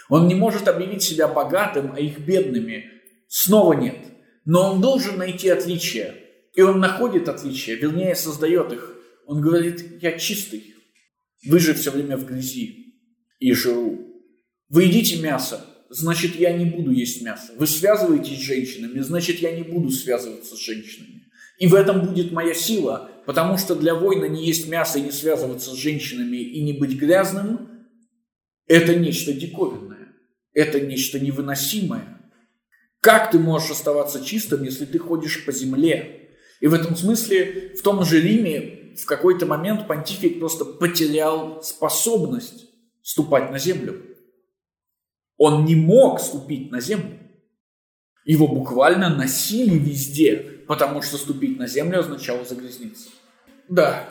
Он 0.09 0.27
не 0.27 0.35
может 0.35 0.69
объявить 0.69 1.03
себя 1.03 1.29
богатым, 1.29 1.93
а 1.95 2.01
их 2.01 2.21
бедными. 2.21 2.93
Снова 3.29 3.75
нет. 3.75 3.99
Но 4.47 4.73
он 4.73 4.81
должен 4.81 5.19
найти 5.19 5.51
отличия. 5.51 6.15
И 6.55 6.63
он 6.63 6.81
находит 6.81 7.29
отличия, 7.29 7.77
вернее, 7.77 8.17
создает 8.17 8.73
их. 8.73 8.97
Он 9.27 9.43
говорит, 9.43 10.03
я 10.03 10.19
чистый. 10.19 10.75
Вы 11.45 11.59
же 11.59 11.75
все 11.75 11.91
время 11.91 12.17
в 12.17 12.25
грязи 12.25 12.95
и 13.39 13.53
жиру. 13.53 13.99
Вы 14.71 14.85
едите 14.85 15.21
мясо, 15.21 15.63
значит, 15.91 16.37
я 16.37 16.57
не 16.57 16.65
буду 16.65 16.91
есть 16.91 17.21
мясо. 17.21 17.53
Вы 17.59 17.67
связываетесь 17.67 18.39
с 18.39 18.43
женщинами, 18.43 18.99
значит, 19.01 19.41
я 19.41 19.55
не 19.55 19.63
буду 19.63 19.91
связываться 19.91 20.57
с 20.57 20.59
женщинами. 20.59 21.25
И 21.59 21.67
в 21.67 21.75
этом 21.75 22.07
будет 22.07 22.33
моя 22.33 22.55
сила, 22.55 23.11
потому 23.27 23.59
что 23.59 23.75
для 23.75 23.95
воина 23.95 24.25
не 24.27 24.47
есть 24.47 24.69
мясо 24.69 24.99
и 24.99 25.03
не 25.03 25.11
связываться 25.11 25.71
с 25.71 25.75
женщинами 25.75 26.37
и 26.37 26.63
не 26.63 26.73
быть 26.73 26.97
грязным, 26.97 27.87
это 28.67 28.95
нечто 28.95 29.33
диковинное, 29.33 30.15
это 30.55 30.81
нечто 30.81 31.21
невыносимое. 31.21 32.21
Как 33.01 33.31
ты 33.31 33.39
можешь 33.39 33.73
оставаться 33.73 34.25
чистым, 34.25 34.63
если 34.63 34.85
ты 34.85 34.99
ходишь 34.99 35.45
по 35.45 35.53
земле? 35.53 36.31
И 36.61 36.69
в 36.69 36.75
этом 36.75 36.97
смысле 36.97 37.75
в 37.77 37.83
том 37.83 38.05
же 38.05 38.21
Риме 38.21 38.95
в 38.97 39.05
какой-то 39.05 39.45
момент 39.45 39.87
понтифик 39.87 40.39
просто 40.39 40.65
потерял 40.65 41.63
способность 41.63 42.71
ступать 43.03 43.51
на 43.51 43.59
землю. 43.59 44.03
Он 45.37 45.65
не 45.65 45.75
мог 45.75 46.19
ступить 46.21 46.71
на 46.71 46.81
землю. 46.81 47.19
Его 48.25 48.49
буквально 48.49 49.15
носили 49.15 49.79
везде, 49.79 50.56
потому 50.67 51.03
что 51.03 51.17
ступить 51.17 51.59
на 51.59 51.67
землю 51.67 52.01
означало 52.01 52.45
загрязниться. 52.45 53.11
Да. 53.69 54.05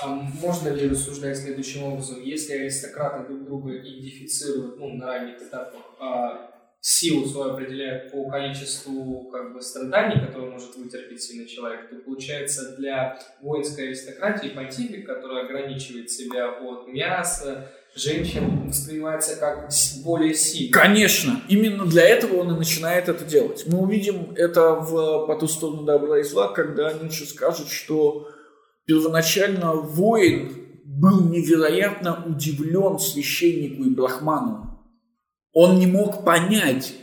А 0.00 0.06
можно 0.06 0.70
ли 0.70 0.88
рассуждать 0.88 1.36
следующим 1.36 1.84
образом, 1.84 2.22
если 2.22 2.54
аристократы 2.54 3.26
друг 3.26 3.44
друга 3.44 3.78
идентифицируют 3.78 4.78
ну, 4.78 4.94
на 4.94 5.06
ранних 5.06 5.42
этапах, 5.42 5.82
а 6.00 6.50
силу 6.80 7.26
свою 7.26 7.52
определяют 7.52 8.10
по 8.10 8.28
количеству 8.28 9.30
как 9.30 9.52
бы, 9.52 9.60
страданий, 9.60 10.20
которые 10.26 10.50
может 10.50 10.74
вытерпеть 10.76 11.22
сильный 11.22 11.46
человек, 11.46 11.88
то 11.88 11.96
получается 11.96 12.74
для 12.76 13.20
воинской 13.40 13.88
аристократии 13.88 14.48
понтифик, 14.48 15.06
который 15.06 15.44
ограничивает 15.44 16.10
себя 16.10 16.50
от 16.50 16.88
мяса, 16.88 17.70
женщин 17.94 18.68
воспринимается 18.68 19.36
как 19.36 19.70
более 20.04 20.34
сильный. 20.34 20.72
Конечно, 20.72 21.42
именно 21.48 21.84
для 21.86 22.02
этого 22.02 22.40
он 22.40 22.54
и 22.54 22.58
начинает 22.58 23.08
это 23.08 23.24
делать. 23.24 23.64
Мы 23.66 23.78
увидим 23.78 24.32
это 24.36 24.74
в 24.74 25.26
«По 25.26 25.36
ту 25.36 25.46
сторону 25.46 25.84
добра 25.84 26.20
и 26.20 26.22
зла», 26.22 26.48
когда 26.48 26.92
Ницше 26.92 27.26
скажет, 27.26 27.68
что 27.68 28.28
первоначально 28.86 29.74
воин 29.74 30.80
был 30.84 31.22
невероятно 31.24 32.24
удивлен 32.26 32.98
священнику 32.98 33.84
и 33.84 33.90
брахману. 33.90 34.80
Он 35.52 35.78
не 35.78 35.86
мог 35.86 36.24
понять, 36.24 36.94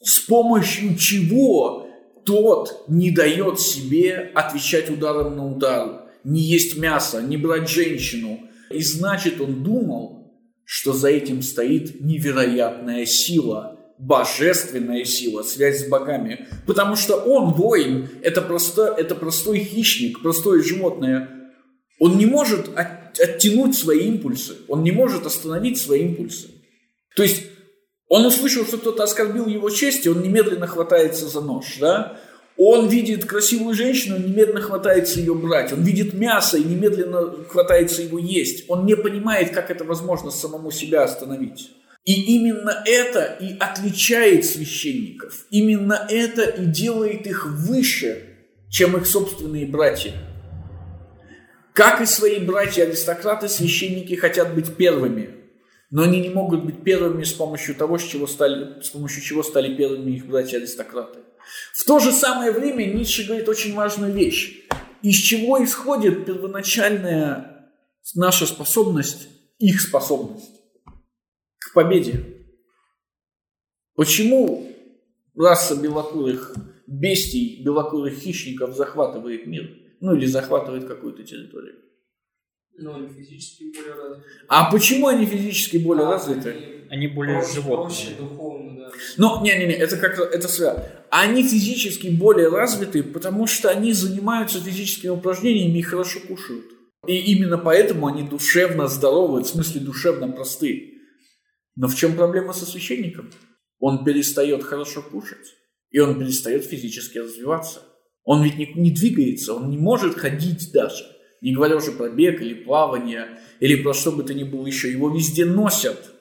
с 0.00 0.20
помощью 0.20 0.96
чего 0.96 1.88
тот 2.24 2.84
не 2.86 3.10
дает 3.10 3.58
себе 3.58 4.30
отвечать 4.34 4.88
ударом 4.88 5.36
на 5.36 5.46
удар, 5.50 6.02
не 6.22 6.40
есть 6.40 6.78
мясо, 6.78 7.20
не 7.20 7.36
брать 7.36 7.68
женщину– 7.68 8.38
и 8.72 8.82
значит, 8.82 9.40
он 9.40 9.62
думал, 9.62 10.22
что 10.64 10.92
за 10.92 11.08
этим 11.08 11.42
стоит 11.42 12.00
невероятная 12.00 13.04
сила, 13.06 13.78
божественная 13.98 15.04
сила, 15.04 15.42
связь 15.42 15.84
с 15.84 15.88
богами. 15.88 16.48
Потому 16.66 16.96
что 16.96 17.16
он 17.16 17.52
воин, 17.52 18.08
это, 18.22 18.42
просто, 18.42 18.94
это 18.96 19.14
простой 19.14 19.60
хищник, 19.60 20.22
простое 20.22 20.62
животное. 20.62 21.28
Он 22.00 22.18
не 22.18 22.26
может 22.26 22.70
от, 22.76 23.20
оттянуть 23.20 23.76
свои 23.76 24.08
импульсы, 24.08 24.56
он 24.66 24.82
не 24.82 24.90
может 24.90 25.26
остановить 25.26 25.78
свои 25.78 26.02
импульсы. 26.06 26.48
То 27.14 27.22
есть 27.22 27.44
он 28.08 28.26
услышал, 28.26 28.64
что 28.64 28.78
кто-то 28.78 29.04
оскорбил 29.04 29.46
его 29.46 29.70
честь, 29.70 30.04
и 30.04 30.08
он 30.08 30.20
немедленно 30.22 30.66
хватается 30.66 31.28
за 31.28 31.40
нож, 31.40 31.76
да? 31.78 32.20
Он 32.64 32.86
видит 32.86 33.24
красивую 33.24 33.74
женщину, 33.74 34.18
немедленно 34.18 34.60
хватается 34.60 35.18
ее 35.18 35.34
брать. 35.34 35.72
Он 35.72 35.82
видит 35.82 36.14
мясо 36.14 36.56
и 36.56 36.62
немедленно 36.62 37.44
хватается 37.48 38.02
его 38.02 38.20
есть. 38.20 38.66
Он 38.68 38.86
не 38.86 38.94
понимает, 38.94 39.50
как 39.50 39.72
это 39.72 39.82
возможно 39.82 40.30
самому 40.30 40.70
себя 40.70 41.02
остановить. 41.02 41.72
И 42.04 42.36
именно 42.36 42.84
это 42.86 43.36
и 43.40 43.58
отличает 43.58 44.44
священников. 44.44 45.44
Именно 45.50 46.06
это 46.08 46.42
и 46.42 46.66
делает 46.66 47.26
их 47.26 47.46
выше, 47.46 48.28
чем 48.70 48.96
их 48.96 49.08
собственные 49.08 49.66
братья. 49.66 50.12
Как 51.72 52.00
и 52.00 52.06
свои 52.06 52.38
братья-аристократы, 52.38 53.48
священники 53.48 54.14
хотят 54.14 54.54
быть 54.54 54.76
первыми, 54.76 55.30
но 55.90 56.02
они 56.02 56.20
не 56.20 56.30
могут 56.30 56.64
быть 56.64 56.84
первыми 56.84 57.24
с 57.24 57.32
помощью 57.32 57.74
того, 57.74 57.98
с, 57.98 58.04
чего 58.04 58.28
стали, 58.28 58.80
с 58.80 58.90
помощью 58.90 59.20
чего 59.20 59.42
стали 59.42 59.74
первыми 59.74 60.12
их 60.12 60.26
братья-аристократы. 60.26 61.18
В 61.72 61.84
то 61.84 61.98
же 61.98 62.12
самое 62.12 62.52
время 62.52 62.84
Ницше 62.84 63.26
говорит 63.26 63.48
очень 63.48 63.74
важную 63.74 64.12
вещь. 64.12 64.66
Из 65.02 65.16
чего 65.16 65.62
исходит 65.64 66.26
первоначальная 66.26 67.70
наша 68.14 68.46
способность, 68.46 69.28
их 69.58 69.80
способность 69.80 70.60
к 71.58 71.74
победе? 71.74 72.46
Почему 73.94 74.70
раса 75.36 75.76
белокурых 75.76 76.54
бестий, 76.86 77.62
белокурых 77.64 78.14
хищников 78.18 78.76
захватывает 78.76 79.46
мир? 79.46 79.70
Ну 80.00 80.14
или 80.14 80.26
захватывает 80.26 80.86
какую-то 80.86 81.22
территорию? 81.22 81.76
Ну, 82.78 82.94
они 82.94 83.08
физически 83.08 83.64
более 83.74 83.94
развиты. 83.94 84.28
А 84.48 84.70
почему 84.70 85.06
они 85.08 85.26
физически 85.26 85.76
более 85.76 86.06
А, 86.06 86.12
развиты? 86.12 86.50
они 86.50 86.81
Они 86.92 87.06
более 87.06 87.38
проще, 87.38 87.54
животные. 87.54 87.86
проще 87.86 88.10
духовно, 88.18 88.76
да. 88.76 88.90
Ну, 89.16 89.42
не-не-не, 89.42 89.72
это 89.72 89.96
как 89.96 90.18
это 90.18 90.46
связано. 90.46 90.84
Они 91.08 91.42
физически 91.42 92.08
более 92.08 92.50
развиты, 92.50 93.02
потому 93.02 93.46
что 93.46 93.70
они 93.70 93.94
занимаются 93.94 94.60
физическими 94.60 95.08
упражнениями 95.08 95.78
и 95.78 95.82
хорошо 95.82 96.20
кушают. 96.20 96.66
И 97.06 97.16
именно 97.16 97.56
поэтому 97.56 98.08
они 98.08 98.24
душевно 98.24 98.88
здоровы, 98.88 99.42
в 99.42 99.46
смысле 99.46 99.80
душевно 99.80 100.28
просты. 100.28 100.98
Но 101.76 101.88
в 101.88 101.94
чем 101.94 102.14
проблема 102.14 102.52
со 102.52 102.66
священником? 102.66 103.30
Он 103.78 104.04
перестает 104.04 104.62
хорошо 104.62 105.00
кушать, 105.00 105.54
и 105.90 105.98
он 105.98 106.18
перестает 106.18 106.66
физически 106.66 107.16
развиваться. 107.16 107.80
Он 108.24 108.42
ведь 108.42 108.58
не, 108.58 108.70
не 108.74 108.90
двигается, 108.90 109.54
он 109.54 109.70
не 109.70 109.78
может 109.78 110.16
ходить 110.16 110.70
даже. 110.74 111.04
Не 111.40 111.54
говоря 111.54 111.76
уже 111.76 111.92
про 111.92 112.10
бег 112.10 112.42
или 112.42 112.52
плавание, 112.52 113.40
или 113.60 113.82
про 113.82 113.94
что 113.94 114.12
бы 114.12 114.24
то 114.24 114.34
ни 114.34 114.44
было 114.44 114.66
еще. 114.66 114.92
Его 114.92 115.08
везде 115.08 115.46
носят. 115.46 116.11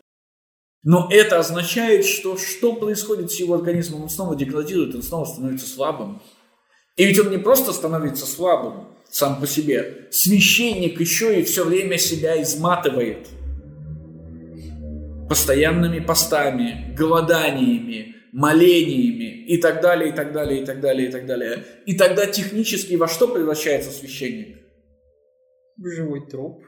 Но 0.83 1.07
это 1.11 1.37
означает, 1.37 2.05
что 2.05 2.37
что 2.37 2.73
происходит 2.73 3.31
с 3.31 3.39
его 3.39 3.55
организмом? 3.55 4.03
Он 4.03 4.09
снова 4.09 4.35
деградирует, 4.35 4.95
он 4.95 5.03
снова 5.03 5.25
становится 5.25 5.67
слабым. 5.67 6.21
И 6.97 7.05
ведь 7.05 7.19
он 7.19 7.29
не 7.29 7.37
просто 7.37 7.71
становится 7.71 8.25
слабым 8.25 8.87
сам 9.09 9.39
по 9.39 9.45
себе. 9.45 10.07
Священник 10.11 10.99
еще 10.99 11.39
и 11.39 11.43
все 11.43 11.65
время 11.65 11.97
себя 11.97 12.41
изматывает. 12.41 13.27
Постоянными 15.29 15.99
постами, 15.99 16.93
голоданиями, 16.97 18.15
молениями 18.31 19.45
и 19.45 19.57
так 19.57 19.81
далее, 19.81 20.09
и 20.09 20.13
так 20.13 20.33
далее, 20.33 20.63
и 20.63 20.65
так 20.65 20.81
далее, 20.81 21.09
и 21.09 21.11
так 21.11 21.25
далее. 21.25 21.63
И 21.85 21.95
тогда 21.95 22.25
технически 22.25 22.95
во 22.95 23.07
что 23.07 23.27
превращается 23.27 23.91
священник? 23.91 24.57
Живой 25.77 26.27
труп. 26.27 26.63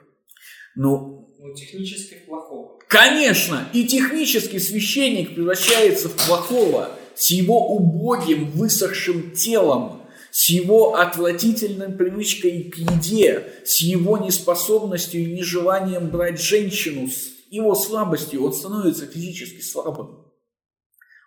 Ну, 0.76 1.24
Ну, 1.39 1.53
технически 1.55 2.24
плохого. 2.26 2.80
Конечно, 2.94 3.68
и 3.74 3.88
технически 3.88 4.60
священник 4.60 5.34
превращается 5.34 6.10
в 6.10 6.28
плохого 6.28 6.91
с 7.16 7.32
его 7.32 7.76
убогим, 7.76 8.52
высохшим 8.52 9.32
телом, 9.32 10.04
с 10.30 10.48
его 10.50 10.94
отвратительной 10.94 11.89
привычкой 11.89 12.66
к 12.66 12.78
еде, 12.78 13.52
с 13.66 13.82
его 13.82 14.20
неспособностью 14.20 15.22
и 15.22 15.34
нежеланием 15.34 16.12
брать 16.12 16.39
женщину, 16.39 17.08
с 17.08 17.32
его 17.50 17.74
слабостью. 17.74 18.44
Он 18.46 18.54
становится 18.54 19.08
физически 19.08 19.62
слабым. 19.62 20.32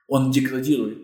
Он 0.07 0.31
деградирует. 0.31 0.99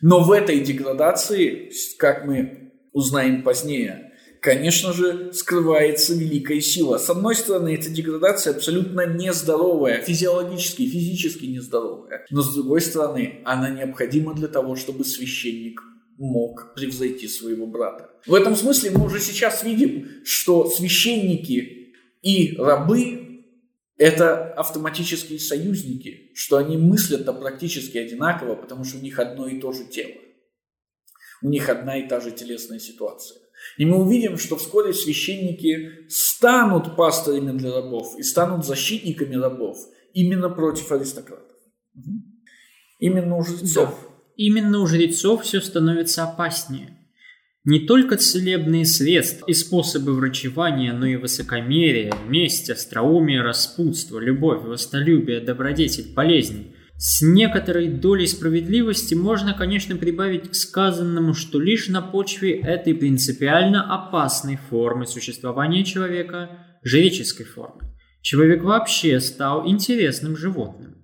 Но 0.00 0.24
в 0.24 0.32
этой 0.32 0.60
деградации, 0.60 1.70
как 1.98 2.24
мы 2.24 2.72
узнаем 2.94 3.42
позднее, 3.42 4.07
конечно 4.40 4.92
же, 4.92 5.32
скрывается 5.32 6.14
великая 6.14 6.60
сила. 6.60 6.98
С 6.98 7.10
одной 7.10 7.34
стороны, 7.34 7.74
эта 7.74 7.90
деградация 7.90 8.54
абсолютно 8.54 9.06
нездоровая, 9.06 10.02
физиологически, 10.02 10.88
физически 10.88 11.46
нездоровая. 11.46 12.26
Но 12.30 12.42
с 12.42 12.54
другой 12.54 12.80
стороны, 12.80 13.40
она 13.44 13.70
необходима 13.70 14.34
для 14.34 14.48
того, 14.48 14.76
чтобы 14.76 15.04
священник 15.04 15.80
мог 16.18 16.74
превзойти 16.74 17.28
своего 17.28 17.66
брата. 17.66 18.10
В 18.26 18.34
этом 18.34 18.56
смысле 18.56 18.90
мы 18.90 19.06
уже 19.06 19.20
сейчас 19.20 19.62
видим, 19.62 20.08
что 20.24 20.68
священники 20.68 21.94
и 22.22 22.56
рабы– 22.58 23.44
это 23.96 24.52
автоматические 24.54 25.38
союзники, 25.38 26.30
что 26.34 26.56
они 26.56 26.76
мыслят-то 26.76 27.32
практически 27.32 27.98
одинаково, 27.98 28.56
потому 28.56 28.84
что 28.84 28.98
у 28.98 29.00
них 29.00 29.18
одно 29.18 29.48
и 29.48 29.60
то 29.60 29.72
же 29.72 29.84
тело. 29.84 30.14
У 31.42 31.48
них 31.48 31.68
одна 31.68 31.96
и 31.98 32.08
та 32.08 32.20
же 32.20 32.32
телесная 32.32 32.80
ситуация. 32.80 33.38
И 33.76 33.84
мы 33.84 33.98
увидим, 33.98 34.38
что 34.38 34.56
вскоре 34.56 34.92
священники 34.92 36.08
станут 36.08 36.96
пастырями 36.96 37.56
для 37.56 37.72
рабов 37.72 38.18
и 38.18 38.22
станут 38.22 38.64
защитниками 38.64 39.36
рабов 39.36 39.76
именно 40.14 40.48
против 40.48 40.90
аристократов. 40.90 41.56
Именно 42.98 43.36
у 43.36 43.42
жрецов. 43.42 43.94
Именно 44.36 44.80
у 44.80 44.86
жрецов 44.86 45.44
все 45.44 45.60
становится 45.60 46.24
опаснее. 46.24 46.98
Не 47.64 47.80
только 47.80 48.16
целебные 48.16 48.86
средства 48.86 49.44
и 49.46 49.52
способы 49.52 50.14
врачевания, 50.14 50.92
но 50.92 51.06
и 51.06 51.16
высокомерие, 51.16 52.14
месть, 52.26 52.70
остроумие, 52.70 53.42
распутство, 53.42 54.18
любовь, 54.18 54.62
властолюбие, 54.62 55.40
добродетель, 55.40 56.14
болезнь. 56.14 56.72
С 56.98 57.22
некоторой 57.22 57.88
долей 57.88 58.26
справедливости 58.26 59.14
можно, 59.14 59.54
конечно, 59.54 59.96
прибавить 59.96 60.50
к 60.50 60.54
сказанному, 60.54 61.32
что 61.32 61.60
лишь 61.60 61.88
на 61.88 62.02
почве 62.02 62.58
этой 62.60 62.94
принципиально 62.94 63.94
опасной 63.94 64.58
формы 64.68 65.06
существования 65.06 65.84
человека, 65.84 66.50
жреческой 66.82 67.46
формы, 67.46 67.94
человек 68.20 68.64
вообще 68.64 69.20
стал 69.20 69.66
интересным 69.66 70.36
животным 70.36 70.98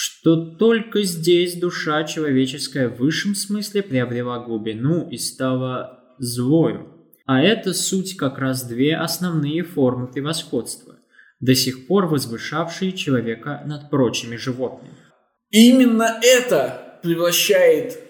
что 0.00 0.36
только 0.36 1.02
здесь 1.02 1.56
душа 1.58 2.04
человеческая 2.04 2.88
в 2.88 2.98
высшем 2.98 3.34
смысле 3.34 3.82
приобрела 3.82 4.38
глубину 4.38 5.08
и 5.08 5.16
стала 5.16 6.14
злою. 6.18 6.94
А 7.26 7.42
это 7.42 7.74
суть 7.74 8.16
как 8.16 8.38
раз 8.38 8.62
две 8.62 8.96
основные 8.96 9.64
формы 9.64 10.06
превосходства, 10.06 10.96
до 11.40 11.56
сих 11.56 11.88
пор 11.88 12.06
возвышавшие 12.06 12.92
человека 12.92 13.62
над 13.66 13.90
прочими 13.90 14.36
животными. 14.36 14.94
Именно 15.50 16.20
это 16.22 16.98
превращает 17.02 18.00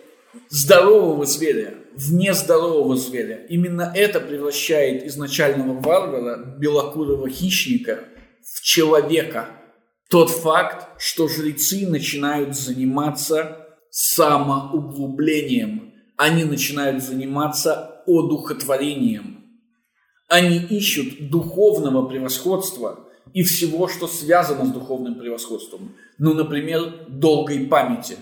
здорового 0.48 1.26
зверя 1.26 1.74
в 1.94 2.12
нездорового 2.12 2.96
зверя. 2.96 3.44
Именно 3.48 3.92
это 3.94 4.20
превращает 4.20 5.04
изначального 5.04 5.78
варвара, 5.80 6.56
белокурого 6.58 7.28
хищника, 7.28 8.04
в 8.42 8.62
человека– 8.62 9.50
тот 10.08 10.30
факт, 10.30 10.88
что 10.98 11.28
жрецы 11.28 11.86
начинают 11.86 12.56
заниматься 12.56 13.66
самоуглублением, 13.90 15.92
они 16.16 16.44
начинают 16.44 17.02
заниматься 17.02 18.02
одухотворением. 18.06 19.44
Они 20.26 20.56
ищут 20.56 21.28
духовного 21.30 22.08
превосходства 22.08 23.07
и 23.34 23.42
всего, 23.42 23.88
что 23.88 24.06
связано 24.06 24.64
с 24.64 24.72
духовным 24.72 25.18
превосходством. 25.18 25.96
Ну, 26.18 26.34
например, 26.34 27.06
долгой 27.08 27.66
памяти. 27.66 28.16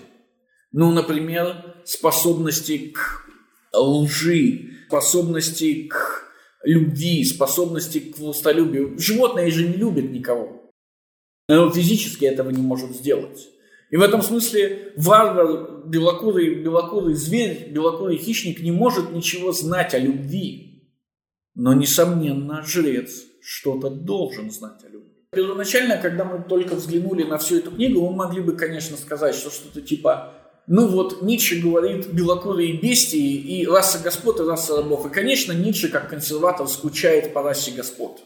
Ну, 0.71 0.91
например, 0.91 1.75
способности 1.85 2.89
к 2.89 3.25
лжи, 3.73 4.71
способности 4.87 5.87
к 5.87 6.23
любви, 6.63 7.23
способности 7.23 7.99
к 7.99 8.17
властолюбию. 8.17 8.97
Животные 8.97 9.51
же 9.51 9.67
не 9.67 9.73
любят 9.73 10.11
никого. 10.11 10.71
Но 11.47 11.69
физически 11.71 12.25
этого 12.25 12.49
не 12.49 12.61
может 12.61 12.91
сделать. 12.91 13.47
И 13.89 13.95
в 13.95 14.01
этом 14.01 14.21
смысле 14.21 14.93
варвар, 14.97 15.85
белокурый, 15.85 16.55
белокурый 16.55 17.13
зверь, 17.13 17.71
белокурый 17.71 18.17
хищник 18.17 18.61
не 18.61 18.71
может 18.71 19.11
ничего 19.11 19.53
знать 19.53 19.93
о 19.93 19.99
любви. 19.99 20.91
Но, 21.55 21.73
несомненно, 21.73 22.63
жрец 22.63 23.26
что-то 23.47 23.89
должен 23.89 24.51
знать 24.51 24.83
о 24.83 24.89
любви. 24.89 25.13
Первоначально, 25.31 25.97
когда 25.97 26.25
мы 26.25 26.43
только 26.43 26.75
взглянули 26.75 27.23
на 27.23 27.37
всю 27.37 27.59
эту 27.59 27.71
книгу, 27.71 28.01
мы 28.01 28.13
могли 28.13 28.41
бы, 28.41 28.57
конечно, 28.57 28.97
сказать, 28.97 29.35
что 29.35 29.49
что-то 29.49 29.81
типа 29.81 30.33
ну 30.67 30.87
вот, 30.87 31.21
Ницше 31.21 31.61
говорит 31.61 32.07
белокурые 32.11 32.73
бестии 32.73 33.35
и 33.35 33.65
раса 33.65 33.99
господ 34.03 34.41
и 34.41 34.43
раса 34.43 34.75
рабов. 34.75 35.05
И, 35.05 35.09
конечно, 35.09 35.53
Ницше, 35.53 35.87
как 35.87 36.09
консерватор, 36.09 36.67
скучает 36.67 37.31
по 37.31 37.41
расе 37.41 37.71
господ. 37.71 38.19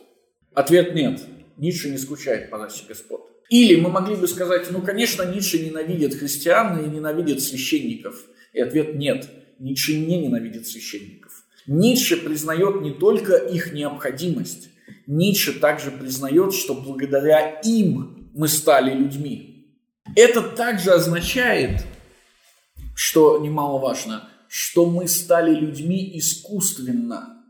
Ответ 0.55 0.95
нет. 0.95 1.21
Ницше 1.57 1.91
не 1.91 1.99
скучает 1.99 2.49
по 2.49 2.57
расе 2.57 2.83
господ. 2.87 3.21
Или 3.49 3.79
мы 3.79 3.91
могли 3.91 4.15
бы 4.15 4.27
сказать, 4.27 4.71
ну, 4.71 4.81
конечно, 4.81 5.21
Ницше 5.21 5.59
ненавидит 5.59 6.15
христиан 6.15 6.83
и 6.83 6.89
ненавидит 6.89 7.43
священников. 7.43 8.15
И 8.53 8.59
ответ 8.59 8.95
нет. 8.95 9.29
Ницше 9.59 9.95
не 9.99 10.17
ненавидит 10.17 10.65
священников. 10.65 11.43
Ницше 11.67 12.17
признает 12.17 12.81
не 12.81 12.91
только 12.91 13.35
их 13.35 13.71
необходимость, 13.71 14.69
Ницше 15.11 15.53
также 15.53 15.91
признает, 15.91 16.53
что 16.53 16.73
благодаря 16.73 17.59
им 17.61 18.29
мы 18.33 18.47
стали 18.47 18.93
людьми. 18.93 19.67
Это 20.15 20.41
также 20.41 20.91
означает, 20.91 21.85
что 22.95 23.39
немаловажно, 23.39 24.29
что 24.47 24.85
мы 24.85 25.07
стали 25.07 25.53
людьми 25.53 26.17
искусственно– 26.17 27.37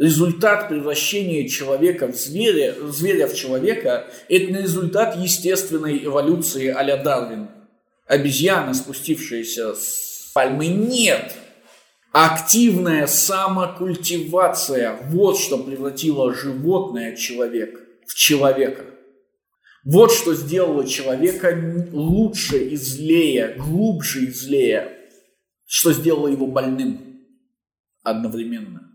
результат 0.00 0.68
превращения 0.68 1.46
человека 1.46 2.06
в 2.08 2.16
зверя, 2.16 2.74
зверя 2.88 3.26
в 3.26 3.34
человека– 3.34 4.06
это 4.28 4.52
не 4.52 4.62
результат 4.62 5.16
естественной 5.16 6.04
эволюции 6.04 6.68
а-ля 6.68 6.96
Дарвин. 6.96 7.48
Обезьяна, 8.06 8.74
спустившаяся 8.74 9.74
с 9.74 10.30
пальмы, 10.32 10.66
нет. 10.68 11.34
Активная 12.12 13.06
самокультивация– 13.06 15.00
вот 15.10 15.38
что 15.38 15.58
превратило 15.58 16.34
животное 16.34 17.14
человек 17.14 17.80
в 18.04 18.14
человека. 18.14 18.84
Вот 19.84 20.10
что 20.10 20.34
сделало 20.34 20.86
человека 20.88 21.88
лучше 21.92 22.58
и 22.58 22.74
злее, 22.76 23.54
глубже 23.56 24.24
и 24.24 24.30
злее, 24.32 24.98
что 25.66 25.92
сделало 25.92 26.26
его 26.26 26.48
больным 26.48 27.22
одновременно. 28.02 28.90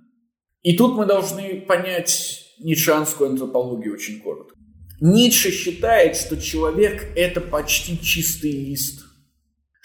И 0.61 0.75
тут 0.75 0.97
мы 0.97 1.05
должны 1.05 1.61
понять 1.61 2.53
ницшанскую 2.59 3.29
антропологию 3.29 3.93
очень 3.93 4.19
коротко. 4.19 4.55
Ницше 4.99 5.51
считает, 5.51 6.17
что 6.17 6.35
человек– 6.35 7.07
это 7.15 7.39
почти 7.39 7.97
чистый 7.99 8.51
лист, 8.51 9.04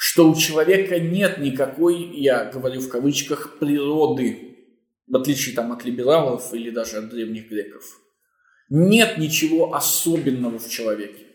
что 0.02 0.30
у 0.30 0.34
человека 0.34 0.98
нет 0.98 1.36
никакой, 1.36 1.98
я 2.18 2.46
говорю 2.46 2.80
в 2.80 2.88
кавычках, 2.88 3.58
природы, 3.58 4.56
в 5.06 5.14
отличие 5.14 5.54
там, 5.54 5.72
от 5.72 5.84
либералов 5.84 6.54
или 6.54 6.70
даже 6.70 6.96
от 6.96 7.10
древних 7.10 7.50
греков. 7.50 7.84
Нет 8.70 9.18
ничего 9.18 9.74
особенного 9.74 10.58
в 10.58 10.70
человеке. 10.70 11.26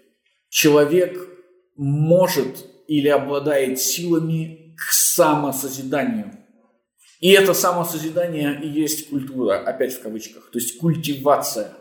Человек 0.49 1.29
может 1.75 2.65
или 2.87 3.07
обладает 3.07 3.79
силами 3.79 4.73
к 4.75 4.91
самосозиданию– 4.91 6.31
и 7.19 7.31
это 7.31 7.53
самосозидание 7.53 8.59
и 8.61 8.67
есть 8.67 9.09
культура, 9.09 9.59
опять 9.59 9.93
в 9.93 10.01
кавычках, 10.01 10.49
то 10.51 10.59
есть 10.59 10.77
культивация. 10.79 11.71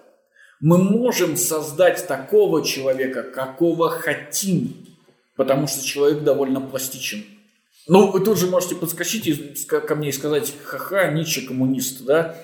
Мы 0.61 0.79
можем 0.79 1.37
создать 1.37 2.07
такого 2.07 2.65
человека, 2.65 3.23
какого 3.23 3.91
хотим, 3.91 4.84
потому 5.37 5.67
что 5.67 5.85
человек 5.85 6.23
довольно 6.23 6.61
пластичен. 6.61 7.25
Ну, 7.87 8.11
вы 8.11 8.21
тут 8.21 8.39
же 8.39 8.47
можете 8.47 8.77
подскочить 8.77 9.67
ко 9.67 9.95
мне 9.95 10.09
и 10.09 10.13
сказать, 10.13 10.55
ха-ха, 10.65 11.11
Ницше 11.11 11.47
коммунист, 11.47 12.05
да? 12.05 12.37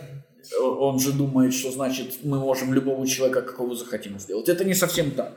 Он 0.60 0.98
же 0.98 1.12
думает, 1.12 1.54
что 1.54 1.70
значит 1.70 2.18
мы 2.24 2.38
можем 2.38 2.74
любого 2.74 3.06
человека, 3.06 3.42
какого 3.42 3.74
захотим 3.74 4.18
сделать. 4.18 4.48
Это 4.48 4.64
не 4.64 4.74
совсем 4.74 5.12
так. 5.12 5.32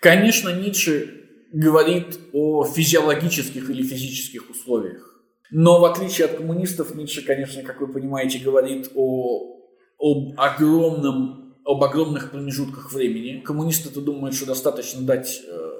Конечно, 0.00 0.50
Ницше 0.50 1.22
говорит 1.52 2.18
о 2.32 2.64
физиологических 2.64 3.70
или 3.70 3.82
физических 3.82 4.50
условиях. 4.50 5.14
Но 5.50 5.80
в 5.80 5.84
отличие 5.84 6.26
от 6.26 6.36
коммунистов, 6.36 6.94
Ницше, 6.94 7.22
конечно, 7.22 7.62
как 7.62 7.80
вы 7.80 7.88
понимаете, 7.88 8.38
говорит 8.38 8.90
о, 8.94 9.60
об 9.98 10.38
огромном 10.38 11.44
об 11.64 11.82
огромных 11.82 12.30
промежутках 12.30 12.92
времени. 12.92 13.40
Коммунисты-то 13.40 14.02
думают, 14.02 14.34
что 14.34 14.44
достаточно 14.46 15.00
дать 15.00 15.40
э, 15.46 15.70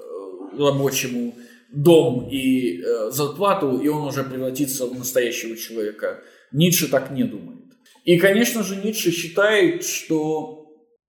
рабочему 0.59 1.35
дом 1.73 2.29
и 2.31 2.81
э, 2.81 3.11
зарплату, 3.11 3.79
и 3.79 3.89
он 3.89 4.07
уже 4.09 4.23
превратится 4.25 4.87
в 4.87 4.97
настоящего 4.97 5.57
человека. 5.57 6.21
Ницше 6.53 6.89
так 6.89 7.11
не 7.11 7.25
думает. 7.25 7.65
И, 8.05 8.19
конечно 8.19 8.63
же, 8.63 8.77
Ницше 8.77 9.11
считает, 9.11 9.85
что 9.85 10.65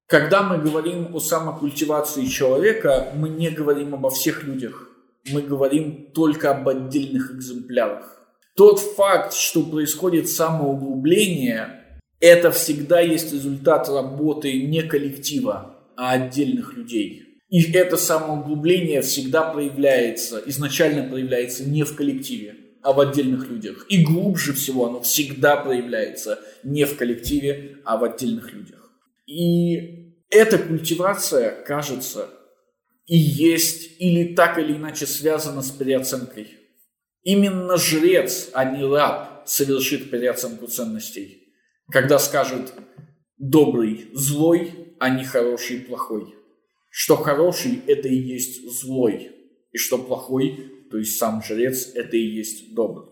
когда 0.08 0.44
мы 0.44 0.58
говорим 0.60 1.16
о 1.16 1.20
самокультивации 1.20 2.26
человека, 2.26 3.12
мы 3.16 3.30
не 3.30 3.50
говорим 3.50 3.94
обо 3.96 4.10
всех 4.10 4.44
людях. 4.44 4.90
Мы 5.32 5.42
говорим 5.42 6.12
только 6.14 6.52
об 6.52 6.68
отдельных 6.70 7.32
экземплярах. 7.32 8.22
Тот 8.56 8.80
факт, 8.80 9.34
что 9.34 9.64
происходит 9.64 10.30
самоуглубление, 10.30 12.00
это 12.20 12.52
всегда 12.52 13.02
есть 13.02 13.34
результат 13.34 13.90
работы 13.90 14.62
не 14.62 14.84
коллектива, 14.84 15.76
а 15.98 16.12
отдельных 16.12 16.74
людей. 16.74 17.25
И 17.56 17.72
это 17.72 17.98
самоуглубление 17.98 19.02
всегда 19.02 19.44
проявляется, 19.44 20.42
изначально 20.46 21.10
проявляется 21.10 21.64
не 21.64 21.84
в 21.84 21.96
коллективе, 21.96 22.56
а 22.82 22.92
в 22.92 23.00
отдельных 23.00 23.50
людях. 23.50 23.86
И 23.90 24.04
глубже 24.04 24.54
всего 24.54 24.88
оно 24.88 25.02
всегда 25.02 25.56
проявляется 25.56 26.40
не 26.64 26.86
в 26.86 26.98
коллективе, 26.98 27.78
а 27.86 27.98
в 27.98 28.04
отдельных 28.04 28.54
людях. 28.54 28.92
И 29.26 30.14
эта 30.30 30.58
культивация, 30.58 31.64
кажется, 31.64 32.30
и 33.06 33.18
есть 33.18 33.92
или 34.00 34.36
так 34.36 34.58
или 34.58 34.74
иначе 34.74 35.06
связана 35.06 35.62
с 35.62 35.72
переоценкой– 35.72 36.50
Именно 37.26 37.78
жрец, 37.78 38.52
а 38.54 38.66
не 38.66 38.86
раб, 38.86 39.48
совершит 39.48 40.12
переоценку 40.12 40.68
ценностей, 40.68 41.56
когда 41.92 42.20
скажет 42.20 42.72
«добрый 43.40 44.12
злой, 44.14 44.96
а 45.00 45.10
не 45.10 45.24
хороший 45.24 45.80
плохой». 45.80 46.36
Что 46.98 47.18
хороший– 47.18 47.82
это 47.88 48.08
и 48.08 48.16
есть 48.16 48.72
злой, 48.72 49.32
и 49.74 49.78
что 49.78 49.98
плохой, 49.98 50.72
то 50.90 50.98
есть 50.98 51.18
сам 51.18 51.44
жрец, 51.44 51.92
это 51.94 52.16
и 52.16 52.26
есть 52.26 52.74
добрый. 52.74 53.10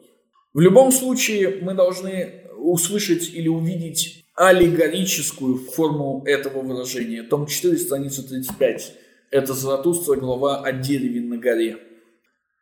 В 0.54 0.62
любом 0.62 0.90
случае 0.90 1.60
мы 1.62 1.74
должны 1.74 2.46
услышать 2.58 3.34
или 3.34 3.50
увидеть 3.50 4.24
аллегорическую 4.36 5.58
форму 5.58 6.24
этого 6.26 6.62
выражения. 6.62 7.24
Том 7.24 7.46
4, 7.46 7.78
страница 7.78 8.26
35. 8.26 8.94
Это 9.32 9.54
Заратустра, 9.54 10.16
глава 10.16 10.62
о 10.62 10.72
дереве 10.72 11.20
на 11.20 11.38
горе. 11.38 11.78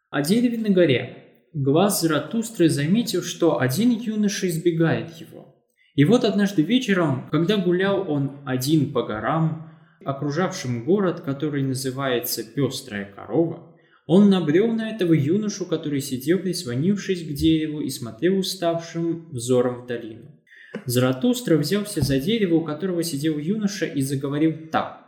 О 0.09 0.23
дереве 0.23 0.57
на 0.57 0.71
горе. 0.71 1.23
Глаз 1.53 2.01
Заратустры 2.01 2.67
заметил, 2.67 3.21
что 3.21 3.59
один 3.59 3.91
юноша 3.91 4.49
избегает 4.49 5.11
его. 5.17 5.53
И 5.93 6.03
вот 6.03 6.23
однажды 6.23 6.63
вечером, 6.63 7.29
когда 7.29 7.57
гулял 7.57 8.09
он 8.09 8.39
один 8.43 8.91
по 8.91 9.03
горам, 9.03 9.70
окружавшим 10.03 10.85
город, 10.85 11.21
который 11.21 11.63
называется 11.63 12.43
«Пестрая 12.43 13.11
корова», 13.13 13.71
он 14.07 14.29
набрел 14.29 14.73
на 14.73 14.89
этого 14.89 15.13
юношу, 15.13 15.65
который 15.65 16.01
сидел, 16.01 16.39
прислонившись 16.39 17.23
к 17.23 17.33
дереву 17.33 17.81
и 17.81 17.89
смотрел 17.89 18.39
уставшим 18.39 19.29
взором 19.31 19.83
в 19.83 19.87
долину. 19.87 20.37
Заратустра 20.85 21.57
взялся 21.57 22.01
за 22.01 22.19
дерево, 22.19 22.55
у 22.55 22.65
которого 22.65 23.03
сидел 23.03 23.37
юноша, 23.37 23.85
и 23.85 24.01
заговорил 24.01 24.69
так. 24.71 24.99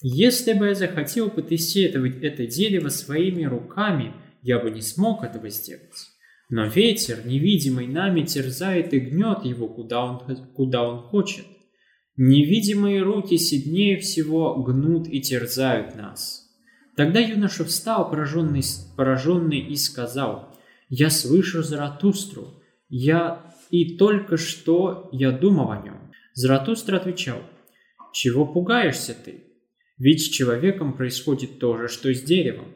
«Если 0.00 0.54
бы 0.54 0.68
я 0.68 0.74
захотел 0.74 1.30
потрясти 1.30 1.82
это, 1.82 2.04
это 2.04 2.46
дерево 2.46 2.88
своими 2.88 3.44
руками, 3.44 4.12
я 4.42 4.58
бы 4.58 4.70
не 4.70 4.80
смог 4.80 5.22
этого 5.22 5.48
сделать. 5.48 6.10
Но 6.48 6.66
ветер, 6.66 7.20
невидимый 7.24 7.86
нами, 7.86 8.22
терзает 8.22 8.92
и 8.92 8.98
гнет 8.98 9.44
его, 9.44 9.68
куда 9.68 10.04
он, 10.04 10.36
куда 10.54 10.82
он 10.86 10.98
хочет. 10.98 11.46
Невидимые 12.16 13.02
руки 13.02 13.38
сильнее 13.38 13.98
всего 13.98 14.62
гнут 14.62 15.08
и 15.08 15.20
терзают 15.20 15.94
нас. 15.94 16.50
Тогда 16.94 17.20
юноша 17.20 17.64
встал, 17.64 18.10
пораженный, 18.10 18.62
пораженный 18.96 19.60
и 19.60 19.76
сказал, 19.76 20.54
«Я 20.90 21.08
слышу 21.08 21.62
Заратустру, 21.62 22.62
я 22.90 23.54
и 23.70 23.96
только 23.96 24.36
что 24.36 25.08
я 25.12 25.30
думал 25.30 25.70
о 25.70 25.80
нем». 25.82 26.12
Заратустра 26.34 26.98
отвечал, 26.98 27.38
«Чего 28.12 28.44
пугаешься 28.44 29.14
ты? 29.14 29.44
Ведь 29.96 30.20
с 30.20 30.28
человеком 30.28 30.94
происходит 30.94 31.58
то 31.58 31.78
же, 31.78 31.88
что 31.88 32.12
с 32.12 32.22
деревом. 32.22 32.66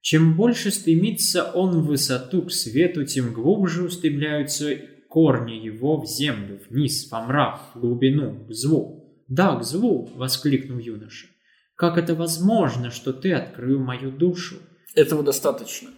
Чем 0.00 0.36
больше 0.36 0.72
стремится 0.72 1.52
он 1.52 1.82
в 1.82 1.86
высоту 1.86 2.42
к 2.42 2.50
свету, 2.50 3.04
тем 3.04 3.32
глубже 3.32 3.84
устремляются 3.84 4.76
корни 5.12 5.52
его 5.52 6.00
в 6.00 6.06
землю, 6.06 6.58
вниз, 6.70 7.10
во 7.10 7.20
мрак, 7.20 7.60
в 7.74 7.80
глубину, 7.80 8.46
к 8.48 8.52
злу. 8.52 9.22
«Да, 9.28 9.56
к 9.56 9.62
злу!»— 9.62 10.08
воскликнул 10.16 10.78
юноша. 10.78 11.26
«Как 11.74 11.98
это 11.98 12.14
возможно, 12.14 12.90
что 12.90 13.12
ты 13.12 13.34
открыл 13.34 13.78
мою 13.78 14.10
душу?» 14.10 14.56
Этого 14.94 15.22
достаточно. 15.22 15.90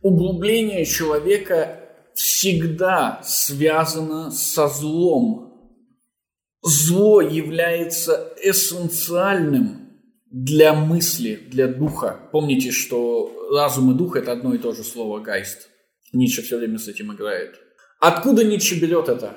Углубление 0.00 0.84
человека 0.84 1.80
всегда 2.14 3.20
связано 3.24 4.30
со 4.30 4.68
злом. 4.68 5.74
Зло 6.62 7.20
является 7.20 8.32
эссенциальным 8.40 9.90
для 10.30 10.72
мысли, 10.72 11.34
для 11.50 11.66
духа. 11.66 12.20
Помните, 12.30 12.70
что 12.70 13.48
разум 13.52 13.90
и 13.92 13.98
дух– 13.98 14.14
это 14.16 14.30
одно 14.30 14.54
и 14.54 14.58
то 14.58 14.72
же 14.72 14.84
слово 14.84 15.18
«гайст». 15.18 15.68
Ницше 16.12 16.42
все 16.42 16.58
время 16.58 16.78
с 16.78 16.86
этим 16.86 17.12
играет. 17.12 17.58
Откуда 18.02 18.42
Ницше 18.42 18.80
берет 18.80 19.08
это? 19.08 19.36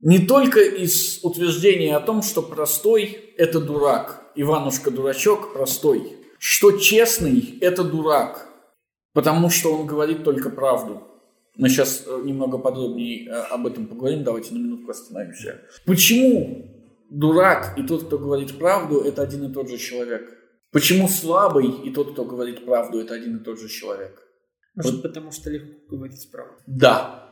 Не 0.00 0.26
только 0.26 0.60
из 0.60 1.22
утверждения 1.22 1.94
о 1.94 2.00
том, 2.00 2.22
что 2.22 2.40
простой– 2.40 3.34
это 3.36 3.60
дурак, 3.60 4.32
Иванушка-дурачок 4.34 5.52
простой, 5.52 6.16
что 6.38 6.78
честный– 6.78 7.58
это 7.60 7.84
дурак, 7.84 8.48
потому 9.12 9.50
что 9.50 9.76
он 9.76 9.86
говорит 9.86 10.24
только 10.24 10.48
правду. 10.48 11.02
Мы 11.56 11.68
сейчас 11.68 12.04
э, 12.06 12.22
немного 12.24 12.56
подробнее 12.56 13.28
э, 13.28 13.32
об 13.50 13.66
этом 13.66 13.86
поговорим, 13.86 14.24
давайте 14.24 14.54
на 14.54 14.58
минутку 14.60 14.92
остановимся. 14.92 15.60
Почему 15.84 16.70
дурак 17.10 17.78
и 17.78 17.82
тот, 17.82 18.04
кто 18.04 18.18
говорит 18.18 18.56
правду, 18.56 19.00
это 19.00 19.20
один 19.20 19.44
и 19.44 19.52
тот 19.52 19.68
же 19.68 19.76
человек? 19.76 20.38
Почему 20.72 21.06
слабый 21.06 21.68
и 21.84 21.90
тот, 21.90 22.12
кто 22.12 22.24
говорит 22.24 22.64
правду, 22.64 22.98
это 22.98 23.12
один 23.12 23.36
и 23.36 23.44
тот 23.44 23.60
же 23.60 23.68
человек? 23.68 24.26
Может, 24.74 24.94
вот. 24.94 25.02
потому 25.02 25.32
что 25.32 25.50
легко 25.50 25.96
говорить 25.96 26.30
правду? 26.32 26.54
Да. 26.66 27.25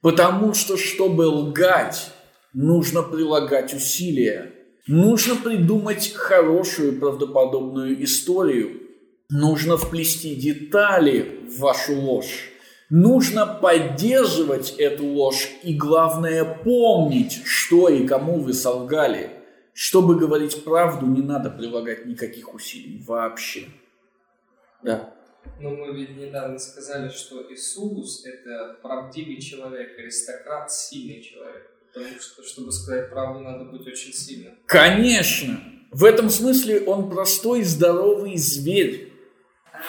Потому 0.00 0.54
что, 0.54 0.76
чтобы 0.76 1.22
лгать, 1.22 2.10
нужно 2.54 3.02
прилагать 3.02 3.74
усилия. 3.74 4.54
Нужно 4.86 5.36
придумать 5.36 6.12
хорошую 6.14 6.98
правдоподобную 6.98 8.02
историю. 8.02 8.80
Нужно 9.28 9.76
вплести 9.76 10.34
детали 10.34 11.40
в 11.48 11.60
вашу 11.60 11.94
ложь. 11.94 12.50
Нужно 12.88 13.46
поддерживать 13.46 14.70
эту 14.78 15.06
ложь 15.06 15.48
и, 15.62 15.74
главное, 15.74 16.44
помнить, 16.44 17.42
что 17.44 17.88
и 17.88 18.06
кому 18.06 18.40
вы 18.40 18.52
солгали. 18.52 19.30
Чтобы 19.72 20.18
говорить 20.18 20.64
правду, 20.64 21.06
не 21.06 21.22
надо 21.22 21.50
прилагать 21.50 22.06
никаких 22.06 22.52
усилий 22.52 23.04
вообще. 23.06 23.68
Да. 24.82 25.14
Но 25.60 25.70
мы 25.70 25.94
ведь 25.94 26.16
недавно 26.16 26.58
сказали, 26.58 27.10
что 27.10 27.46
Иисус– 27.52 28.24
это 28.26 28.78
правдивый 28.82 29.40
человек, 29.40 29.98
аристократ, 29.98 30.72
сильный 30.72 31.22
человек. 31.22 31.70
Потому 31.92 32.20
что, 32.20 32.42
чтобы 32.42 32.72
сказать 32.72 33.10
правду, 33.10 33.40
надо 33.40 33.64
быть 33.64 33.86
очень 33.86 34.12
сильным. 34.12 34.54
Конечно! 34.66 35.60
В 35.90 36.04
этом 36.04 36.30
смысле 36.30 36.82
он 36.82 37.10
простой, 37.10 37.64
здоровый 37.64 38.36
зверь. 38.36 39.12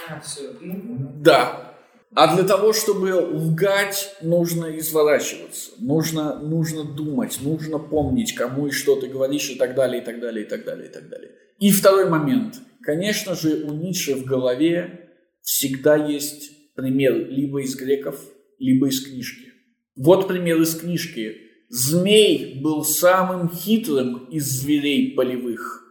А, 0.10 0.20
все. 0.20 0.52
Ну, 0.60 1.12
да. 1.18 1.76
А 2.14 2.36
для 2.36 2.44
того, 2.44 2.74
чтобы 2.74 3.14
лгать, 3.14 4.16
нужно 4.22 4.78
изворачиваться, 4.78 5.72
нужно, 5.78 6.40
нужно 6.40 6.84
думать, 6.84 7.40
нужно 7.42 7.78
помнить, 7.80 8.36
кому 8.36 8.68
и 8.68 8.72
что 8.72 8.98
ты 8.98 9.08
говоришь, 9.08 9.50
и 9.50 9.56
так 9.56 9.76
далее, 9.76 10.02
и 10.02 10.06
так 10.06 10.20
далее, 10.20 10.46
и 10.46 10.50
так 10.50 10.66
далее, 10.66 10.90
и 10.90 10.92
так 10.92 11.08
далее. 11.08 11.32
И 11.60 11.72
второй 11.72 12.10
момент. 12.10 12.56
Конечно 12.82 13.36
же, 13.36 13.64
у 13.64 13.72
Ницше 13.72 14.16
в 14.16 14.26
голове 14.26 15.11
всегда 15.42 15.96
есть 15.96 16.74
пример 16.76 17.30
либо 17.30 17.62
из 17.62 17.76
греков, 17.76 18.20
либо 18.60 18.88
из 18.88 19.04
книжки. 19.06 19.52
Вот 19.96 20.28
пример 20.28 20.62
из 20.62 20.76
книжки. 20.76 21.38
Змей 21.70 22.60
был 22.62 22.84
самым 22.84 23.50
хитрым 23.50 24.26
из 24.26 24.46
зверей 24.46 25.14
полевых. 25.16 25.82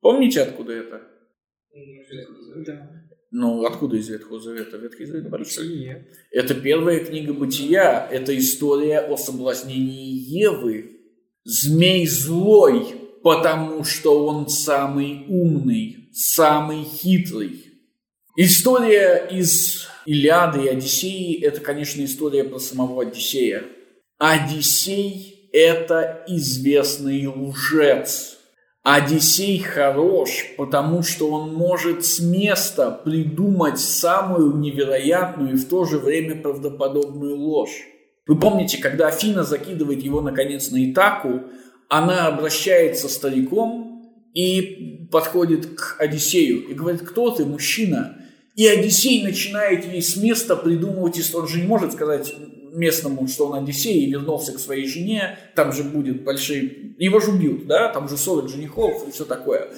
Помните, 0.00 0.42
откуда 0.42 0.72
это? 0.72 1.02
Да. 2.66 3.02
Ну, 3.30 3.64
откуда 3.64 3.96
из 3.96 4.10
Ветхого 4.10 4.38
Завета? 4.38 4.76
Ветхий 4.76 5.06
Завет 5.06 5.30
большой. 5.30 6.04
Это 6.30 6.54
первая 6.54 7.02
книга 7.02 7.32
Бытия. 7.32 8.06
Это 8.10 8.36
история 8.36 9.00
о 9.00 9.16
соблазнении 9.16 10.12
Евы. 10.12 11.00
Змей 11.44 12.06
злой, 12.06 12.94
потому 13.22 13.84
что 13.84 14.26
он 14.26 14.48
самый 14.48 15.24
умный, 15.28 16.10
самый 16.12 16.84
хитрый. 16.84 17.71
История 18.36 19.28
из 19.30 19.88
Илиады 20.06 20.64
и 20.64 20.68
Одиссеи– 20.68 21.42
это, 21.42 21.60
конечно, 21.60 22.02
история 22.04 22.44
про 22.44 22.58
самого 22.58 23.02
Одиссея. 23.02 23.64
Одиссей– 24.18 25.48
это 25.52 26.24
известный 26.26 27.26
лжец– 27.26 28.38
Одиссей 28.84 29.60
хорош, 29.60 30.46
потому 30.56 31.04
что 31.04 31.30
он 31.30 31.54
может 31.54 32.04
с 32.04 32.18
места 32.18 32.90
придумать 32.90 33.78
самую 33.78 34.56
невероятную 34.56 35.52
и 35.52 35.56
в 35.56 35.68
то 35.68 35.84
же 35.84 35.98
время 35.98 36.34
правдоподобную 36.42 37.36
ложь. 37.36 37.86
Вы 38.26 38.40
помните, 38.40 38.78
когда 38.78 39.06
Афина 39.06 39.44
закидывает 39.44 40.02
его 40.02 40.20
наконец 40.20 40.72
на 40.72 40.90
Итаку, 40.90 41.42
она 41.88 42.26
обращается 42.26 43.08
стариком 43.08 44.02
и 44.34 45.06
подходит 45.12 45.76
к 45.76 45.96
Одиссею 46.00 46.66
и 46.66 46.74
говорит, 46.74 47.02
кто 47.02 47.30
ты, 47.30 47.44
мужчина? 47.44 48.18
И 48.54 48.66
Одиссей 48.66 49.22
начинает 49.22 49.90
ей 49.90 50.02
с 50.02 50.16
места 50.16 50.56
придумывать 50.56 51.18
историю. 51.18 51.46
Он 51.46 51.48
же 51.48 51.60
не 51.60 51.66
может 51.66 51.92
сказать, 51.92 52.34
местному, 52.72 53.28
что 53.28 53.46
он 53.46 53.62
Одиссей 53.62 54.04
и 54.04 54.10
вернулся 54.10 54.52
к 54.52 54.58
своей 54.58 54.86
жене, 54.86 55.38
там 55.54 55.72
же 55.72 55.84
будет 55.84 56.24
большие... 56.24 56.94
Его 56.98 57.20
же 57.20 57.30
убьют, 57.30 57.66
да, 57.66 57.88
там 57.88 58.08
же 58.08 58.16
40 58.16 58.48
женихов 58.48 59.06
и 59.08 59.12
все 59.12 59.24
такое. 59.24 59.70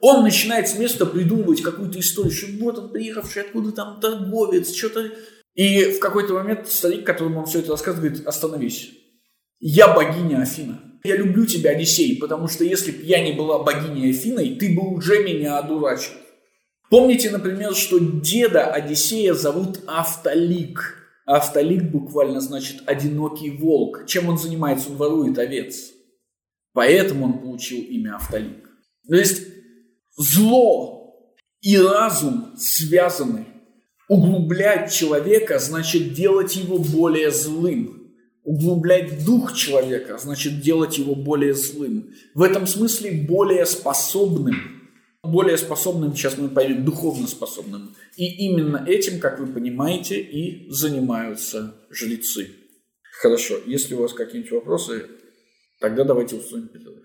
Он 0.00 0.22
начинает 0.22 0.68
с 0.68 0.78
места 0.78 1.06
придумывать 1.06 1.62
какую-то 1.62 2.00
историю, 2.00 2.32
что 2.32 2.46
вот 2.58 2.78
он 2.78 2.90
приехавший, 2.90 3.42
откуда 3.42 3.72
там 3.72 4.00
торговец, 4.00 4.74
что-то... 4.74 5.10
И 5.54 5.92
в 5.92 5.98
какой-то 5.98 6.34
момент 6.34 6.68
старик, 6.68 7.04
которому 7.04 7.40
он 7.40 7.46
все 7.46 7.58
это 7.58 7.72
рассказывает, 7.72 8.12
говорит, 8.12 8.28
остановись. 8.28 8.92
Я 9.58 9.92
богиня 9.92 10.40
Афина. 10.40 10.80
Я 11.02 11.16
люблю 11.16 11.44
тебя, 11.44 11.70
Одиссей, 11.70 12.18
потому 12.18 12.46
что 12.48 12.64
если 12.64 12.92
бы 12.92 13.02
я 13.02 13.22
не 13.22 13.32
была 13.32 13.58
богиней 13.62 14.10
Афиной, 14.10 14.56
ты 14.56 14.74
бы 14.74 14.94
уже 14.94 15.22
меня 15.24 15.58
одурачил. 15.58 16.12
Помните, 16.90 17.30
например, 17.30 17.74
что 17.76 18.00
деда 18.00 18.66
Одиссея 18.66 19.32
зовут 19.32 19.80
Автолик. 19.86 20.96
Автолик 21.24 21.84
буквально 21.84 22.40
значит 22.40 22.82
«одинокий 22.84 23.50
волк». 23.50 24.06
Чем 24.06 24.28
он 24.28 24.36
занимается? 24.36 24.90
Он 24.90 24.96
ворует 24.96 25.38
овец. 25.38 25.92
Поэтому 26.72 27.26
он 27.26 27.38
получил 27.38 27.78
имя 27.78 28.16
Автолик. 28.16 28.68
То 29.08 29.14
есть 29.14 29.46
зло 30.16 31.30
и 31.60 31.78
разум 31.78 32.56
связаны. 32.56 33.46
Углублять 34.08 34.92
человека 34.92 35.60
значит 35.60 36.12
делать 36.14 36.56
его 36.56 36.78
более 36.78 37.30
злым. 37.30 38.12
Углублять 38.42 39.24
дух 39.24 39.54
человека 39.54 40.18
значит 40.18 40.60
делать 40.60 40.98
его 40.98 41.14
более 41.14 41.54
злым. 41.54 42.10
В 42.34 42.42
этом 42.42 42.66
смысле 42.66 43.12
более 43.28 43.64
способным 43.64 44.79
более 45.22 45.58
способным, 45.58 46.14
сейчас 46.14 46.38
мы 46.38 46.48
поймем, 46.48 46.84
духовно 46.84 47.26
способным. 47.26 47.94
И 48.16 48.46
именно 48.46 48.84
этим, 48.86 49.20
как 49.20 49.38
вы 49.38 49.46
понимаете, 49.46 50.20
и 50.20 50.70
занимаются 50.70 51.74
жрецы. 51.90 52.50
Хорошо, 53.20 53.58
если 53.66 53.94
у 53.94 54.02
вас 54.02 54.12
какие-нибудь 54.14 54.52
вопросы, 54.52 55.06
тогда 55.78 56.04
давайте 56.04 56.36
устроим 56.36 56.68
перерыв. 56.68 57.04